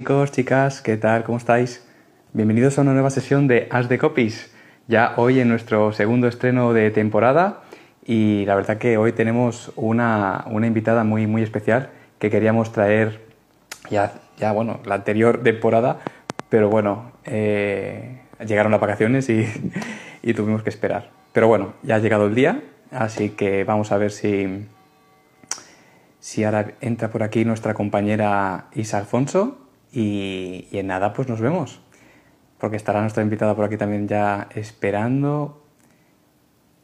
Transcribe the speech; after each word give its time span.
Chicos, 0.00 0.30
chicas, 0.30 0.80
¿qué 0.80 0.96
tal? 0.96 1.24
¿Cómo 1.24 1.38
estáis? 1.38 1.84
Bienvenidos 2.32 2.78
a 2.78 2.82
una 2.82 2.92
nueva 2.92 3.10
sesión 3.10 3.48
de 3.48 3.66
As 3.72 3.88
de 3.88 3.98
Copies. 3.98 4.54
Ya 4.86 5.14
hoy 5.16 5.40
en 5.40 5.48
nuestro 5.48 5.92
segundo 5.92 6.28
estreno 6.28 6.72
de 6.72 6.92
temporada 6.92 7.62
y 8.06 8.44
la 8.44 8.54
verdad 8.54 8.78
que 8.78 8.96
hoy 8.96 9.10
tenemos 9.10 9.72
una, 9.74 10.44
una 10.46 10.68
invitada 10.68 11.02
muy, 11.02 11.26
muy 11.26 11.42
especial 11.42 11.90
que 12.20 12.30
queríamos 12.30 12.70
traer 12.70 13.26
ya, 13.90 14.12
ya 14.36 14.52
bueno, 14.52 14.78
la 14.84 14.94
anterior 14.94 15.42
temporada, 15.42 15.98
pero 16.48 16.70
bueno, 16.70 17.10
eh, 17.24 18.20
llegaron 18.46 18.70
las 18.70 18.80
vacaciones 18.80 19.28
y, 19.28 19.48
y 20.22 20.32
tuvimos 20.32 20.62
que 20.62 20.70
esperar. 20.70 21.10
Pero 21.32 21.48
bueno, 21.48 21.72
ya 21.82 21.96
ha 21.96 21.98
llegado 21.98 22.28
el 22.28 22.36
día, 22.36 22.62
así 22.92 23.30
que 23.30 23.64
vamos 23.64 23.90
a 23.90 23.98
ver 23.98 24.12
si, 24.12 24.64
si 26.20 26.44
ahora 26.44 26.74
entra 26.80 27.10
por 27.10 27.24
aquí 27.24 27.44
nuestra 27.44 27.74
compañera 27.74 28.66
Isa 28.76 28.98
Alfonso 28.98 29.64
y, 29.98 30.68
en 30.72 30.86
nada 30.86 31.12
pues 31.12 31.28
nos 31.28 31.40
vemos, 31.40 31.80
porque 32.58 32.76
estará 32.76 33.00
nuestra 33.00 33.22
invitada 33.22 33.56
por 33.56 33.64
aquí 33.64 33.76
también 33.76 34.06
ya 34.06 34.48
esperando 34.54 35.64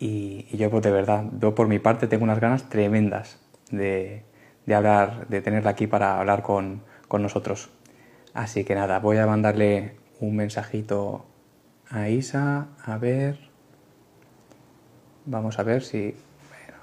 y, 0.01 0.47
y 0.51 0.57
yo 0.57 0.71
pues 0.71 0.83
de 0.83 0.91
verdad, 0.91 1.25
yo 1.39 1.55
por 1.55 1.69
mi 1.69 1.79
parte 1.79 2.09
tengo 2.09 2.25
unas 2.25 2.41
ganas 2.41 2.69
tremendas 2.69 3.41
de, 3.71 4.25
de 4.67 4.75
hablar, 4.75 5.29
de 5.29 5.41
tenerla 5.41 5.71
aquí 5.71 5.87
para 5.87 6.19
hablar 6.19 6.43
con, 6.43 6.83
con 7.07 7.23
nosotros. 7.23 7.71
Así 8.33 8.65
que 8.65 8.75
nada, 8.75 8.99
voy 8.99 9.19
a 9.19 9.27
mandarle 9.27 9.97
un 10.19 10.35
mensajito 10.35 11.25
a 11.91 12.09
Isa, 12.09 12.69
a 12.85 12.99
ver. 12.99 13.39
Vamos 15.25 15.59
a 15.61 15.63
ver 15.63 15.83
si. 15.83 16.17
bueno. 16.51 16.83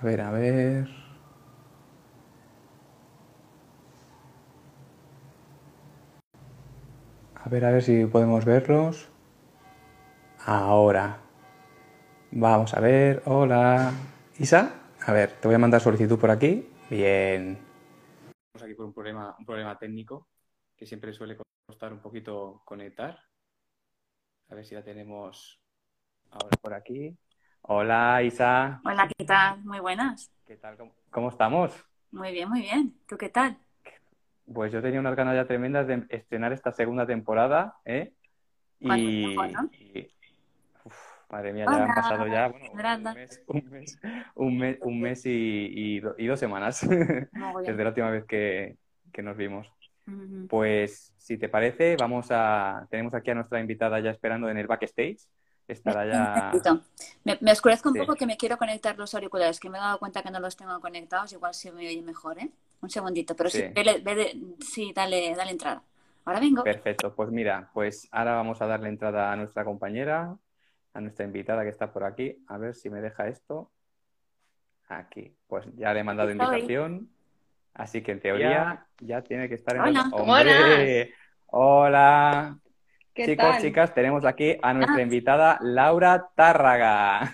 A 0.00 0.04
ver, 0.04 0.20
a 0.20 0.30
ver. 0.32 0.99
Ver, 7.50 7.64
a 7.64 7.70
ver 7.72 7.82
si 7.82 8.06
podemos 8.06 8.44
verlos. 8.44 9.08
Ahora. 10.46 11.18
Vamos 12.30 12.72
a 12.74 12.80
ver. 12.80 13.22
Hola. 13.26 13.92
Isa, 14.38 14.72
a 15.04 15.12
ver, 15.12 15.32
te 15.32 15.48
voy 15.48 15.56
a 15.56 15.58
mandar 15.58 15.80
solicitud 15.80 16.18
por 16.18 16.30
aquí. 16.30 16.70
Bien. 16.88 17.58
Estamos 18.54 18.62
aquí 18.62 18.74
por 18.74 18.86
un 18.86 18.94
problema, 18.94 19.34
un 19.38 19.44
problema 19.44 19.76
técnico 19.76 20.28
que 20.76 20.86
siempre 20.86 21.12
suele 21.12 21.36
costar 21.66 21.92
un 21.92 22.00
poquito 22.00 22.62
conectar. 22.64 23.18
A 24.48 24.54
ver 24.54 24.64
si 24.64 24.74
la 24.74 24.82
tenemos 24.82 25.60
ahora 26.30 26.56
por 26.62 26.72
aquí. 26.72 27.18
Hola, 27.62 28.22
Isa. 28.22 28.80
Hola, 28.84 29.08
¿qué 29.16 29.24
tal? 29.24 29.62
Muy 29.64 29.80
buenas. 29.80 30.30
¿Qué 30.46 30.56
tal? 30.56 30.76
¿Cómo, 30.76 30.94
cómo 31.10 31.28
estamos? 31.28 31.72
Muy 32.12 32.32
bien, 32.32 32.48
muy 32.48 32.62
bien. 32.62 32.98
¿Tú 33.06 33.16
qué 33.18 33.28
tal? 33.28 33.58
Pues 34.52 34.72
yo 34.72 34.82
tenía 34.82 35.00
unas 35.00 35.14
ganas 35.14 35.34
ya 35.36 35.44
tremendas 35.46 35.86
de 35.86 36.04
estrenar 36.08 36.52
esta 36.52 36.72
segunda 36.72 37.06
temporada, 37.06 37.76
¿eh? 37.84 38.12
Y, 38.80 39.24
tiempo, 39.24 39.46
¿no? 39.46 39.70
y- 39.78 40.10
uf, 40.84 40.96
madre 41.30 41.52
mía, 41.52 41.66
ya 41.66 41.84
han 41.84 41.94
pasado 41.94 42.26
ya, 42.26 42.48
bueno, 42.48 42.66
un 42.72 43.14
mes, 43.14 43.42
un 43.46 43.70
mes, 43.70 43.98
un 44.34 44.58
mes, 44.58 44.78
un 44.82 45.00
mes 45.00 45.26
y, 45.26 45.30
y 45.72 46.00
do- 46.00 46.14
y 46.18 46.26
dos 46.26 46.40
semanas 46.40 46.80
desde 47.66 47.82
la 47.84 47.90
última 47.90 48.10
vez 48.10 48.24
que, 48.24 48.76
que 49.12 49.22
nos 49.22 49.36
vimos. 49.36 49.72
Pues, 50.48 51.12
si 51.16 51.38
te 51.38 51.48
parece, 51.48 51.96
vamos 51.96 52.26
a... 52.30 52.86
Tenemos 52.90 53.14
aquí 53.14 53.30
a 53.30 53.34
nuestra 53.34 53.60
invitada 53.60 54.00
ya 54.00 54.10
esperando 54.10 54.48
en 54.48 54.58
el 54.58 54.66
backstage. 54.66 55.18
Estará 55.68 56.04
ya... 56.06 56.50
Me, 57.22 57.38
me 57.40 57.52
oscurezco 57.52 57.90
un 57.90 57.94
Sí. 57.94 58.00
poco 58.00 58.16
que 58.16 58.26
me 58.26 58.36
quiero 58.36 58.56
conectar 58.56 58.98
los 58.98 59.14
auriculares, 59.14 59.60
que 59.60 59.70
me 59.70 59.78
he 59.78 59.80
dado 59.80 59.98
cuenta 60.00 60.22
que 60.24 60.30
no 60.32 60.40
los 60.40 60.56
tengo 60.56 60.80
conectados, 60.80 61.32
igual 61.32 61.54
se 61.54 61.70
me 61.70 61.86
oye 61.86 62.02
mejor, 62.02 62.40
¿eh? 62.40 62.50
Un 62.82 62.90
segundito, 62.90 63.34
pero 63.36 63.50
sí, 63.50 63.58
Sí. 63.58 63.64
vele- 63.74 64.00
vele- 64.02 64.34
sí, 64.60 64.92
dale, 64.94 65.34
dale 65.34 65.50
entrada. 65.52 65.82
Ahora 66.24 66.40
vengo. 66.40 66.62
Perfecto, 66.64 67.14
pues 67.14 67.30
mira, 67.30 67.70
pues 67.74 68.08
ahora 68.12 68.34
vamos 68.34 68.60
a 68.62 68.66
darle 68.66 68.88
entrada 68.88 69.32
a 69.32 69.36
nuestra 69.36 69.64
compañera, 69.64 70.36
a 70.94 71.00
nuestra 71.00 71.24
invitada 71.24 71.62
que 71.62 71.68
está 71.70 71.92
por 71.92 72.04
aquí. 72.04 72.36
A 72.48 72.58
ver 72.58 72.74
si 72.74 72.88
me 72.90 73.00
deja 73.00 73.28
esto. 73.28 73.70
Aquí, 74.88 75.34
pues 75.46 75.66
ya 75.76 75.92
le 75.94 76.00
he 76.00 76.04
mandado 76.04 76.30
estoy. 76.30 76.46
invitación. 76.46 77.08
Así 77.74 78.02
que 78.02 78.12
en 78.12 78.20
teoría 78.20 78.86
ya 78.98 79.22
tiene 79.22 79.48
que 79.48 79.54
estar 79.54 79.76
en 79.76 79.82
Hola. 79.82 80.04
el... 80.06 80.12
¡Hombre! 80.12 81.14
Hola. 81.46 82.58
¿Qué 83.14 83.26
Chicos, 83.26 83.50
tal? 83.50 83.60
chicas, 83.62 83.94
tenemos 83.94 84.24
aquí 84.24 84.56
a 84.62 84.72
nuestra 84.72 84.96
Ah. 84.96 85.02
invitada 85.02 85.58
Laura 85.60 86.28
Tárraga. 86.34 87.30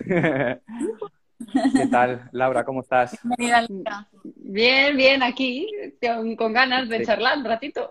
¿Qué 1.53 1.87
tal, 1.91 2.29
Laura? 2.33 2.65
¿Cómo 2.65 2.81
estás? 2.81 3.19
Bienvenida, 3.23 3.67
Laura. 3.69 4.09
Bien, 4.25 4.97
bien, 4.97 5.23
aquí, 5.23 5.71
con, 6.01 6.37
con 6.37 6.53
ganas 6.53 6.89
de 6.89 6.99
Sí. 6.99 7.05
charlar 7.07 7.39
un 7.39 7.45
ratito. 7.45 7.91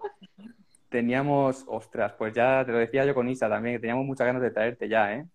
Teníamos, 0.89 1.63
ostras, 1.67 2.13
pues 2.17 2.33
ya 2.33 2.63
te 2.65 2.71
lo 2.71 2.77
decía 2.77 3.05
yo 3.05 3.13
con 3.13 3.27
Isa 3.29 3.49
también, 3.49 3.75
que 3.75 3.79
teníamos 3.81 4.05
muchas 4.05 4.27
ganas 4.27 4.41
de 4.41 4.51
traerte 4.51 4.87
ya, 4.87 5.13
¿eh? 5.13 5.25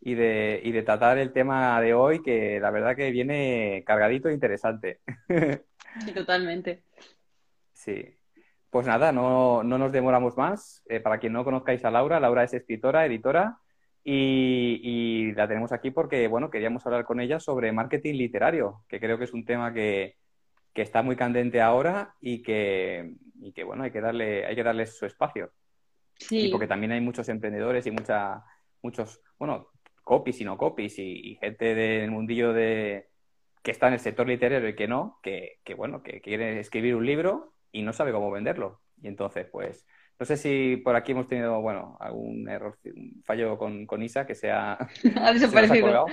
Y 0.00 0.14
de, 0.14 0.60
y 0.62 0.72
de 0.72 0.82
tratar 0.82 1.18
el 1.18 1.32
tema 1.32 1.80
de 1.80 1.94
hoy, 1.94 2.22
que 2.22 2.60
la 2.60 2.70
verdad 2.70 2.94
que 2.94 3.10
viene 3.10 3.82
cargadito 3.86 4.28
e 4.28 4.34
interesante. 4.34 5.00
Sí, 6.04 6.12
totalmente. 6.12 6.82
Sí. 7.72 8.14
Pues 8.70 8.86
nada, 8.86 9.10
no, 9.12 9.62
no 9.62 9.78
nos 9.78 9.90
demoramos 9.90 10.36
más. 10.36 10.82
Eh, 10.88 11.00
para 11.00 11.18
quien 11.18 11.32
no 11.32 11.44
conozcáis 11.44 11.84
a 11.84 11.90
Laura, 11.90 12.20
Laura 12.20 12.44
es 12.44 12.52
escritora, 12.54 13.06
editora, 13.06 13.58
y, 14.08 14.80
y 14.84 15.32
la 15.32 15.48
tenemos 15.48 15.72
aquí 15.72 15.90
porque, 15.90 16.28
bueno, 16.28 16.48
queríamos 16.48 16.86
hablar 16.86 17.04
con 17.04 17.18
ella 17.18 17.40
sobre 17.40 17.72
marketing 17.72 18.14
literario, 18.14 18.84
que 18.88 19.00
creo 19.00 19.18
que 19.18 19.24
es 19.24 19.32
un 19.32 19.44
tema 19.44 19.74
que, 19.74 20.16
que 20.72 20.82
está 20.82 21.02
muy 21.02 21.16
candente 21.16 21.60
ahora 21.60 22.14
y 22.20 22.40
que, 22.40 23.14
y 23.40 23.52
que, 23.52 23.64
bueno, 23.64 23.82
hay 23.82 23.90
que 23.90 24.00
darle, 24.00 24.46
hay 24.46 24.54
que 24.54 24.62
darle 24.62 24.86
su 24.86 25.06
espacio. 25.06 25.50
Y 26.20 26.24
Sí, 26.24 26.48
porque 26.48 26.68
también 26.68 26.92
hay 26.92 27.00
muchos 27.00 27.28
emprendedores 27.28 27.84
y 27.88 27.90
mucha, 27.90 28.44
muchos, 28.80 29.20
bueno, 29.40 29.70
copies 30.04 30.40
y 30.40 30.44
no 30.44 30.56
copies 30.56 31.00
y, 31.00 31.32
y 31.32 31.34
gente 31.38 31.74
del 31.74 32.12
mundillo 32.12 32.52
de 32.52 33.08
que 33.64 33.72
está 33.72 33.88
en 33.88 33.94
el 33.94 34.00
sector 34.00 34.28
literario 34.28 34.68
y 34.68 34.76
que 34.76 34.86
no, 34.86 35.18
que, 35.20 35.58
que 35.64 35.74
bueno, 35.74 36.04
que 36.04 36.20
quiere 36.20 36.60
escribir 36.60 36.94
un 36.94 37.06
libro 37.06 37.54
y 37.72 37.82
no 37.82 37.92
sabe 37.92 38.12
cómo 38.12 38.30
venderlo. 38.30 38.80
Y 39.02 39.08
entonces, 39.08 39.48
pues, 39.50 39.84
no 40.18 40.26
sé 40.26 40.36
si 40.36 40.76
por 40.78 40.96
aquí 40.96 41.12
hemos 41.12 41.26
tenido, 41.26 41.60
bueno, 41.60 41.96
algún 42.00 42.48
error, 42.48 42.78
un 42.84 43.22
fallo 43.24 43.58
con, 43.58 43.86
con 43.86 44.02
Isa 44.02 44.26
que 44.26 44.34
sea 44.34 44.72
ha 44.80 44.88
se 44.94 45.10
nos 45.10 45.16
ha 45.28 45.32
desaparecido. 45.32 46.06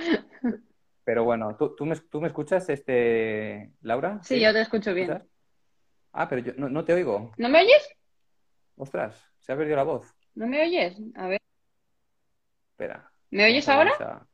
Pero 1.04 1.24
bueno, 1.24 1.56
¿tú, 1.56 1.74
tú, 1.76 1.84
me, 1.86 1.96
¿tú 1.96 2.20
me 2.20 2.28
escuchas, 2.28 2.68
este, 2.70 3.72
Laura? 3.82 4.20
Sí, 4.22 4.40
yo 4.40 4.52
te 4.52 4.60
escucho 4.62 4.90
¿Me 4.90 4.96
bien. 4.96 5.10
escuchas? 5.12 5.28
Ah, 6.12 6.28
pero 6.28 6.40
yo 6.42 6.52
no, 6.56 6.68
no 6.68 6.84
te 6.84 6.94
oigo. 6.94 7.32
¿No 7.36 7.48
me 7.48 7.60
oyes? 7.60 7.88
Ostras, 8.76 9.22
se 9.38 9.52
ha 9.52 9.56
perdido 9.56 9.76
la 9.76 9.82
voz. 9.82 10.14
¿No 10.34 10.46
me 10.46 10.62
oyes? 10.62 10.96
A 11.16 11.28
ver, 11.28 11.40
Espera. 12.72 13.10
¿me 13.30 13.44
oyes 13.46 13.68
a 13.68 13.74
ahora? 13.74 14.26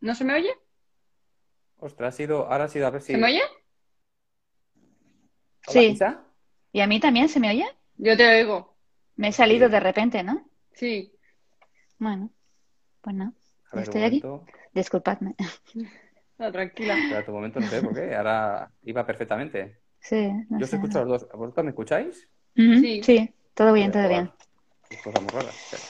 ¿No 0.00 0.14
se 0.14 0.24
me 0.24 0.34
oye? 0.34 0.50
Ostras, 1.78 2.14
ha 2.14 2.16
sido, 2.16 2.46
ahora 2.50 2.64
ha 2.64 2.68
sido 2.68 2.86
a 2.86 2.90
ver 2.90 3.00
si. 3.02 3.12
¿Se 3.12 3.18
me 3.18 3.26
oye? 3.26 3.42
Hola, 5.66 5.80
Sí. 5.80 5.86
Isa. 5.86 6.23
¿Y 6.74 6.80
a 6.80 6.88
mí 6.88 6.98
también 6.98 7.28
se 7.28 7.38
me 7.38 7.50
oye? 7.50 7.64
Yo 7.98 8.16
te 8.16 8.26
oigo. 8.40 8.74
Me 9.14 9.28
he 9.28 9.32
salido 9.32 9.68
Sí. 9.68 9.72
de 9.72 9.80
repente, 9.80 10.24
¿no? 10.24 10.44
Sí. 10.72 11.12
Bueno, 11.98 12.30
pues 13.00 13.14
no. 13.14 13.32
A 13.70 13.76
ver, 13.76 13.84
Estoy 13.84 14.02
aquí. 14.02 14.22
Disculpadme. 14.74 15.34
No, 16.36 16.50
tranquila. 16.50 16.98
Espera 16.98 17.24
un 17.28 17.34
momento, 17.34 17.60
no 17.60 17.66
sé 17.68 17.80
por 17.80 17.94
qué. 17.94 18.12
Ahora 18.16 18.68
iba 18.82 19.06
perfectamente. 19.06 19.78
Sí, 20.00 20.32
no 20.50 20.58
Yo 20.58 20.64
os 20.64 20.70
sé. 20.70 20.76
escucho 20.76 20.98
a 20.98 21.04
los 21.04 21.22
dos. 21.22 21.30
¿Vosotros 21.32 21.62
me 21.64 21.70
escucháis? 21.70 22.28
Sí. 22.56 23.00
Sí, 23.04 23.30
todo 23.54 23.72
bien, 23.72 23.92
todo 23.92 24.08
bien. 24.08 24.32
Cosas 25.04 25.22
muy 25.22 25.30
raras. 25.30 25.54
Espera. 25.72 25.82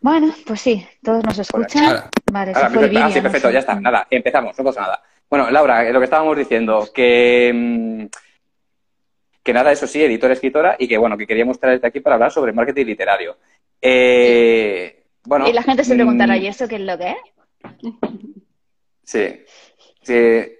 Bueno, 0.00 0.34
pues 0.44 0.60
sí, 0.60 0.84
todos 1.04 1.22
nos 1.22 1.38
escuchan. 1.38 1.84
Ahora. 1.84 2.10
Vale, 2.32 2.52
Ahora, 2.52 2.68
se 2.68 2.74
fue 2.74 2.84
el. 2.86 2.96
Ah, 2.96 3.10
sí, 3.10 3.16
no 3.18 3.22
perfecto, 3.22 3.46
sé. 3.46 3.54
ya 3.54 3.60
está. 3.60 3.76
Nada, 3.80 4.08
empezamos, 4.10 4.58
no 4.58 4.64
pasa 4.64 4.80
nada. 4.80 5.02
Bueno, 5.30 5.48
Laura, 5.52 5.88
eh, 5.88 5.92
lo 5.92 6.00
que 6.00 6.04
estábamos 6.06 6.36
diciendo, 6.36 6.88
que, 6.92 7.52
mm, 7.54 8.06
que 9.42 9.52
nada, 9.52 9.72
eso 9.72 9.86
sí, 9.86 10.02
editora, 10.02 10.34
escritora, 10.34 10.76
y 10.78 10.86
que 10.88 10.98
bueno, 10.98 11.16
que 11.18 11.26
queríamos 11.26 11.58
traerte 11.58 11.86
aquí 11.86 12.00
para 12.00 12.14
hablar 12.14 12.30
sobre 12.32 12.52
marketing 12.52 12.86
literario. 12.86 13.36
Eh, 13.80 15.04
bueno, 15.24 15.48
Y 15.48 15.52
la 15.52 15.62
gente 15.62 15.84
se 15.84 15.94
preguntará, 15.94 16.36
mm, 16.36 16.42
¿y 16.42 16.46
eso 16.46 16.68
qué 16.68 16.76
es 16.76 16.80
lo 16.82 16.96
que 16.98 17.10
es? 17.10 17.16
Sí. 19.04 19.44
Sí. 20.02 20.52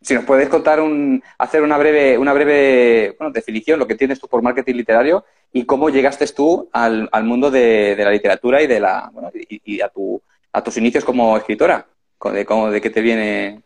Si 0.00 0.14
nos 0.14 0.24
puedes 0.24 0.48
contar 0.48 0.80
un, 0.80 1.22
hacer 1.38 1.62
una 1.62 1.78
breve, 1.78 2.16
una 2.16 2.32
breve, 2.32 3.16
bueno, 3.18 3.32
definición, 3.32 3.78
lo 3.78 3.86
que 3.86 3.96
tienes 3.96 4.20
tú 4.20 4.28
por 4.28 4.42
marketing 4.42 4.74
literario 4.74 5.24
y 5.52 5.64
cómo 5.64 5.88
llegaste 5.90 6.26
tú 6.28 6.68
al, 6.72 7.08
al 7.10 7.24
mundo 7.24 7.50
de, 7.50 7.96
de 7.96 8.04
la 8.04 8.10
literatura 8.12 8.62
y 8.62 8.66
de 8.66 8.78
la, 8.78 9.10
bueno, 9.12 9.30
y, 9.34 9.60
y 9.76 9.80
a 9.80 9.88
tu, 9.88 10.20
a 10.52 10.62
tus 10.62 10.76
inicios 10.76 11.04
como 11.04 11.36
escritora, 11.36 11.86
de 12.32 12.44
cómo, 12.44 12.70
de 12.70 12.80
qué 12.80 12.90
te 12.90 13.00
viene 13.00 13.62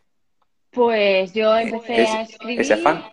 Pues 0.70 1.34
yo 1.34 1.56
empecé 1.58 2.02
Es- 2.02 2.10
a 2.10 2.22
escribir. 2.22 2.60
ese 2.60 2.74
afán. 2.74 3.04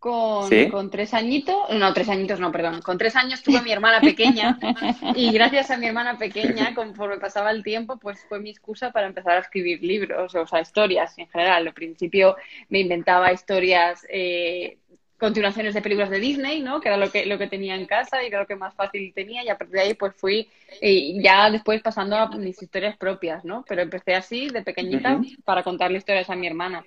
Con, 0.00 0.48
¿Sí? 0.48 0.68
con 0.70 0.90
tres 0.90 1.12
añitos, 1.12 1.54
no, 1.74 1.92
tres 1.92 2.08
añitos 2.08 2.40
no, 2.40 2.50
perdón, 2.50 2.80
con 2.80 2.96
tres 2.96 3.14
años 3.16 3.42
tuve 3.42 3.58
a 3.58 3.62
mi 3.62 3.70
hermana 3.70 4.00
pequeña 4.00 4.58
y 5.14 5.30
gracias 5.30 5.70
a 5.70 5.76
mi 5.76 5.86
hermana 5.86 6.16
pequeña, 6.16 6.74
conforme 6.74 7.18
pasaba 7.18 7.50
el 7.50 7.62
tiempo, 7.62 7.98
pues 7.98 8.24
fue 8.26 8.40
mi 8.40 8.48
excusa 8.48 8.92
para 8.92 9.06
empezar 9.06 9.36
a 9.36 9.40
escribir 9.40 9.82
libros, 9.82 10.34
o 10.34 10.46
sea, 10.46 10.62
historias 10.62 11.16
en 11.18 11.28
general. 11.28 11.66
Al 11.66 11.74
principio 11.74 12.36
me 12.70 12.80
inventaba 12.80 13.30
historias, 13.30 14.06
eh, 14.08 14.78
continuaciones 15.18 15.74
de 15.74 15.82
películas 15.82 16.08
de 16.08 16.18
Disney, 16.18 16.62
¿no? 16.62 16.80
Que 16.80 16.88
era 16.88 16.96
lo 16.96 17.10
que, 17.12 17.26
lo 17.26 17.36
que 17.36 17.46
tenía 17.46 17.74
en 17.74 17.84
casa 17.84 18.22
y 18.22 18.28
era 18.28 18.40
lo 18.40 18.46
que 18.46 18.56
más 18.56 18.74
fácil 18.74 19.12
tenía 19.14 19.44
y 19.44 19.50
a 19.50 19.58
partir 19.58 19.76
de 19.76 19.82
ahí 19.82 19.94
pues 19.94 20.14
fui 20.16 20.48
eh, 20.80 21.20
ya 21.22 21.50
después 21.50 21.82
pasando 21.82 22.16
a 22.16 22.26
mis 22.38 22.60
historias 22.62 22.96
propias, 22.96 23.44
¿no? 23.44 23.66
Pero 23.68 23.82
empecé 23.82 24.14
así, 24.14 24.48
de 24.48 24.62
pequeñita, 24.62 25.20
para 25.44 25.62
contarle 25.62 25.98
historias 25.98 26.30
a 26.30 26.36
mi 26.36 26.46
hermana. 26.46 26.82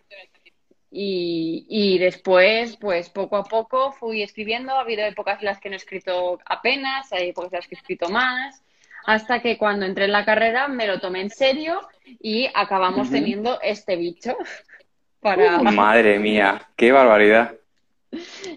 Y, 0.96 1.66
y 1.68 1.98
después, 1.98 2.78
pues 2.78 3.10
poco 3.10 3.38
a 3.38 3.44
poco 3.44 3.92
fui 3.94 4.22
escribiendo. 4.22 4.74
Ha 4.74 4.82
habido 4.82 5.04
épocas 5.04 5.40
en 5.40 5.46
las 5.46 5.60
que 5.60 5.70
no 5.70 5.74
he 5.74 5.78
escrito 5.78 6.40
apenas, 6.46 7.12
hay 7.12 7.30
épocas 7.30 7.52
en 7.52 7.58
las 7.58 7.68
que 7.68 7.76
he 7.76 7.80
escrito 7.80 8.10
más, 8.10 8.64
hasta 9.06 9.42
que 9.42 9.58
cuando 9.58 9.86
entré 9.86 10.06
en 10.06 10.12
la 10.12 10.24
carrera 10.24 10.68
me 10.68 10.88
lo 10.88 11.00
tomé 11.00 11.22
en 11.22 11.30
serio 11.30 11.82
y 12.06 12.48
acabamos 12.54 13.10
teniendo 13.10 13.60
este 13.62 13.96
bicho 13.96 14.38
para... 15.20 15.60
Madre 15.64 16.20
mía, 16.20 16.70
qué 16.76 16.92
barbaridad. 16.92 17.56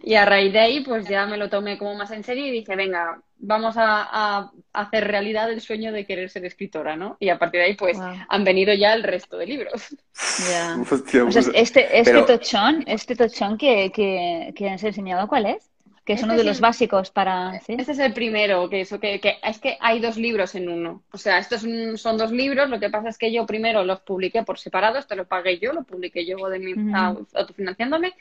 Y 0.02 0.14
a 0.14 0.24
raíz 0.24 0.52
de 0.52 0.58
ahí, 0.60 0.80
pues 0.84 1.06
ya 1.08 1.26
me 1.26 1.36
lo 1.36 1.48
tomé 1.48 1.78
como 1.78 1.94
más 1.94 2.10
en 2.10 2.24
serio 2.24 2.46
y 2.46 2.50
dije, 2.50 2.76
venga, 2.76 3.20
vamos 3.38 3.76
a, 3.76 4.08
a 4.10 4.50
hacer 4.72 5.06
realidad 5.06 5.50
el 5.50 5.60
sueño 5.60 5.92
de 5.92 6.06
querer 6.06 6.30
ser 6.30 6.44
escritora, 6.44 6.96
¿no? 6.96 7.16
Y 7.20 7.28
a 7.28 7.38
partir 7.38 7.60
de 7.60 7.66
ahí, 7.66 7.74
pues 7.74 7.96
Wow. 7.98 8.06
han 8.28 8.44
venido 8.44 8.72
ya 8.74 8.94
el 8.94 9.02
resto 9.02 9.36
de 9.36 9.46
libros. 9.46 9.96
Ya. 10.50 10.76
Hostia, 10.90 11.24
O 11.24 11.30
sea, 11.32 11.42
pues- 11.42 11.50
este, 11.54 11.98
este 11.98 12.12
pero- 12.12 12.24
tochón, 12.26 12.84
este 12.86 13.16
tochón 13.16 13.58
que, 13.58 13.90
que, 13.92 14.52
que 14.56 14.70
has 14.70 14.82
enseñado, 14.84 15.28
¿cuál 15.28 15.46
es? 15.46 15.70
Que 16.04 16.12
es 16.12 16.20
Este 16.20 16.24
uno 16.26 16.34
de 16.34 16.40
es 16.42 16.46
los 16.46 16.56
el- 16.58 16.62
básicos 16.62 17.10
para... 17.10 17.58
¿sí? 17.66 17.74
Este 17.76 17.90
es 17.90 17.98
el 17.98 18.12
primero, 18.12 18.70
que 18.70 18.82
eso, 18.82 19.00
que, 19.00 19.20
que 19.20 19.38
es 19.42 19.58
que 19.58 19.76
hay 19.80 19.98
dos 19.98 20.16
libros 20.16 20.54
en 20.54 20.68
uno. 20.68 21.02
O 21.10 21.18
sea, 21.18 21.38
estos 21.38 21.62
son, 21.62 21.98
son 21.98 22.16
dos 22.16 22.30
libros, 22.30 22.70
lo 22.70 22.78
que 22.78 22.90
pasa 22.90 23.08
es 23.08 23.18
que 23.18 23.32
yo 23.32 23.44
primero 23.44 23.82
los 23.84 23.98
publiqué 24.02 24.44
por 24.44 24.56
separado, 24.56 24.98
esto 25.00 25.16
lo 25.16 25.26
pagué 25.26 25.58
yo, 25.58 25.72
lo 25.72 25.82
publiqué 25.82 26.24
yo 26.24 26.36
de 26.48 26.60
mi, 26.60 26.74
au- 26.92 27.26
autofinanciándome, 27.34 28.14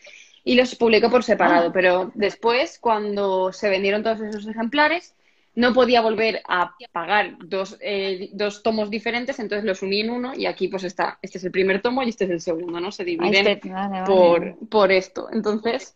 y 0.45 0.55
los 0.55 0.75
publiqué 0.75 1.09
por 1.09 1.23
separado. 1.23 1.69
Ah. 1.69 1.73
Pero 1.73 2.11
después, 2.13 2.79
cuando 2.79 3.51
se 3.51 3.69
vendieron 3.69 4.03
todos 4.03 4.21
esos 4.21 4.47
ejemplares, 4.47 5.13
no 5.55 5.73
podía 5.73 6.01
volver 6.01 6.41
a 6.47 6.75
pagar 6.91 7.37
dos, 7.45 7.77
eh, 7.81 8.29
dos 8.33 8.61
tomos 8.61 8.89
diferentes, 8.89 9.39
entonces 9.39 9.65
los 9.65 9.81
uní 9.81 10.01
en 10.01 10.09
uno 10.11 10.33
y 10.35 10.45
aquí 10.45 10.67
pues 10.67 10.83
está, 10.83 11.17
este 11.21 11.37
es 11.37 11.43
el 11.45 11.51
primer 11.51 11.81
tomo 11.81 12.03
y 12.03 12.09
este 12.09 12.25
es 12.25 12.29
el 12.29 12.41
segundo, 12.41 12.79
¿no? 12.79 12.91
Se 12.91 13.03
dividen 13.03 13.47
este- 13.47 13.69
vale, 13.69 14.01
vale. 14.01 14.05
por, 14.05 14.69
por 14.69 14.91
esto. 14.91 15.27
Entonces, 15.31 15.95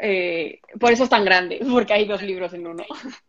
eh, 0.00 0.60
por 0.78 0.92
eso 0.92 1.04
es 1.04 1.10
tan 1.10 1.24
grande, 1.24 1.60
porque 1.70 1.92
hay 1.92 2.06
dos 2.06 2.22
libros 2.22 2.52
en 2.54 2.66
uno. 2.66 2.84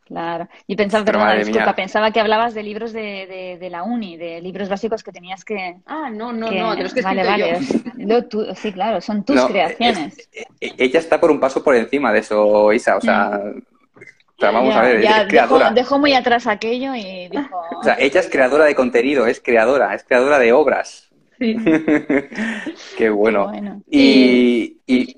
Claro. 0.05 0.47
Y 0.67 0.75
pensaba, 0.75 1.03
Pero 1.05 1.19
perdona, 1.19 1.35
disculpa, 1.39 1.65
mía. 1.65 1.75
pensaba 1.75 2.11
que 2.11 2.19
hablabas 2.19 2.53
de 2.53 2.63
libros 2.63 2.93
de, 2.93 3.01
de, 3.27 3.57
de 3.59 3.69
la 3.69 3.83
uni, 3.83 4.17
de 4.17 4.41
libros 4.41 4.69
básicos 4.69 5.03
que 5.03 5.11
tenías 5.11 5.43
que... 5.45 5.77
Ah, 5.85 6.09
no, 6.11 6.31
no, 6.33 6.49
que- 6.49 6.59
no, 6.59 6.75
de 6.75 6.83
los 6.83 6.93
que 6.93 7.01
vale, 7.01 7.23
vale. 7.25 7.59
yo. 7.61 7.79
Lo 7.97 8.25
tú- 8.25 8.45
sí, 8.55 8.71
claro, 8.71 9.01
son 9.01 9.23
tus 9.23 9.35
No, 9.35 9.47
creaciones. 9.47 10.17
es- 10.31 10.73
ella 10.77 10.99
está 10.99 11.19
por 11.19 11.31
un 11.31 11.39
paso 11.39 11.63
por 11.63 11.75
encima 11.75 12.11
de 12.13 12.19
eso, 12.19 12.71
Isa. 12.73 12.97
O 12.97 13.01
sea, 13.01 13.39
o 13.39 14.39
sea, 14.41 14.51
vamos 14.51 14.73
Ya, 14.73 14.79
a 14.79 14.83
ver, 14.83 15.01
ya 15.01 15.21
es 15.23 15.27
creadora. 15.27 15.65
dejó, 15.65 15.75
dejó 15.75 15.99
muy 15.99 16.13
atrás 16.13 16.47
aquello 16.47 16.95
y 16.95 17.27
dijo... 17.29 17.61
O 17.79 17.83
sea, 17.83 17.97
ella 17.99 18.19
es 18.19 18.29
creadora 18.29 18.65
de 18.65 18.73
contenido, 18.75 19.27
es 19.27 19.39
creadora, 19.41 19.93
es 19.93 20.03
creadora 20.03 20.39
de 20.39 20.53
obras. 20.53 21.09
Sí. 21.37 21.55
Qué 22.97 23.09
bueno. 23.09 23.47
bueno. 23.47 23.81
Y, 23.89 24.77
y... 24.87 25.17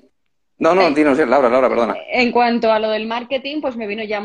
No, 0.62 0.74
no, 0.74 0.82
Eh, 0.82 0.94
dinos, 0.94 1.18
Laura, 1.18 1.48
Laura, 1.48 1.68
perdona. 1.68 1.96
En 2.08 2.30
cuanto 2.30 2.72
a 2.72 2.78
lo 2.78 2.90
del 2.90 3.06
marketing, 3.06 3.60
pues 3.60 3.76
me 3.76 3.86
vino 3.86 4.04
ya 4.04 4.22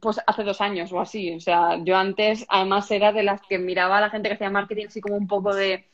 pues 0.00 0.20
hace 0.26 0.42
dos 0.42 0.60
años 0.60 0.92
o 0.92 1.00
así. 1.00 1.32
O 1.34 1.40
sea, 1.40 1.78
yo 1.84 1.96
antes 1.96 2.44
además 2.48 2.90
era 2.90 3.12
de 3.12 3.22
las 3.22 3.42
que 3.42 3.58
miraba 3.58 3.98
a 3.98 4.00
la 4.00 4.10
gente 4.10 4.28
que 4.28 4.34
hacía 4.34 4.50
marketing 4.50 4.86
así 4.86 5.00
como 5.00 5.16
un 5.16 5.26
poco 5.26 5.54
de... 5.54 5.84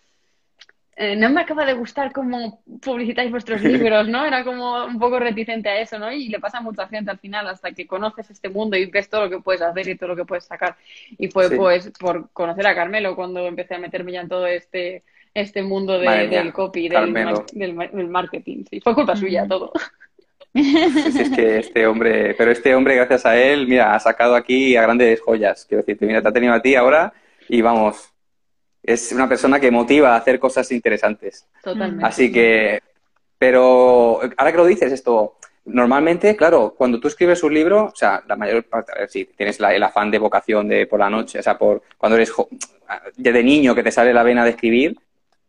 eh, 1.03 1.17
no 1.17 1.31
me 1.31 1.41
acaba 1.41 1.65
de 1.65 1.73
gustar 1.73 2.13
cómo 2.13 2.63
publicitáis 2.83 3.31
vuestros 3.31 3.63
libros, 3.63 4.07
¿no? 4.07 4.25
Era 4.27 4.45
como 4.45 4.85
un 4.85 4.99
poco 4.99 5.19
reticente 5.19 5.69
a 5.71 5.81
eso, 5.81 5.99
¿no? 5.99 6.13
Y 6.13 6.29
le 6.29 6.39
pasa 6.39 6.59
a 6.59 6.61
mucha 6.61 6.87
gente 6.89 7.11
al 7.11 7.19
final 7.19 7.47
hasta 7.49 7.73
que 7.73 7.87
conoces 7.87 8.29
este 8.31 8.51
mundo 8.51 8.77
y 8.77 8.85
ves 8.85 9.09
todo 9.09 9.25
lo 9.25 9.31
que 9.31 9.41
puedes 9.41 9.63
hacer 9.63 9.89
y 9.89 9.97
todo 9.97 10.11
lo 10.11 10.17
que 10.17 10.27
puedes 10.27 10.45
sacar. 10.45 10.77
Y 11.19 11.29
fue 11.29 11.49
Sí. 11.49 11.57
pues 11.57 11.91
por 11.99 12.29
conocer 12.33 12.67
a 12.67 12.75
Carmelo 12.75 13.17
cuando 13.17 13.47
empecé 13.47 13.77
a 13.77 13.79
meterme 13.79 14.13
ya 14.13 14.21
en 14.21 14.29
todo 14.29 14.47
este, 14.47 15.03
este 15.33 15.63
mundo 15.63 15.99
de- 15.99 16.07
Madre 16.07 16.29
mía, 16.29 16.43
del 16.43 16.53
copy, 16.53 16.89
del, 16.91 17.11
mar- 17.13 17.47
del, 17.53 17.75
mar- 17.75 17.93
del 17.93 18.09
marketing. 18.09 18.65
Sí, 18.69 18.81
fue 18.81 18.95
culpa 18.95 19.17
suya 19.17 19.47
todo. 19.49 19.73
Sí, 20.53 20.63
sí, 21.13 21.21
es 21.23 21.31
que 21.31 21.59
este 21.59 21.87
hombre, 21.87 22.35
pero 22.37 22.51
este 22.51 22.75
hombre, 22.75 22.97
gracias 22.97 23.25
a 23.25 23.37
él, 23.37 23.69
mira, 23.69 23.95
ha 23.95 24.01
sacado 24.01 24.35
aquí 24.35 24.77
a 24.77 24.83
grandes 24.83 25.21
joyas. 25.21 25.65
Quiero 25.65 25.83
decirte, 25.83 26.07
mira, 26.07 26.21
te 26.21 26.29
ha 26.29 26.33
tenido 26.33 26.53
a 26.53 26.61
ti 26.61 26.75
ahora 26.75 27.13
y 27.49 27.63
vamos, 27.63 28.10
es 28.83 29.13
una 29.13 29.29
persona 29.29 29.61
que 29.61 29.71
motiva 29.71 30.15
a 30.15 30.17
hacer 30.19 30.39
cosas 30.39 30.71
interesantes. 30.73 31.47
Totalmente. 31.63 32.05
Así 32.05 32.33
que, 32.33 32.81
pero 33.39 34.21
ahora 34.37 34.51
que 34.53 34.57
lo 34.59 34.67
dices 34.67 34.93
esto, 34.93 35.37
normalmente, 35.67 36.35
claro, 36.37 36.75
cuando 36.77 36.99
tú 36.99 37.09
escribes 37.09 37.43
un 37.43 37.55
libro, 37.55 37.85
o 37.87 37.97
sea, 37.97 38.23
la 38.27 38.37
mayor 38.37 38.65
parte, 38.65 38.93
ver, 38.99 39.09
sí, 39.11 39.29
tienes 39.37 39.61
la- 39.61 39.75
el 39.75 39.83
afán 39.83 40.11
de 40.11 40.19
vocación 40.19 40.69
de 40.69 40.87
por 40.87 40.99
la 41.01 41.11
noche, 41.11 41.39
o 41.39 41.43
sea, 41.43 41.57
por 41.59 41.83
cuando 41.99 42.17
eres 42.17 42.31
jo- 42.31 42.49
de 43.17 43.43
niño 43.45 43.75
que 43.75 43.83
te 43.83 43.93
sale 43.93 44.13
la 44.13 44.23
vena 44.23 44.45
de 44.45 44.51
escribir, 44.51 44.99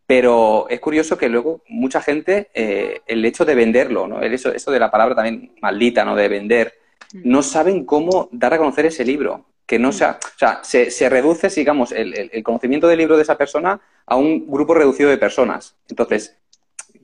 pero 0.06 0.68
es 0.70 0.80
curioso 0.80 1.18
que 1.18 1.30
luego 1.30 1.64
mucha 1.70 2.02
gente, 2.02 2.50
eh, 2.54 3.02
el 3.08 3.24
hecho 3.24 3.46
de 3.46 3.56
venderlo, 3.56 4.08
¿no? 4.08 4.22
El 4.22 4.34
eso, 4.34 4.54
eso 4.54 4.70
de 4.72 4.80
la 4.80 4.92
palabra 4.92 5.16
también 5.16 5.54
maldita, 5.62 6.04
¿no? 6.04 6.16
De 6.16 6.28
vender, 6.28 6.74
no 7.14 7.42
saben 7.42 7.86
cómo 7.86 8.28
dar 8.32 8.54
a 8.54 8.58
conocer 8.58 8.86
ese 8.86 9.06
libro. 9.06 9.46
Que 9.72 9.80
no 9.80 9.94
sea, 9.94 10.20
o 10.22 10.38
sea, 10.38 10.60
se, 10.66 10.92
se 10.92 11.08
reduce, 11.08 11.48
digamos, 11.48 11.94
el, 11.94 12.14
el- 12.34 12.44
conocimiento 12.44 12.90
del 12.90 12.98
libro 13.00 13.16
de 13.16 13.22
esa 13.24 13.38
persona 13.38 13.80
a 14.06 14.18
un 14.18 14.46
grupo 14.46 14.74
reducido 14.74 15.10
de 15.10 15.18
personas. 15.18 15.78
Entonces, 15.88 16.38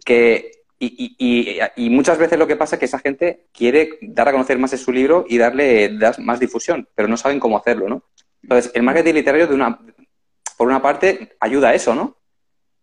que, 0.03 0.51
y, 0.77 1.15
y- 1.17 1.59
y- 1.61 1.85
y 1.85 1.89
muchas 1.89 2.17
veces 2.17 2.37
lo 2.37 2.45
que 2.45 2.57
pasa 2.57 2.75
es 2.75 2.79
que 2.81 2.85
esa 2.87 2.99
gente 2.99 3.45
quiere 3.53 3.91
dar 4.01 4.27
a 4.27 4.33
conocer 4.33 4.59
más 4.59 4.71
su 4.71 4.91
libro 4.91 5.23
y 5.29 5.37
darle 5.37 5.97
dar 5.97 6.19
más 6.19 6.41
difusión, 6.41 6.89
pero 6.93 7.07
no 7.07 7.15
saben 7.15 7.39
cómo 7.39 7.57
hacerlo, 7.57 7.87
¿no? 7.87 8.03
Entonces, 8.43 8.69
el 8.75 8.83
marketing 8.83 9.13
literario, 9.13 9.47
de 9.47 9.55
una, 9.55 9.79
por 10.57 10.67
una 10.67 10.81
parte, 10.81 11.37
ayuda 11.39 11.69
a 11.69 11.73
eso, 11.73 11.95
¿no? 11.95 12.17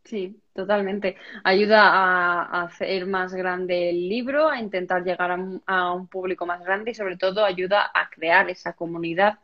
Sí, 0.05 0.41
totalmente. 0.55 1.17
Ayuda 1.45 1.81
a, 1.93 2.63
hacer 2.63 3.05
más 3.05 3.35
grande 3.35 3.91
el 3.91 4.09
libro, 4.09 4.49
a 4.49 4.59
intentar 4.61 5.05
llegar 5.05 5.31
a 5.67 5.93
un 5.93 6.09
público 6.09 6.47
más 6.47 6.65
grande 6.65 6.93
y 6.93 6.95
sobre 6.95 7.19
todo 7.19 7.45
ayuda 7.45 7.91
a 7.93 8.09
crear 8.09 8.49
esa 8.49 8.73
comunidad 8.73 9.41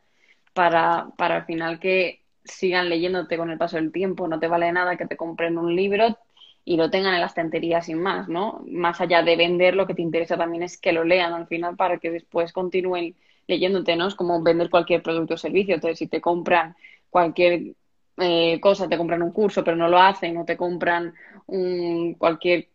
para, 0.52 1.08
para 1.16 1.36
al 1.36 1.44
final 1.44 1.78
que 1.80 2.22
sigan 2.44 2.88
leyéndote 2.88 3.36
con 3.36 3.50
el 3.50 3.58
paso 3.58 3.76
del 3.76 3.92
tiempo. 3.92 4.28
No 4.28 4.38
te 4.38 4.48
vale 4.48 4.72
nada 4.72 4.96
que 4.96 5.06
te 5.06 5.16
compren 5.16 5.58
un 5.58 5.74
libro 5.74 6.18
y 6.64 6.76
lo 6.76 6.90
tengan 6.90 7.14
en 7.14 7.20
la 7.20 7.26
estantería 7.26 7.82
sin 7.82 8.00
más, 8.00 8.28
¿no? 8.28 8.62
Más 8.66 9.00
allá 9.00 9.22
de 9.22 9.36
vender, 9.36 9.74
lo 9.74 9.86
que 9.86 9.94
te 9.94 10.02
interesa 10.02 10.36
también 10.36 10.62
es 10.62 10.78
que 10.78 10.92
lo 10.92 11.04
lean 11.04 11.32
al 11.32 11.46
final 11.46 11.76
para 11.76 11.98
que 11.98 12.10
después 12.10 12.52
continúen 12.52 13.16
leyéndote, 13.46 13.96
¿no? 13.96 14.06
Es 14.08 14.14
como 14.14 14.42
vender 14.42 14.70
cualquier 14.70 15.02
producto 15.02 15.34
o 15.34 15.36
servicio. 15.36 15.74
Entonces, 15.74 15.98
si 15.98 16.06
te 16.06 16.20
compran 16.20 16.76
cualquier 17.10 17.74
eh, 18.18 18.60
cosa, 18.60 18.88
te 18.88 18.98
compran 18.98 19.22
un 19.22 19.32
curso 19.32 19.64
pero 19.64 19.76
no 19.76 19.88
lo 19.88 19.98
hacen, 19.98 20.36
o 20.36 20.44
te 20.44 20.56
compran 20.56 21.14
un, 21.46 22.14
cualquier 22.14 22.68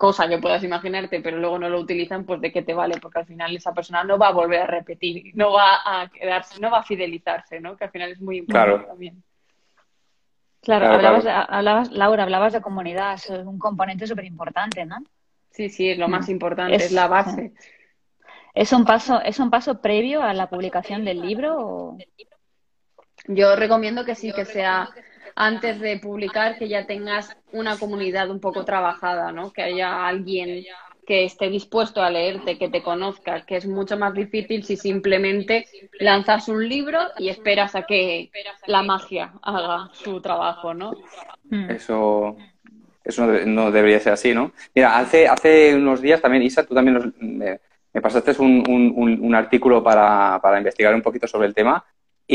cosa 0.00 0.26
que 0.26 0.38
puedas 0.38 0.64
imaginarte 0.64 1.20
pero 1.20 1.36
luego 1.36 1.58
no 1.58 1.68
lo 1.68 1.78
utilizan, 1.78 2.24
pues 2.24 2.40
de 2.40 2.50
qué 2.50 2.62
te 2.62 2.72
vale, 2.72 2.96
porque 2.98 3.18
al 3.18 3.26
final 3.26 3.54
esa 3.54 3.74
persona 3.74 4.02
no 4.02 4.16
va 4.16 4.28
a 4.28 4.32
volver 4.32 4.62
a 4.62 4.66
repetir, 4.66 5.30
no 5.34 5.52
va 5.52 5.80
a 5.84 6.08
quedarse, 6.08 6.58
no 6.58 6.70
va 6.70 6.78
a 6.78 6.82
fidelizarse, 6.84 7.60
¿no? 7.60 7.76
Que 7.76 7.84
al 7.84 7.90
final 7.90 8.10
es 8.10 8.18
muy 8.18 8.38
importante 8.38 8.76
Claro. 8.78 8.86
también. 8.88 9.22
Claro, 10.62 10.86
Claro, 10.86 10.94
hablabas, 10.94 11.22
claro. 11.24 11.46
hablabas, 11.50 11.90
Laura, 11.92 12.22
hablabas 12.22 12.52
de 12.54 12.62
comunidad, 12.62 13.12
eso 13.14 13.34
es 13.34 13.46
un 13.46 13.58
componente 13.58 14.06
súper 14.06 14.24
importante, 14.24 14.86
¿no? 14.86 14.96
Sí, 15.50 15.68
sí, 15.68 15.90
es 15.90 15.98
lo 15.98 16.08
más 16.08 16.28
Mm. 16.28 16.32
importante, 16.32 16.76
es, 16.76 16.84
Es- 16.86 16.92
la 16.92 17.06
base. 17.06 17.52
¿Es 18.54 18.72
un 18.72 18.86
paso, 18.86 19.20
es 19.20 19.38
un 19.38 19.50
paso 19.50 19.82
previo 19.82 20.22
a 20.22 20.32
la 20.32 20.48
publicación 20.48 21.04
del 21.04 21.20
libro? 21.20 21.56
o- 21.58 21.98
Yo 23.26 23.54
recomiendo 23.54 24.06
que 24.06 24.14
sí, 24.14 24.32
que 24.32 24.46
sea 24.46 24.88
antes 25.36 25.80
de 25.80 25.98
publicar, 25.98 26.58
que 26.58 26.68
ya 26.68 26.86
tengas 26.86 27.36
una 27.52 27.76
comunidad 27.78 28.30
un 28.30 28.40
poco 28.40 28.64
trabajada, 28.64 29.32
¿no? 29.32 29.52
Que 29.52 29.62
haya 29.62 30.06
alguien 30.06 30.64
que 31.06 31.24
esté 31.24 31.48
dispuesto 31.48 32.02
a 32.02 32.10
leerte, 32.10 32.56
que 32.58 32.68
te 32.68 32.82
conozca, 32.82 33.44
que 33.44 33.56
es 33.56 33.66
mucho 33.66 33.96
más 33.96 34.14
difícil 34.14 34.62
si 34.64 34.76
simplemente 34.76 35.66
lanzas 35.98 36.46
un 36.48 36.68
libro 36.68 36.98
y 37.18 37.28
esperas 37.30 37.74
a 37.74 37.82
que 37.82 38.30
la 38.66 38.82
magia 38.82 39.32
haga 39.42 39.90
su 39.92 40.20
trabajo, 40.20 40.72
¿no? 40.74 40.92
Mm. 41.48 41.70
Eso, 41.70 42.36
eso 43.02 43.26
no, 43.26 43.32
de- 43.32 43.46
no 43.46 43.70
debería 43.72 43.98
ser 43.98 44.12
así, 44.12 44.32
¿no? 44.34 44.52
Mira, 44.74 44.98
hace, 44.98 45.26
hace 45.26 45.74
unos 45.74 46.00
días 46.00 46.20
también, 46.20 46.42
Isa, 46.44 46.64
tú 46.64 46.74
también 46.74 46.94
nos- 46.94 47.12
me, 47.18 47.58
me 47.92 48.00
pasaste 48.00 48.32
un, 48.38 48.62
un- 48.68 48.92
un- 48.94 49.18
un 49.20 49.34
artículo 49.34 49.82
para, 49.82 50.38
para 50.40 50.58
investigar 50.58 50.94
un 50.94 51.02
poquito 51.02 51.26
sobre 51.26 51.48
el 51.48 51.54
tema 51.54 51.84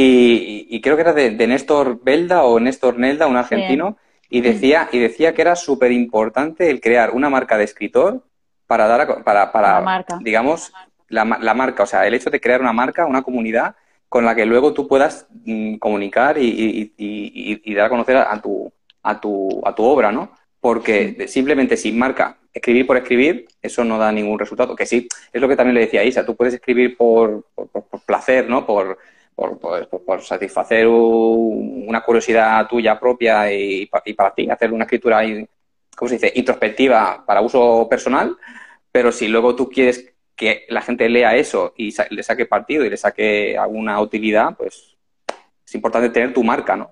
y, 0.02 0.68
y 0.70 0.82
creo 0.82 0.96
que 0.96 1.02
era 1.04 1.14
de, 1.14 1.32
de 1.32 1.48
Néstor 1.48 2.02
Belda 2.04 2.44
o 2.44 2.60
Néstor 2.60 2.98
Nelda, 2.98 3.28
un 3.28 3.38
argentino, 3.38 3.98
y 4.30 4.42
decía, 4.42 4.90
y 4.92 5.00
decía 5.00 5.34
que 5.34 5.42
era 5.42 5.56
súper 5.56 5.92
importante 5.92 6.70
el 6.70 6.82
crear 6.82 7.12
una 7.12 7.30
marca 7.30 7.58
de 7.58 7.64
escritor 7.64 8.24
para 8.68 8.88
dar 8.88 9.24
para, 9.24 9.52
para 9.52 9.74
La 9.76 9.82
marca. 9.82 10.20
digamos, 10.22 10.74
la, 11.08 11.24
la 11.40 11.54
marca, 11.54 11.84
o 11.84 11.86
sea, 11.86 12.06
el 12.08 12.14
hecho 12.14 12.30
de 12.30 12.42
crear 12.42 12.62
una 12.62 12.74
marca, 12.74 13.06
una 13.06 13.22
comunidad 13.24 13.76
con 14.10 14.26
la 14.26 14.36
que 14.36 14.46
luego 14.46 14.74
tú 14.74 14.88
puedas 14.88 15.28
mm, 15.46 15.76
comunicar 15.78 16.38
y, 16.38 16.92
y- 16.98 17.62
y- 17.64 17.74
dar 17.74 17.86
a 17.86 17.90
conocer 17.90 18.18
a 18.18 18.42
tu, 18.42 18.72
a 19.04 19.20
tu, 19.20 19.62
a 19.66 19.74
tu 19.76 19.84
obra, 19.84 20.12
¿no? 20.12 20.32
Porque 20.60 21.26
simplemente 21.28 21.78
sin 21.78 21.98
marca, 21.98 22.38
escribir 22.54 22.88
por 22.88 22.98
escribir, 22.98 23.46
eso 23.62 23.84
no 23.84 23.98
da 24.00 24.12
ningún 24.12 24.40
resultado. 24.40 24.76
Que 24.76 24.86
sí, 24.86 25.08
es 25.32 25.42
lo 25.42 25.48
que 25.48 25.56
también 25.56 25.76
le 25.76 25.82
decía 25.82 26.04
Isa, 26.04 26.26
tú 26.26 26.36
puedes 26.36 26.54
escribir 26.56 26.98
por, 26.98 27.46
por, 27.54 27.68
por- 27.70 27.84
por 27.84 28.02
placer, 28.02 28.50
¿no? 28.50 28.66
Por, 28.66 28.98
por, 29.36 29.60
por- 29.60 29.88
por- 30.06 30.22
satisfacer 30.22 30.88
un- 30.88 31.86
una 31.88 32.02
curiosidad 32.02 32.68
tuya 32.68 33.00
propia 33.00 33.52
y, 33.52 33.90
y 34.06 34.14
para 34.14 34.34
ti, 34.34 34.50
hacer 34.50 34.72
una 34.72 34.86
escritura, 34.86 35.22
¿cómo 35.96 36.10
se 36.10 36.16
dice?, 36.16 36.32
introspectiva 36.36 37.24
para 37.26 37.42
uso 37.42 37.88
personal, 37.90 38.38
pero 38.92 39.12
si 39.12 39.28
luego 39.28 39.56
tú 39.56 39.70
quieres 39.70 40.14
que 40.36 40.66
la 40.70 40.82
gente 40.82 41.08
lea 41.10 41.36
eso 41.36 41.74
y 41.78 41.92
sa- 41.92 42.08
le 42.10 42.24
saque 42.24 42.46
partido 42.46 42.86
y 42.86 42.90
le 42.90 42.98
saque 42.98 43.58
alguna 43.58 44.00
utilidad, 44.02 44.56
pues 44.58 44.96
es 45.66 45.76
importante 45.76 46.10
tener 46.10 46.34
tu 46.34 46.44
marca, 46.44 46.76
¿no? 46.76 46.92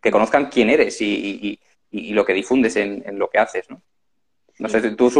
Que 0.00 0.10
conozcan 0.10 0.46
quién 0.46 0.70
eres 0.70 1.00
y, 1.00 1.58
lo 2.12 2.24
que 2.24 2.32
difundes 2.34 2.76
en, 2.76 3.02
lo 3.18 3.28
que 3.28 3.38
haces, 3.38 3.70
¿no? 3.70 3.80
No 4.58 4.68
sé, 4.68 4.90
tú, 4.92 5.10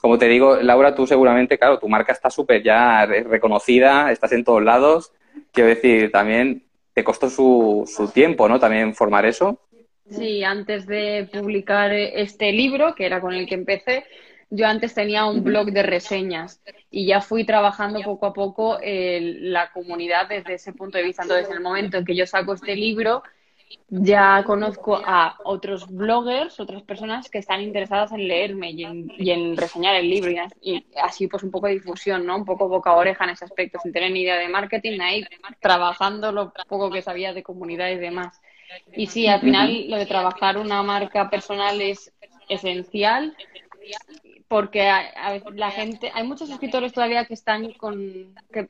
como 0.00 0.18
te 0.18 0.26
digo, 0.28 0.56
Laura, 0.56 0.94
tú 0.94 1.06
seguramente, 1.06 1.58
claro, 1.58 1.78
tu 1.78 1.88
marca 1.88 2.12
está 2.12 2.30
súper 2.30 2.62
ya 2.62 3.06
re- 3.06 3.22
reconocida, 3.22 4.12
estás 4.12 4.32
en 4.32 4.44
todos 4.44 4.62
lados. 4.62 5.12
Quiero 5.52 5.68
decir, 5.68 6.10
también 6.10 6.64
te 6.92 7.04
costó 7.04 7.28
su, 7.30 7.84
su 7.86 8.08
tiempo, 8.08 8.48
¿no? 8.48 8.58
También 8.58 8.94
formar 8.94 9.26
eso. 9.26 9.60
Sí, 10.08 10.44
antes 10.44 10.86
de 10.86 11.28
publicar 11.32 11.92
este 11.92 12.52
libro, 12.52 12.94
que 12.94 13.06
era 13.06 13.20
con 13.20 13.32
el 13.32 13.46
que 13.46 13.54
empecé, 13.54 14.04
yo 14.50 14.66
antes 14.66 14.94
tenía 14.94 15.24
un 15.24 15.42
blog 15.42 15.72
de 15.72 15.82
reseñas 15.82 16.60
y 16.90 17.06
ya 17.06 17.20
fui 17.20 17.44
trabajando 17.44 18.02
poco 18.02 18.26
a 18.26 18.32
poco 18.34 18.78
el- 18.80 19.52
la 19.52 19.72
comunidad 19.72 20.28
desde 20.28 20.54
ese 20.54 20.72
punto 20.72 20.98
de 20.98 21.04
vista. 21.04 21.22
Entonces, 21.22 21.48
en 21.50 21.56
el 21.56 21.62
momento 21.62 21.96
en 21.96 22.04
que 22.04 22.14
yo 22.14 22.26
saco 22.26 22.52
este 22.54 22.76
libro, 22.76 23.22
ya 23.88 24.42
conozco 24.44 25.00
a 25.04 25.36
otros 25.44 25.86
bloggers, 25.88 26.58
otras 26.60 26.82
personas 26.82 27.28
que 27.30 27.38
están 27.38 27.60
interesadas 27.60 28.12
en 28.12 28.26
leerme 28.26 28.70
y 28.72 28.84
en, 28.84 29.12
y 29.18 29.30
en 29.30 29.56
reseñar 29.56 29.94
el 29.96 30.08
libro 30.10 30.30
y, 30.30 30.38
as- 30.38 30.54
y 30.60 30.84
así 31.02 31.28
pues 31.28 31.42
un 31.42 31.50
poco 31.50 31.66
de 31.68 31.74
difusión, 31.74 32.26
¿no? 32.26 32.36
Un 32.36 32.44
poco 32.44 32.68
boca 32.68 32.90
a 32.90 32.96
oreja 32.96 33.24
en 33.24 33.30
ese 33.30 33.44
aspecto, 33.44 33.78
sin 33.82 33.92
tener 33.92 34.10
ni 34.10 34.22
idea 34.22 34.36
de 34.36 34.48
marketing, 34.48 35.00
ahí 35.00 35.24
trabajando 35.60 36.32
lo 36.32 36.52
poco 36.68 36.90
que 36.90 37.02
sabía 37.02 37.32
de 37.32 37.42
comunidad 37.42 37.90
y 37.90 37.96
demás. 37.96 38.40
Y 38.96 39.06
sí, 39.06 39.26
al 39.28 39.40
final 39.40 39.90
lo 39.90 39.96
de 39.96 40.06
trabajar 40.06 40.58
una 40.58 40.82
marca 40.82 41.30
personal 41.30 41.80
es 41.80 42.12
esencial 42.48 43.36
porque 44.48 44.88
a- 44.88 45.40
la 45.54 45.70
gente, 45.70 46.10
hay 46.14 46.26
muchos 46.26 46.50
escritores 46.50 46.92
todavía 46.92 47.24
que 47.26 47.34
están 47.34 47.72
con, 47.74 48.34
que 48.52 48.68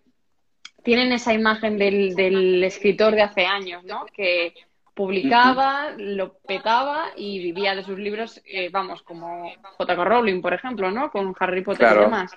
tienen 0.83 1.13
esa 1.13 1.33
imagen 1.33 1.79
del, 1.79 2.15
del 2.15 2.63
escritor 2.65 3.15
de 3.15 3.23
hace 3.23 3.47
años, 3.47 3.85
¿no? 3.85 4.07
Que 4.07 4.55
publicaba, 4.95 5.91
lo 5.97 6.35
petaba 6.39 7.07
y 7.17 7.39
vivía 7.41 7.75
de 7.75 7.83
sus 7.83 7.99
libros, 7.99 8.41
eh, 8.47 8.69
vamos, 8.71 9.03
como 9.03 9.51
J.K. 9.77 10.05
Rowling, 10.05 10.41
por 10.41 10.55
ejemplo, 10.55 10.91
¿no? 10.91 11.11
Con 11.11 11.35
Harry 11.39 11.63
Potter 11.63 11.89
Claro. 11.89 12.03
y 12.03 12.05
demás. 12.05 12.33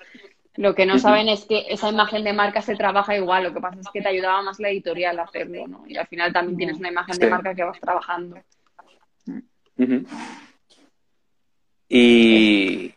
Lo 0.56 0.74
que 0.74 0.86
no 0.86 0.98
saben 0.98 1.28
es 1.28 1.44
que 1.44 1.66
esa 1.68 1.88
imagen 1.88 2.24
de 2.24 2.32
marca 2.32 2.60
se 2.60 2.74
trabaja 2.74 3.16
igual, 3.16 3.44
lo 3.44 3.54
que 3.54 3.60
pasa 3.60 3.78
es 3.80 3.86
que 3.92 4.02
te 4.02 4.08
ayudaba 4.08 4.42
más 4.42 4.58
la 4.58 4.70
editorial 4.70 5.16
a 5.20 5.22
hacerlo, 5.22 5.68
¿no? 5.68 5.84
Y 5.86 5.96
al 5.96 6.08
final 6.08 6.32
también 6.32 6.56
tienes 6.56 6.78
una 6.78 6.88
imagen 6.88 7.16
de 7.16 7.30
marca 7.30 7.54
que 7.54 7.62
vas 7.62 7.78
trabajando. 7.78 8.38
Y 11.88 12.92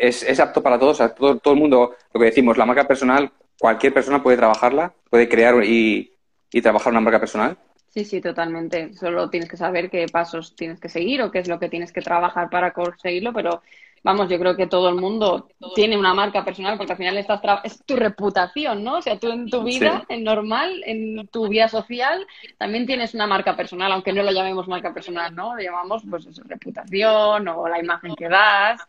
es, 0.00 0.22
es 0.22 0.40
apto 0.40 0.62
para 0.62 0.78
todos, 0.78 0.92
o 0.92 0.98
sea, 0.98 1.14
todo, 1.14 1.38
todo 1.38 1.54
el 1.54 1.60
mundo, 1.60 1.96
lo 2.12 2.20
que 2.20 2.26
decimos, 2.26 2.56
la 2.56 2.64
marca 2.64 2.86
personal, 2.86 3.30
cualquier 3.58 3.92
persona 3.92 4.22
puede 4.22 4.36
trabajarla, 4.36 4.94
puede 5.10 5.28
crear 5.28 5.62
y, 5.64 6.12
y 6.52 6.62
trabajar 6.62 6.92
una 6.92 7.00
marca 7.00 7.18
personal. 7.18 7.56
Sí, 7.90 8.04
sí, 8.04 8.20
totalmente. 8.20 8.94
Solo 8.94 9.30
tienes 9.30 9.48
que 9.48 9.56
saber 9.56 9.90
qué 9.90 10.06
pasos 10.06 10.54
tienes 10.54 10.78
que 10.78 10.88
seguir 10.88 11.22
o 11.22 11.30
qué 11.32 11.40
es 11.40 11.48
lo 11.48 11.58
que 11.58 11.68
tienes 11.68 11.92
que 11.92 12.02
trabajar 12.02 12.48
para 12.48 12.72
conseguirlo, 12.72 13.32
pero 13.32 13.62
vamos, 14.04 14.28
yo 14.30 14.38
creo 14.38 14.56
que 14.56 14.68
todo 14.68 14.88
el 14.88 14.94
mundo 14.94 15.48
tiene 15.74 15.98
una 15.98 16.14
marca 16.14 16.44
personal 16.44 16.76
porque 16.78 16.92
al 16.92 16.98
final 16.98 17.16
estás 17.18 17.40
es 17.64 17.84
tu 17.84 17.96
reputación, 17.96 18.84
¿no? 18.84 18.98
O 18.98 19.02
sea, 19.02 19.18
tú 19.18 19.30
en 19.32 19.50
tu 19.50 19.64
vida, 19.64 20.04
Sí. 20.08 20.14
en 20.14 20.22
normal, 20.22 20.82
en 20.86 21.26
tu 21.28 21.48
vida 21.48 21.68
social, 21.68 22.24
también 22.58 22.86
tienes 22.86 23.12
una 23.14 23.26
marca 23.26 23.56
personal, 23.56 23.90
aunque 23.90 24.12
no 24.12 24.22
lo 24.22 24.30
llamemos 24.30 24.68
marca 24.68 24.94
personal, 24.94 25.34
¿no? 25.34 25.56
Lo 25.56 25.60
llamamos, 25.62 26.04
pues, 26.08 26.26
eso, 26.26 26.42
reputación 26.46 27.48
o 27.48 27.68
la 27.68 27.80
imagen 27.80 28.14
que 28.14 28.28
das. 28.28 28.80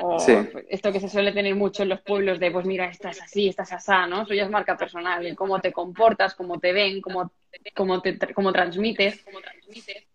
O 0.00 0.18
Sí. 0.18 0.32
esto 0.68 0.92
que 0.92 1.00
se 1.00 1.08
suele 1.08 1.32
tener 1.32 1.54
mucho 1.54 1.82
en 1.82 1.88
los 1.90 2.00
pueblos 2.00 2.38
de, 2.40 2.50
pues 2.50 2.66
mira, 2.66 2.86
estás 2.86 3.20
así, 3.20 3.48
estás 3.48 3.72
asá, 3.72 4.06
¿no? 4.06 4.22
Eso 4.22 4.34
ya 4.34 4.44
es 4.44 4.50
marca 4.50 4.76
personal, 4.76 5.24
el 5.24 5.36
cómo 5.36 5.60
te 5.60 5.72
comportas, 5.72 6.34
cómo 6.34 6.58
te 6.58 6.72
ven, 6.72 7.00
cómo, 7.00 7.32
cómo, 7.74 8.00
te, 8.02 8.18
cómo 8.34 8.52
transmites, 8.52 9.24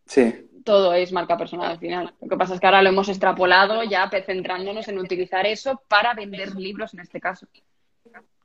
Sí, 0.05 0.49
todo 0.63 0.93
es 0.93 1.11
marca 1.11 1.37
personal 1.37 1.71
al 1.71 1.79
final. 1.79 2.13
Lo 2.19 2.27
que 2.27 2.37
pasa 2.37 2.55
es 2.55 2.59
que 2.59 2.65
ahora 2.65 2.81
lo 2.81 2.89
hemos 2.89 3.09
extrapolado 3.09 3.83
ya 3.83 4.09
centrándonos 4.09 4.87
en 4.87 4.99
utilizar 4.99 5.45
eso 5.45 5.81
para 5.87 6.13
vender 6.13 6.55
libros 6.55 6.93
en 6.93 7.01
este 7.01 7.19
caso. 7.19 7.47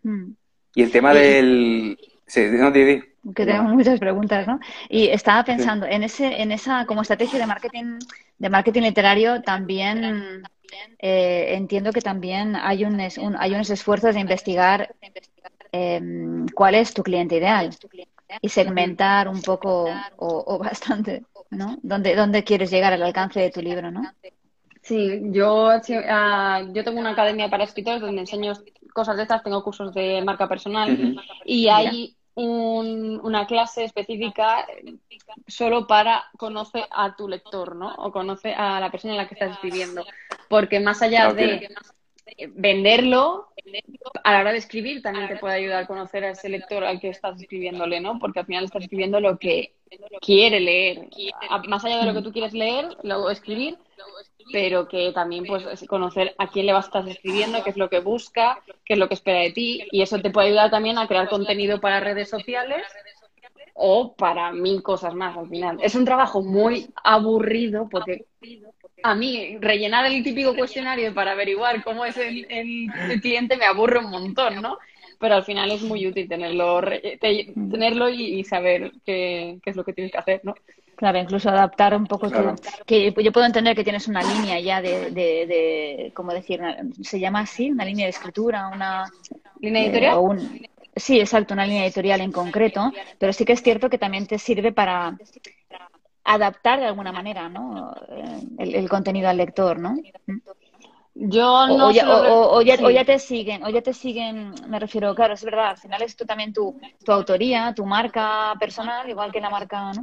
Mm. 0.02 0.32
y 0.74 0.82
el 0.82 0.90
tema 0.90 1.14
del... 1.14 1.98
Sí, 2.26 2.42
no, 2.50 2.70
di, 2.70 2.84
di. 2.84 3.02
Que 3.34 3.46
tenemos 3.46 3.72
muchas 3.72 3.98
preguntas, 4.00 4.46
¿no? 4.46 4.60
Y 4.88 5.08
estaba 5.08 5.44
pensando, 5.44 5.86
en 5.86 6.02
ese, 6.02 6.42
en 6.42 6.52
esa, 6.52 6.84
como 6.86 7.02
estrategia 7.02 7.38
de 7.38 7.46
marketing, 7.46 7.98
de 8.38 8.50
marketing 8.50 8.82
literario, 8.82 9.42
también 9.42 10.48
eh, 10.98 11.54
entiendo 11.56 11.92
que 11.92 12.02
también 12.02 12.56
hay 12.56 12.84
un, 12.84 13.00
es- 13.00 13.18
un- 13.18 13.36
hay 13.38 13.54
unos 13.54 13.70
esfuerzos 13.70 14.14
de 14.14 14.20
investigar 14.20 14.94
em, 15.72 16.46
cuál 16.54 16.74
es 16.76 16.94
tu 16.94 17.02
cliente 17.02 17.36
ideal 17.36 17.76
y 18.42 18.48
segmentar 18.50 19.28
un 19.28 19.42
poco 19.42 20.06
o, 20.16 20.44
o 20.46 20.58
bastante, 20.58 21.24
¿no? 21.50 21.78
¿Dónde, 21.82 22.14
dónde 22.16 22.44
quieres 22.44 22.70
llegar 22.70 22.92
al 22.92 23.02
alcance 23.02 23.40
de 23.40 23.50
tu 23.50 23.62
libro, 23.62 23.90
¿no? 23.90 24.02
Sí, 24.82 25.20
yo, 25.32 25.80
sí, 25.82 25.94
ah, 26.08 26.62
yo 26.74 26.84
tengo 26.84 27.00
una 27.00 27.10
academia 27.12 27.48
para 27.48 27.64
escritores 27.64 28.02
donde 28.02 28.20
enseño 28.20 28.52
cosas 28.92 29.16
de 29.16 29.22
estas, 29.22 29.42
tengo 29.42 29.64
cursos 29.64 29.94
de 29.94 30.22
marca 30.22 30.46
personal 30.48 31.00
y 31.44 31.68
hay 31.68 32.16
un- 32.36 33.20
una 33.22 33.46
clase 33.46 33.84
específica 33.84 34.66
solo 35.46 35.86
para 35.86 36.24
conoce 36.36 36.84
a 36.90 37.14
tu 37.16 37.28
lector, 37.28 37.76
¿no? 37.76 37.94
O 37.96 38.10
conoce 38.12 38.52
a 38.54 38.80
la 38.80 38.90
persona 38.90 39.14
a 39.14 39.18
la 39.18 39.28
que 39.28 39.34
estás 39.34 39.52
escribiendo. 39.52 40.04
Porque 40.48 40.80
más 40.80 41.00
allá 41.02 41.28
Ok. 41.30 41.36
de 41.36 41.68
venderlo, 42.54 43.48
a 44.24 44.32
la 44.32 44.40
hora 44.40 44.52
de 44.52 44.58
escribir 44.58 45.02
también 45.02 45.28
te 45.28 45.36
puede 45.36 45.54
ayudar 45.56 45.84
a 45.84 45.86
conocer 45.86 46.24
a 46.24 46.30
ese 46.30 46.48
lector 46.48 46.82
al 46.84 46.98
que 47.00 47.10
estás 47.10 47.40
escribiéndole, 47.40 48.00
¿no? 48.00 48.18
Porque 48.18 48.40
al 48.40 48.46
final 48.46 48.64
estás 48.64 48.82
escribiendo 48.82 49.20
lo 49.20 49.38
que 49.38 49.74
quiere 50.20 50.58
leer. 50.60 51.08
Más 51.68 51.84
allá 51.84 51.98
de 51.98 52.06
lo 52.06 52.14
que 52.14 52.22
tú 52.22 52.32
quieres 52.32 52.52
leer, 52.52 52.96
luego 53.02 53.30
escribir, 53.30 53.78
pero 54.52 54.88
que 54.88 55.12
también 55.12 55.44
pues 55.44 55.64
es 55.64 55.88
conocer 55.88 56.34
a 56.38 56.48
quién 56.48 56.66
le 56.66 56.72
vas 56.72 56.86
a 56.86 56.88
estar 56.88 57.08
escribiendo, 57.08 57.62
qué 57.62 57.70
es 57.70 57.76
lo 57.76 57.88
que 57.88 58.00
busca, 58.00 58.60
qué 58.84 58.94
es 58.94 58.98
lo 58.98 59.08
que 59.08 59.14
espera 59.14 59.40
de 59.40 59.52
ti, 59.52 59.86
y 59.90 60.02
eso 60.02 60.18
te 60.20 60.30
puede 60.30 60.48
ayudar 60.48 60.70
también 60.70 60.98
a 60.98 61.06
crear 61.06 61.28
contenido 61.28 61.80
para 61.80 62.00
redes 62.00 62.28
sociales 62.28 62.82
o 63.74 64.14
para 64.14 64.52
mil 64.52 64.82
cosas 64.82 65.14
más 65.14 65.36
al 65.36 65.48
final. 65.48 65.78
Es 65.82 65.94
un 65.94 66.04
trabajo 66.04 66.42
muy 66.42 66.88
aburrido 67.02 67.88
porque 67.90 68.24
a 69.02 69.14
mí 69.14 69.58
rellenar 69.60 70.06
el 70.06 70.22
típico 70.22 70.54
cuestionario 70.54 71.12
para 71.12 71.32
averiguar 71.32 71.82
cómo 71.82 72.04
es 72.04 72.16
el, 72.16 72.46
cliente 73.20 73.56
me 73.56 73.66
aburre 73.66 73.98
un 73.98 74.10
montón, 74.10 74.62
¿no? 74.62 74.78
Pero 75.18 75.36
al 75.36 75.44
final 75.44 75.70
es 75.70 75.82
muy 75.82 76.06
útil 76.06 76.28
tenerlo, 76.28 76.80
tenerlo 77.20 78.08
y, 78.08 78.40
y 78.40 78.44
saber 78.44 78.92
qué, 79.04 79.58
qué 79.62 79.70
es 79.70 79.76
lo 79.76 79.84
que 79.84 79.92
tienes 79.92 80.12
que 80.12 80.18
hacer, 80.18 80.40
¿no? 80.44 80.54
Claro, 80.96 81.18
incluso 81.18 81.48
adaptar 81.50 81.94
un 81.96 82.06
poco 82.06 82.28
tu... 82.28 82.32
Claro. 82.32 82.56
Que 82.86 83.12
yo 83.22 83.32
puedo 83.32 83.46
entender 83.46 83.74
que 83.76 83.84
tienes 83.84 84.06
una 84.08 84.22
línea 84.22 84.60
ya 84.60 84.80
de, 84.80 85.10
de, 85.10 85.46
de 85.46 86.12
¿cómo 86.14 86.32
decir? 86.32 86.60
Una- 86.60 86.78
¿Se 87.02 87.18
llama 87.18 87.40
así? 87.40 87.70
Una 87.70 87.84
línea 87.84 88.06
de 88.06 88.10
escritura, 88.10 88.68
una... 88.68 89.10
¿Línea 89.60 89.82
eh, 89.82 89.86
editorial? 89.86 90.14
o 90.16 90.20
un- 90.22 90.66
Sí, 90.96 91.18
exacto, 91.18 91.54
una 91.54 91.66
línea 91.66 91.84
editorial 91.84 92.20
en 92.20 92.30
concreto, 92.30 92.92
pero 93.18 93.32
sí 93.32 93.44
que 93.44 93.54
es 93.54 93.62
cierto 93.62 93.90
que 93.90 93.98
también 93.98 94.26
te 94.28 94.38
sirve 94.38 94.70
para 94.72 95.18
adaptar 96.24 96.80
de 96.80 96.86
alguna 96.86 97.12
manera, 97.12 97.48
¿no? 97.48 97.92
Eh, 98.08 98.40
El, 98.58 98.74
el 98.76 98.88
contenido 98.88 99.28
al 99.28 99.36
lector, 99.36 99.78
¿no? 99.78 99.94
Yo 101.16 101.66
O, 101.68 101.74
no 101.76 101.88
o 101.88 101.90
ya, 101.92 102.02
suelo 102.04 102.22
re- 102.22 102.30
o- 102.32 102.56
o 102.58 102.62
ya- 102.62 102.76
sí. 102.76 102.84
o 102.84 102.90
ya 102.90 103.04
te 103.04 103.18
siguen, 103.18 103.62
o 103.64 103.68
ya 103.70 103.82
te 103.82 103.92
siguen, 103.92 104.52
me 104.68 104.78
refiero, 104.80 105.14
claro, 105.14 105.34
es 105.34 105.44
verdad, 105.44 105.68
al 105.70 105.76
final 105.78 106.02
es 106.02 106.16
tú 106.16 106.24
también 106.24 106.52
tu, 106.52 106.76
tu 107.04 107.12
autoría, 107.12 107.72
tu 107.74 107.84
marca 107.86 108.54
personal, 108.58 109.08
igual 109.08 109.30
que 109.32 109.40
la 109.40 109.50
marca, 109.50 109.92
¿no? 109.94 110.02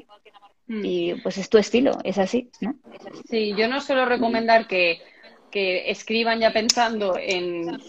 Y 0.84 1.16
pues 1.16 1.38
es 1.38 1.50
tu 1.50 1.58
estilo, 1.58 1.98
es 2.04 2.18
así, 2.18 2.50
¿no? 2.62 2.76
Sí, 3.30 3.56
yo 3.56 3.68
no 3.68 3.82
suelo 3.82 4.06
recomendar 4.06 4.68
que, 4.68 5.02
que 5.50 5.90
escriban 5.92 6.40
ya 6.40 6.52
pensando 6.54 7.18
en 7.18 7.80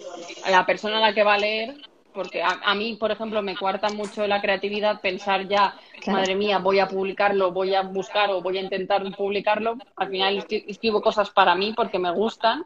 la 0.48 0.66
persona 0.66 0.98
a 0.98 1.00
la 1.00 1.14
que 1.14 1.22
va 1.24 1.34
a 1.34 1.38
leer, 1.38 1.74
porque 2.12 2.42
a, 2.42 2.60
a 2.64 2.74
mí, 2.74 2.96
por 2.98 3.10
ejemplo, 3.10 3.42
me 3.42 3.56
cuarta 3.56 3.88
mucho 3.90 4.26
la 4.26 4.40
creatividad 4.40 5.00
pensar 5.00 5.48
ya, 5.48 5.74
Claro. 6.00 6.18
madre 6.18 6.34
mía, 6.34 6.58
voy 6.58 6.78
a 6.80 6.88
publicarlo, 6.88 7.52
voy 7.52 7.74
a 7.74 7.82
buscar 7.82 8.30
o 8.30 8.42
voy 8.42 8.58
a 8.58 8.62
intentar 8.62 9.02
publicarlo. 9.16 9.76
Al 9.96 10.08
final 10.10 10.36
escri- 10.38 10.64
escribo 10.66 11.00
cosas 11.00 11.30
para 11.30 11.54
mí 11.54 11.72
porque 11.76 11.98
me 11.98 12.12
gustan 12.12 12.64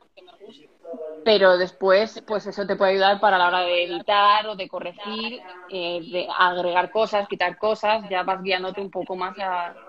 pero 1.27 1.59
después, 1.59 2.23
pues 2.25 2.47
eso 2.47 2.69
te 2.69 2.77
puede 2.77 2.93
ayudar 2.93 3.19
para 3.19 3.37
la 3.37 3.49
hora 3.49 3.63
de 3.63 3.83
editar 3.83 4.47
o 4.47 4.55
de 4.55 4.69
corregir, 4.69 5.41
eh, 5.69 6.01
de 6.01 6.29
agregar 6.39 6.93
cosas, 6.93 7.27
quitar 7.27 7.59
cosas, 7.59 8.09
ya 8.09 8.23
vas 8.23 8.41
guiándote 8.41 8.81
un 8.81 8.93
poco 8.93 9.17
más 9.17 9.35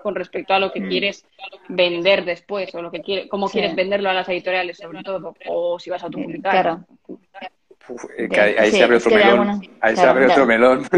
con 0.02 0.16
respecto 0.16 0.52
a 0.52 0.58
lo 0.58 0.72
que 0.72 0.80
mm. 0.80 0.88
quieres 0.88 1.24
vender 1.68 2.24
después 2.24 2.74
o 2.74 2.82
lo 2.82 2.90
que 2.90 3.02
quieres, 3.02 3.28
cómo 3.30 3.48
quieres 3.48 3.76
venderlo 3.76 4.10
a 4.10 4.14
las 4.14 4.28
editoriales 4.28 4.78
sobre 4.78 5.04
todo, 5.04 5.36
o 5.46 5.78
si 5.78 5.90
vas 5.90 6.02
a 6.02 6.10
publicar. 6.10 6.50
Claro. 6.50 6.84
ahí, 8.58 8.72
se 8.72 8.82
abre 8.82 8.96
otro 8.96 9.14
melón. 9.14 9.60
ahí 9.80 9.94
se 9.94 10.06
abre 10.08 10.26
otro 10.26 10.44
melón. 10.44 10.88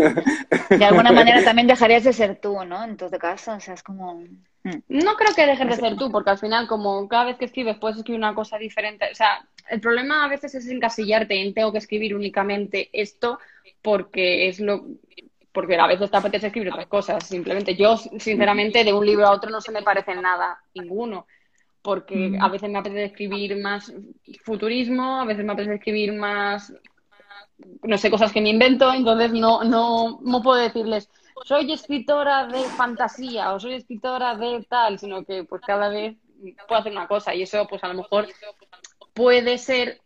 De 0.71 0.85
alguna 0.87 1.13
manera 1.13 1.45
también 1.45 1.67
dejarías 1.67 2.05
de 2.05 2.15
ser 2.15 2.37
tú, 2.37 2.65
¿no? 2.65 2.83
En 2.83 2.97
todo 2.97 3.19
caso, 3.19 3.53
o 3.53 3.61
sea, 3.61 3.75
es 3.75 3.83
como... 3.83 4.25
Mm. 4.63 4.79
No 4.89 5.15
creo 5.17 5.35
que 5.35 5.47
dejes 5.47 5.67
de 5.67 5.77
ser 5.77 5.97
tú, 5.97 6.11
porque 6.11 6.31
al 6.31 6.39
final, 6.39 6.67
como 6.67 7.09
cada 7.09 7.25
vez 7.25 7.37
que 7.39 7.47
escribes 7.47 7.79
puedes 7.79 7.99
escribir 7.99 8.19
una 8.19 8.35
cosa 8.35 8.59
diferente. 8.59 9.09
O 9.11 9.15
sea, 9.15 9.45
el 9.69 9.81
problema 9.81 10.25
a 10.25 10.29
veces 10.29 10.55
es 10.55 10.69
encasillarte 10.69 11.41
en 11.41 11.55
tengo 11.55 11.73
que 11.73 11.79
escribir 11.79 12.15
únicamente 12.15 12.91
esto 12.93 13.39
porque 13.83 14.49
es 14.49 14.61
lo 14.61 14.85
porque 15.53 15.77
a 15.77 15.87
veces 15.87 16.11
te 16.11 16.17
apetece 16.17 16.47
escribir 16.47 16.71
otras 16.71 16.87
cosas. 16.87 17.27
Simplemente 17.27 17.75
yo, 17.75 17.97
sinceramente, 17.97 18.85
de 18.85 18.93
un 18.93 19.05
libro 19.05 19.27
a 19.27 19.33
otro 19.33 19.51
no 19.51 19.61
se 19.61 19.73
me 19.73 19.83
parece 19.83 20.15
nada, 20.15 20.61
ninguno. 20.75 21.27
Porque 21.83 22.31
mm. 22.31 22.43
a 22.43 22.49
veces 22.49 22.71
me 22.71 22.79
apetece 22.79 23.05
escribir 23.07 23.57
más 23.57 23.93
futurismo, 24.45 25.21
a 25.21 25.25
veces 25.25 25.45
me 25.45 25.53
apetece 25.53 25.75
escribir 25.75 26.13
más, 26.13 26.73
no 27.83 27.99
sé, 27.99 28.11
cosas 28.11 28.33
que 28.33 28.41
me 28.41 28.51
invento, 28.51 28.93
entonces 28.93 29.33
no, 29.33 29.65
no, 29.65 30.21
no 30.23 30.43
puedo 30.43 30.61
decirles, 30.61 31.09
soy 31.45 31.73
escritora 31.73 32.47
de 32.47 32.63
fantasía 32.63 33.53
o 33.53 33.61
soy 33.61 33.75
escritora 33.75 34.37
de 34.37 34.65
tal, 34.69 34.99
sino 34.99 35.25
que 35.25 35.45
pues 35.45 35.63
cada 35.63 35.89
vez 35.89 36.17
puedo 36.67 36.81
hacer 36.81 36.93
una 36.93 37.07
cosa 37.07 37.35
y 37.35 37.43
eso 37.43 37.67
pues 37.69 37.83
a 37.85 37.89
lo 37.89 37.95
mejor 37.95 38.27
puede 39.15 39.59
ser 39.59 40.01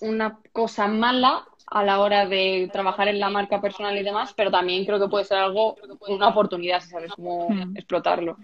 una 0.00 0.40
cosa 0.52 0.86
mala 0.86 1.44
a 1.66 1.84
la 1.84 2.00
hora 2.00 2.26
de 2.26 2.68
trabajar 2.72 3.08
en 3.08 3.20
la 3.20 3.28
marca 3.28 3.60
personal 3.60 3.96
y 3.96 4.02
demás, 4.02 4.32
pero 4.34 4.50
también 4.50 4.84
creo 4.86 4.98
que 4.98 5.08
puede 5.08 5.24
ser 5.24 5.38
algo, 5.38 5.76
una 6.08 6.28
oportunidad 6.28 6.80
si 6.80 6.88
sabes 6.88 7.12
cómo 7.12 7.48
hmm. 7.50 7.76
explotarlo. 7.76 8.36